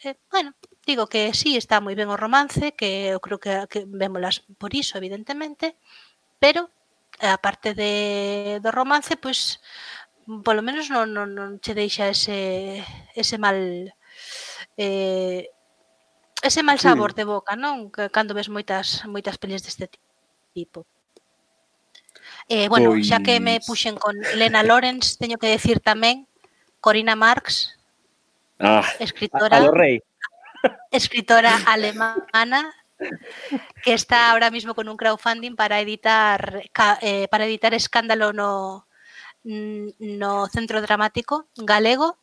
e 0.05 0.07
bueno, 0.29 0.53
digo 0.85 1.09
que 1.09 1.33
sí 1.33 1.57
está 1.57 1.81
moi 1.81 1.97
ben 1.97 2.13
o 2.13 2.19
romance, 2.19 2.77
que 2.77 3.09
eu 3.09 3.17
creo 3.17 3.41
que, 3.41 3.65
que 3.71 3.89
vémolas 3.89 4.45
por 4.61 4.71
iso 4.77 5.01
evidentemente, 5.01 5.81
pero 6.37 6.69
a 7.19 7.41
parte 7.41 7.73
de 7.73 8.61
do 8.61 8.69
romance, 8.69 9.17
pois 9.17 9.57
polo 10.45 10.61
menos 10.61 10.93
non, 10.93 11.09
non, 11.09 11.33
non 11.33 11.49
che 11.57 11.73
deixa 11.73 12.05
ese 12.07 12.85
ese 13.17 13.41
mal 13.41 13.57
eh, 14.77 15.49
ese 16.45 16.61
mal 16.61 16.77
sabor 16.77 17.11
sí. 17.11 17.17
de 17.17 17.25
boca, 17.25 17.57
non? 17.57 17.89
Cando 17.89 18.37
ves 18.37 18.49
moitas 18.53 19.01
moitas 19.09 19.41
pelis 19.41 19.65
deste 19.65 19.89
tipo. 20.53 20.85
Eh, 22.49 22.67
bueno, 22.67 22.91
pois... 22.91 23.07
xa 23.07 23.19
que 23.23 23.39
me 23.39 23.59
pois 23.59 23.67
puxen 23.67 23.95
con 23.95 24.15
Elena 24.33 24.63
Lorenz, 24.63 25.17
teño 25.17 25.39
que 25.39 25.51
decir 25.51 25.79
tamén 25.79 26.27
Corina 26.83 27.15
Marx, 27.15 27.73
ah, 28.59 28.83
escritora, 28.99 29.57
a, 29.57 29.67
a 29.67 29.71
rei. 29.71 30.03
escritora 30.91 31.55
alemana 31.65 32.73
que 33.83 33.93
está 33.93 34.31
ahora 34.31 34.51
mismo 34.51 34.75
con 34.75 34.87
un 34.87 34.97
crowdfunding 34.97 35.55
para 35.55 35.79
editar 35.79 36.63
eh, 37.01 37.27
para 37.29 37.45
editar 37.45 37.73
Escándalo 37.73 38.33
no 38.33 38.87
mm, 39.43 39.87
no 39.99 40.47
Centro 40.47 40.81
Dramático 40.81 41.47
Galego 41.57 42.19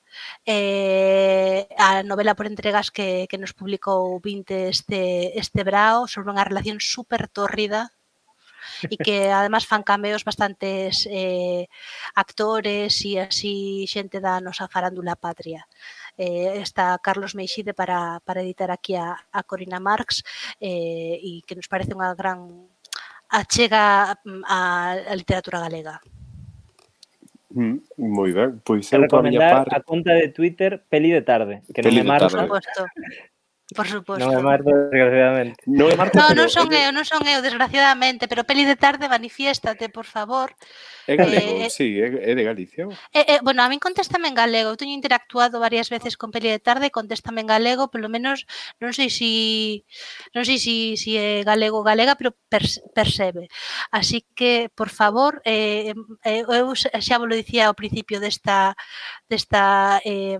eh, 0.46 1.68
a 1.76 2.02
novela 2.02 2.34
por 2.34 2.46
entregas 2.46 2.90
que, 2.90 3.26
que 3.28 3.38
nos 3.38 3.52
publicou 3.52 4.20
20 4.20 4.68
este, 4.68 5.38
este 5.38 5.62
brao 5.64 6.08
sobre 6.08 6.32
unha 6.32 6.46
relación 6.46 6.80
super 6.80 7.28
tórrida 7.28 7.92
e 8.88 8.96
que 8.96 9.28
además 9.28 9.66
fan 9.66 9.84
cameos 9.84 10.24
bastantes 10.24 11.04
eh, 11.10 11.68
actores 12.14 12.96
e 13.04 13.20
así 13.20 13.84
xente 13.84 14.22
da 14.22 14.40
nosa 14.40 14.70
farándula 14.70 15.18
patria. 15.18 15.66
Eh, 16.16 16.60
está 16.62 16.96
Carlos 17.02 17.34
Meixide 17.34 17.74
para, 17.74 18.20
para 18.24 18.40
editar 18.40 18.70
aquí 18.70 18.96
a, 18.96 19.16
a 19.32 19.40
Corina 19.42 19.80
Marx 19.80 20.22
eh, 20.60 21.20
e 21.20 21.44
que 21.44 21.56
nos 21.56 21.68
parece 21.68 21.92
unha 21.92 22.14
gran 22.16 22.70
achega 23.30 24.16
mm, 24.24 24.42
a, 24.46 24.58
a 25.10 25.14
literatura 25.14 25.60
galega. 25.60 26.00
Mm, 27.50 27.82
moi 27.98 28.30
ben, 28.30 28.62
pois 28.62 28.86
eu 28.92 29.02
recomendar 29.02 29.66
parte. 29.66 29.74
a 29.74 29.80
conta 29.82 30.14
de 30.14 30.30
Twitter 30.30 30.82
Peli 30.86 31.10
de 31.10 31.22
Tarde, 31.22 31.62
que 31.74 31.82
peli 31.82 32.02
non 32.02 32.06
é 32.06 32.10
Marx. 32.14 32.30
Por 32.30 32.46
suposto. 32.46 32.82
Por 33.74 33.86
suposto. 33.86 34.26
Non 34.26 34.34
é 34.34 34.42
Marta, 34.42 34.70
desgraciadamente. 34.90 35.62
Non 35.70 35.86
é 35.90 35.96
Marta, 35.96 36.18
no, 36.18 36.26
pero... 36.34 36.38
non 36.42 36.48
son 36.50 36.68
eu, 36.74 36.90
non 36.90 37.06
son 37.06 37.22
eu, 37.22 37.38
desgraciadamente, 37.38 38.26
pero 38.26 38.42
peli 38.42 38.66
de 38.66 38.74
tarde, 38.74 39.06
manifiéstate, 39.06 39.86
por 39.86 40.10
favor. 40.10 40.50
É 41.06 41.14
galego, 41.14 41.62
eh, 41.62 41.70
sí, 41.70 41.98
é, 42.02 42.10
é 42.10 42.32
de 42.34 42.42
Galicia. 42.42 42.90
Eh, 43.14 43.38
eh, 43.38 43.40
bueno, 43.46 43.62
a 43.62 43.70
min 43.70 43.78
contéstame 43.78 44.26
en 44.26 44.34
galego. 44.34 44.74
Eu 44.74 44.80
teño 44.80 44.94
interactuado 44.94 45.62
varias 45.62 45.86
veces 45.86 46.18
con 46.18 46.34
peli 46.34 46.50
de 46.50 46.58
tarde, 46.58 46.90
contéstame 46.90 47.46
en 47.46 47.50
galego, 47.50 47.94
pelo 47.94 48.10
menos 48.10 48.46
non 48.82 48.90
sei 48.90 49.06
si 49.06 49.86
non 50.34 50.42
sei 50.42 50.58
si, 50.58 50.98
si 50.98 51.14
é 51.14 51.46
galego 51.46 51.78
ou 51.78 51.86
galega, 51.86 52.18
pero 52.18 52.34
per, 52.50 52.66
percebe. 52.90 53.46
Así 53.94 54.26
que, 54.34 54.66
por 54.74 54.90
favor, 54.90 55.42
eh, 55.46 55.94
eh 56.26 56.42
eu 56.42 56.74
xa 56.74 57.16
vos 57.22 57.28
lo 57.30 57.38
dicía 57.38 57.70
ao 57.70 57.78
principio 57.78 58.18
desta 58.18 58.74
desta 59.30 60.02
eh, 60.02 60.38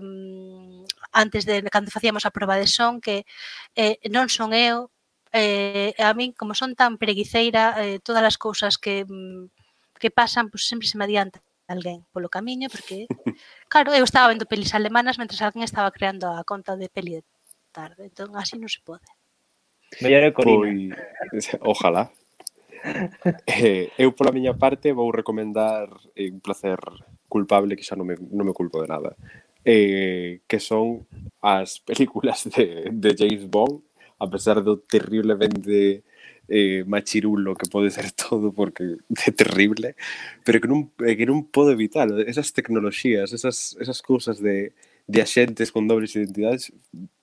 antes 1.11 1.45
de 1.45 1.61
cando 1.69 1.91
facíamos 1.91 2.25
a 2.25 2.33
proba 2.33 2.57
de 2.57 2.67
son 2.67 2.99
que 2.99 3.27
eh, 3.75 3.99
non 4.11 4.27
son 4.31 4.55
eu, 4.55 4.91
eh, 5.31 5.95
a 5.99 6.11
min 6.15 6.35
como 6.35 6.55
son 6.55 6.75
tan 6.75 6.99
preguiceira, 6.99 7.75
eh, 7.79 7.99
todas 8.03 8.23
as 8.23 8.35
cousas 8.35 8.75
que 8.75 9.05
mm, 9.07 9.47
que 10.01 10.09
pasan, 10.09 10.49
pois 10.49 10.65
sempre 10.65 10.89
se 10.89 10.97
me 10.97 11.05
adianta 11.05 11.39
alguén 11.69 12.03
polo 12.11 12.27
camiño, 12.27 12.67
porque, 12.73 13.05
claro, 13.71 13.93
eu 13.93 14.03
estaba 14.03 14.33
vendo 14.33 14.49
pelis 14.49 14.73
alemanas 14.73 15.21
mentre 15.21 15.37
alguén 15.39 15.63
estaba 15.63 15.93
creando 15.93 16.27
a 16.27 16.43
conta 16.43 16.75
de 16.75 16.89
peli 16.89 17.21
de 17.21 17.23
tarde. 17.71 18.09
Entón, 18.09 18.35
así 18.35 18.57
non 18.57 18.67
se 18.67 18.81
pode. 18.83 19.05
Mellor 20.03 20.23
é 20.27 20.31
Corina. 20.33 20.97
Pois, 21.31 21.45
ojalá. 21.61 22.11
eh, 23.45 23.93
eu, 23.95 24.11
pola 24.17 24.33
miña 24.33 24.57
parte, 24.57 24.91
vou 24.91 25.13
recomendar 25.13 25.87
eh, 26.17 26.33
un 26.33 26.41
placer 26.41 26.81
culpable 27.29 27.77
que 27.77 27.85
xa 27.85 27.95
non 27.95 28.09
me, 28.09 28.17
non 28.17 28.43
me 28.43 28.57
culpo 28.57 28.81
de 28.81 28.89
nada 28.89 29.13
eh, 29.65 30.41
que 30.47 30.59
son 30.59 31.05
as 31.41 31.79
películas 31.79 32.43
de, 32.55 32.89
de 32.91 33.15
James 33.17 33.49
Bond 33.49 33.81
a 34.21 34.29
pesar 34.29 34.61
do 34.61 34.77
terriblemente 34.77 36.03
eh, 36.47 36.83
machirulo 36.85 37.55
que 37.55 37.69
pode 37.69 37.89
ser 37.89 38.11
todo 38.29 38.51
porque 38.51 38.97
é 39.25 39.31
terrible, 39.31 39.95
pero 40.43 40.61
que 40.61 40.67
non, 40.67 40.91
eh, 41.01 41.15
que 41.15 41.25
non 41.25 41.47
pode 41.49 41.73
evitar. 41.73 42.11
Esas 42.27 42.53
tecnoloxías, 42.53 43.33
esas, 43.33 43.73
esas 43.79 43.99
cousas 44.03 44.37
de, 44.37 44.73
de 45.07 45.19
axentes 45.21 45.71
con 45.71 45.87
dobles 45.87 46.13
identidades 46.15 46.73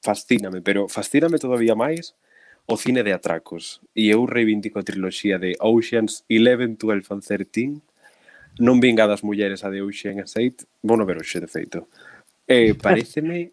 fascíname, 0.02 0.62
pero 0.62 0.88
fascíname 0.88 1.38
todavía 1.38 1.78
máis 1.78 2.18
o 2.66 2.76
cine 2.76 3.04
de 3.04 3.12
atracos. 3.12 3.80
E 3.94 4.10
eu 4.10 4.26
reivindico 4.26 4.80
a 4.80 4.86
triloxía 4.86 5.38
de 5.38 5.54
Oceans 5.60 6.24
11, 6.26 6.74
12 6.74 7.12
and 7.14 7.22
13 7.22 7.84
non 8.58 8.82
vinga 8.82 9.06
das 9.06 9.22
mulleres 9.22 9.62
a 9.62 9.70
de 9.70 9.82
Ocean 9.82 10.18
8 10.18 10.66
bueno 10.82 11.06
ver 11.06 11.22
oxe 11.22 11.38
de 11.38 11.46
feito 11.46 11.86
Eh, 12.48 12.74
pareceme 12.82 13.52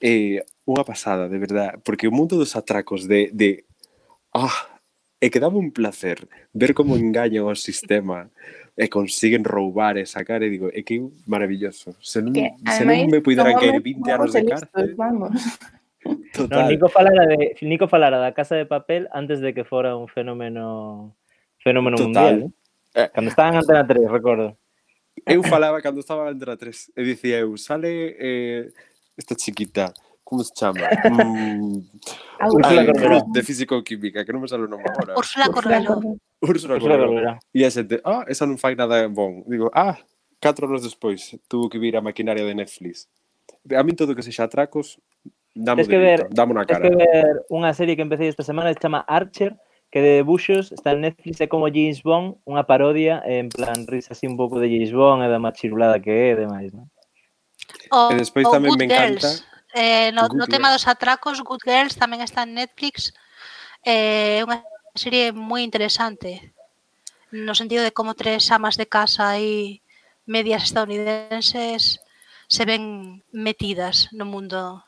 eh, 0.00 0.40
unha 0.64 0.82
pasada, 0.82 1.28
de 1.28 1.38
verdad, 1.38 1.76
porque 1.84 2.08
o 2.08 2.14
mundo 2.14 2.40
dos 2.40 2.56
atracos 2.56 3.04
de, 3.04 3.28
de 3.36 3.68
ah, 4.32 4.80
e 5.20 5.28
que 5.28 5.38
daba 5.38 5.60
un 5.60 5.70
placer 5.70 6.24
ver 6.56 6.72
como 6.72 6.96
engañan 6.96 7.44
o 7.44 7.52
sistema 7.52 8.32
e 8.80 8.88
consiguen 8.88 9.44
roubar 9.44 10.00
e 10.00 10.08
sacar 10.08 10.40
e 10.40 10.48
digo, 10.48 10.72
é 10.72 10.80
que 10.80 11.04
maravilloso. 11.28 11.92
Se 12.00 12.24
non, 12.24 12.32
que, 12.32 12.48
se 12.64 12.80
ademais, 12.80 13.04
non 13.04 13.12
me 13.12 13.20
puideran 13.20 13.60
caer 13.60 13.76
20 13.76 14.08
anos 14.08 14.32
de 14.32 14.42
cárcel. 14.48 14.96
Vamos. 14.96 15.36
Total. 16.32 16.64
No, 16.64 16.68
Nico 16.68 16.88
falara 16.88 17.26
de 17.26 17.56
Nico 17.60 17.88
falara 17.88 18.18
da 18.18 18.32
Casa 18.32 18.56
de 18.56 18.66
Papel 18.66 19.08
antes 19.12 19.40
de 19.40 19.52
que 19.52 19.64
fora 19.64 19.96
un 19.96 20.08
fenómeno 20.08 21.14
fenómeno 21.58 21.96
Total. 21.96 22.40
mundial. 22.40 22.52
Eh? 22.94 23.10
Cando 23.12 23.30
estaba 23.30 23.50
en 23.50 23.56
Antena 23.56 23.86
3, 23.86 24.10
recordo 24.10 24.56
eu 25.26 25.42
falaba 25.42 25.80
cando 25.80 26.00
estaba 26.00 26.24
na 26.24 26.30
Antena 26.30 26.56
3 26.56 26.92
e 26.96 27.02
dicía 27.04 27.38
eu, 27.40 27.56
sale 27.56 28.16
eh, 28.18 28.72
esta 29.16 29.34
chiquita, 29.34 29.92
como 30.24 30.44
se 30.44 30.52
chama? 30.54 30.80
Mm, 32.40 32.56
Úrsula 32.56 32.86
Corberó. 32.86 33.20
De 33.32 33.42
físico-química, 33.42 34.24
que 34.24 34.32
non 34.32 34.40
me 34.40 34.48
sale 34.48 34.64
o 34.64 34.70
nome 34.70 34.86
agora. 34.88 35.12
Úrsula 35.18 35.52
Corberó. 35.52 36.16
Úrsula 36.40 36.80
Corberó. 36.80 37.36
E 37.52 37.66
a 37.66 37.70
xente, 37.70 38.00
ah, 38.00 38.24
esa 38.30 38.48
non 38.48 38.56
fai 38.56 38.72
nada 38.72 39.04
bon. 39.12 39.44
Digo, 39.44 39.68
ah, 39.76 39.98
catro 40.40 40.66
anos 40.66 40.82
despois 40.82 41.36
tuvo 41.48 41.68
que 41.68 41.78
vir 41.78 41.96
a 41.96 42.00
maquinaria 42.00 42.44
de 42.46 42.54
Netflix. 42.54 43.06
A 43.76 43.82
min 43.84 43.92
todo 43.92 44.16
que 44.16 44.24
sexa 44.24 44.48
atracos, 44.48 44.96
damos, 45.52 45.84
que 45.84 45.98
ver, 45.98 46.28
damos 46.32 46.56
na 46.56 46.64
cara. 46.64 46.88
Tens 46.88 46.96
que 46.96 47.04
ver 47.04 47.44
unha 47.52 47.76
serie 47.76 47.92
que 47.92 48.02
empecé 48.02 48.32
esta 48.32 48.46
semana 48.46 48.72
que 48.72 48.80
se 48.80 48.84
chama 48.88 49.04
Archer, 49.04 49.52
que 49.90 50.00
de 50.00 50.22
debuxos 50.22 50.70
está 50.70 50.94
en 50.94 51.02
Netflix 51.02 51.42
é 51.42 51.50
como 51.50 51.66
James 51.66 52.02
Bond, 52.06 52.38
unha 52.46 52.62
parodia 52.62 53.20
en 53.26 53.50
plan 53.50 53.86
risa 53.90 54.14
así 54.14 54.30
un 54.30 54.38
pouco 54.38 54.62
de 54.62 54.70
James 54.70 54.94
Bond 54.94 55.26
e 55.26 55.28
da 55.28 55.42
machirulada 55.42 55.98
que 55.98 56.10
é 56.10 56.26
e 56.34 56.40
demais, 56.46 56.70
non? 56.70 56.86
O, 57.90 58.10
e 58.10 58.18
despois 58.18 58.46
o 58.46 58.54
tamén 58.54 58.74
Good 58.74 58.80
me 58.80 58.86
Girls. 58.86 59.18
encanta 59.18 59.50
eh, 59.74 60.10
no, 60.12 60.28
no 60.28 60.46
tema 60.46 60.72
dos 60.72 60.86
atracos, 60.86 61.40
Good 61.40 61.62
Girls 61.64 61.94
tamén 61.96 62.22
está 62.22 62.42
en 62.42 62.54
Netflix. 62.58 63.14
É 63.86 64.42
eh, 64.42 64.46
unha 64.46 64.62
serie 64.98 65.30
moi 65.30 65.62
interesante 65.62 66.52
no 67.30 67.54
sentido 67.54 67.86
de 67.86 67.94
como 67.94 68.18
tres 68.18 68.50
amas 68.50 68.74
de 68.74 68.90
casa 68.90 69.38
e 69.38 69.80
medias 70.26 70.66
estadounidenses 70.66 72.02
se 72.50 72.62
ven 72.66 73.22
metidas 73.30 74.10
no 74.10 74.26
mundo 74.26 74.82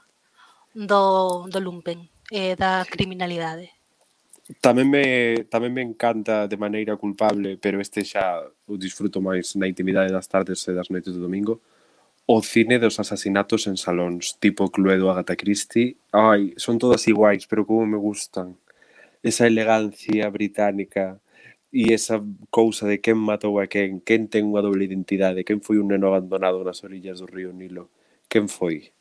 do, 0.74 1.46
do 1.46 1.58
lumpen 1.62 2.10
e 2.34 2.52
eh, 2.52 2.54
da 2.58 2.82
criminalidade. 2.82 3.70
Tamén 4.60 4.90
me, 4.90 5.46
tamén 5.48 5.72
me 5.72 5.80
encanta 5.86 6.50
de 6.50 6.58
maneira 6.58 6.98
culpable, 6.98 7.56
pero 7.62 7.78
este 7.78 8.02
xa 8.02 8.42
o 8.66 8.74
disfruto 8.74 9.22
máis 9.22 9.54
na 9.54 9.70
intimidade 9.70 10.10
das 10.10 10.26
tardes 10.26 10.66
e 10.66 10.74
das 10.74 10.90
noites 10.90 11.14
do 11.14 11.22
domingo, 11.22 11.62
o 12.26 12.42
cine 12.42 12.78
dos 12.78 12.98
asasinatos 12.98 13.66
en 13.70 13.76
salóns, 13.78 14.36
tipo 14.42 14.70
Cluedo 14.70 15.10
Agatha 15.10 15.36
Christie. 15.36 15.96
Ai, 16.10 16.54
son 16.58 16.78
todas 16.78 17.06
iguais, 17.08 17.46
pero 17.46 17.66
como 17.66 17.86
me 17.86 17.98
gustan. 17.98 18.58
Esa 19.22 19.46
elegancia 19.46 20.28
británica 20.30 21.22
e 21.72 21.94
esa 21.94 22.20
cousa 22.50 22.86
de 22.86 23.00
quen 23.00 23.16
matou 23.16 23.58
a 23.62 23.66
quen, 23.66 24.02
quen 24.04 24.28
ten 24.28 24.44
unha 24.50 24.60
doble 24.60 24.84
identidade, 24.84 25.46
quen 25.46 25.64
foi 25.64 25.80
un 25.80 25.88
neno 25.88 26.10
abandonado 26.10 26.60
nas 26.66 26.84
orillas 26.84 27.22
do 27.22 27.26
río 27.30 27.50
Nilo, 27.54 27.88
quen 28.28 28.50
foi? 28.50 28.92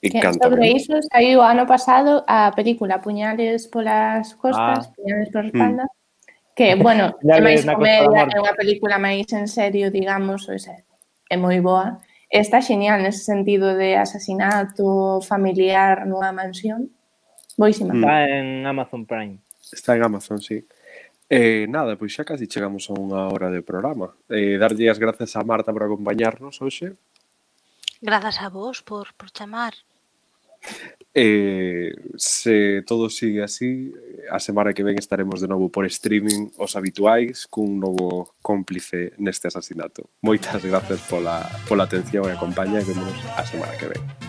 Encanta. 0.00 0.48
Sobre 0.48 0.70
iso 0.70 0.94
saiu 1.10 1.42
ano 1.42 1.66
pasado 1.66 2.24
a 2.26 2.52
película 2.54 3.00
Puñales 3.00 3.66
polas 3.66 4.34
costas, 4.34 4.86
ah. 4.86 4.92
Puñales 4.94 5.28
por 5.30 5.44
mm. 5.44 5.48
espalda, 5.48 5.84
mm. 5.84 6.54
que, 6.54 6.74
bueno, 6.86 7.18
é 7.22 7.40
máis 7.42 7.66
comedia, 7.66 8.30
é 8.30 8.38
unha 8.38 8.54
película 8.54 8.96
máis 9.02 9.26
en 9.34 9.50
serio, 9.50 9.90
digamos, 9.90 10.46
ou 10.46 10.58
sea, 10.58 10.78
é 11.26 11.36
moi 11.36 11.58
boa. 11.58 11.98
Está 12.30 12.60
genial 12.60 13.02
nese 13.02 13.24
sentido 13.24 13.74
de 13.74 13.96
asasinato 13.96 15.18
familiar 15.24 16.06
nunha 16.06 16.30
mansión. 16.30 16.92
Boísima. 17.58 17.96
Está 17.96 18.28
en 18.28 18.66
Amazon 18.68 19.02
Prime. 19.02 19.42
Está 19.72 19.96
en 19.96 20.04
Amazon, 20.04 20.38
sí. 20.38 20.62
Eh, 21.28 21.66
nada, 21.68 21.98
pois 21.98 22.14
xa 22.14 22.24
casi 22.24 22.46
chegamos 22.46 22.88
a 22.88 22.94
unha 22.94 23.28
hora 23.28 23.50
de 23.50 23.66
programa. 23.66 24.14
Eh, 24.30 24.56
darlle 24.62 24.88
as 24.88 25.02
grazas 25.02 25.34
a 25.34 25.42
Marta 25.42 25.74
por 25.74 25.82
acompañarnos 25.82 26.62
hoxe. 26.62 26.94
Grazas 28.00 28.40
a 28.40 28.48
vos 28.48 28.80
por, 28.80 29.12
por 29.18 29.28
chamar. 29.34 29.74
Eh, 31.14 31.90
se 32.16 32.82
todo 32.86 33.10
sigue 33.10 33.42
así, 33.42 33.90
eh, 33.90 34.22
a 34.30 34.38
semana 34.38 34.72
que 34.72 34.84
ven 34.84 34.98
estaremos 34.98 35.40
de 35.40 35.48
novo 35.48 35.68
por 35.68 35.86
streaming 35.86 36.52
os 36.58 36.76
habituais 36.76 37.48
cun 37.48 37.80
novo 37.80 38.36
cómplice 38.38 39.16
neste 39.18 39.48
asasinato. 39.48 40.14
Moitas 40.22 40.62
grazas 40.62 41.00
pola, 41.10 41.42
pola 41.66 41.90
atención 41.90 42.28
e 42.28 42.36
acompaña 42.36 42.78
e 42.78 42.86
vemos 42.86 43.16
a 43.34 43.42
semana 43.42 43.74
que 43.74 43.90
ven. 43.90 44.27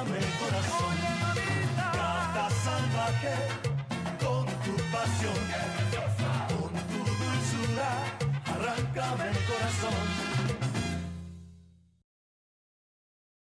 Arráncame 0.00 0.18
el 0.18 0.38
corazón. 0.38 0.96
Gata 1.76 2.48
salvaje 2.64 3.34
con 4.24 4.46
tu 4.64 4.76
pasión, 4.90 5.40
con 6.48 6.72
tu 6.88 7.00
dulzura, 7.04 7.90
arráncame 8.46 9.28
el 9.30 9.44
corazón. 9.44 10.19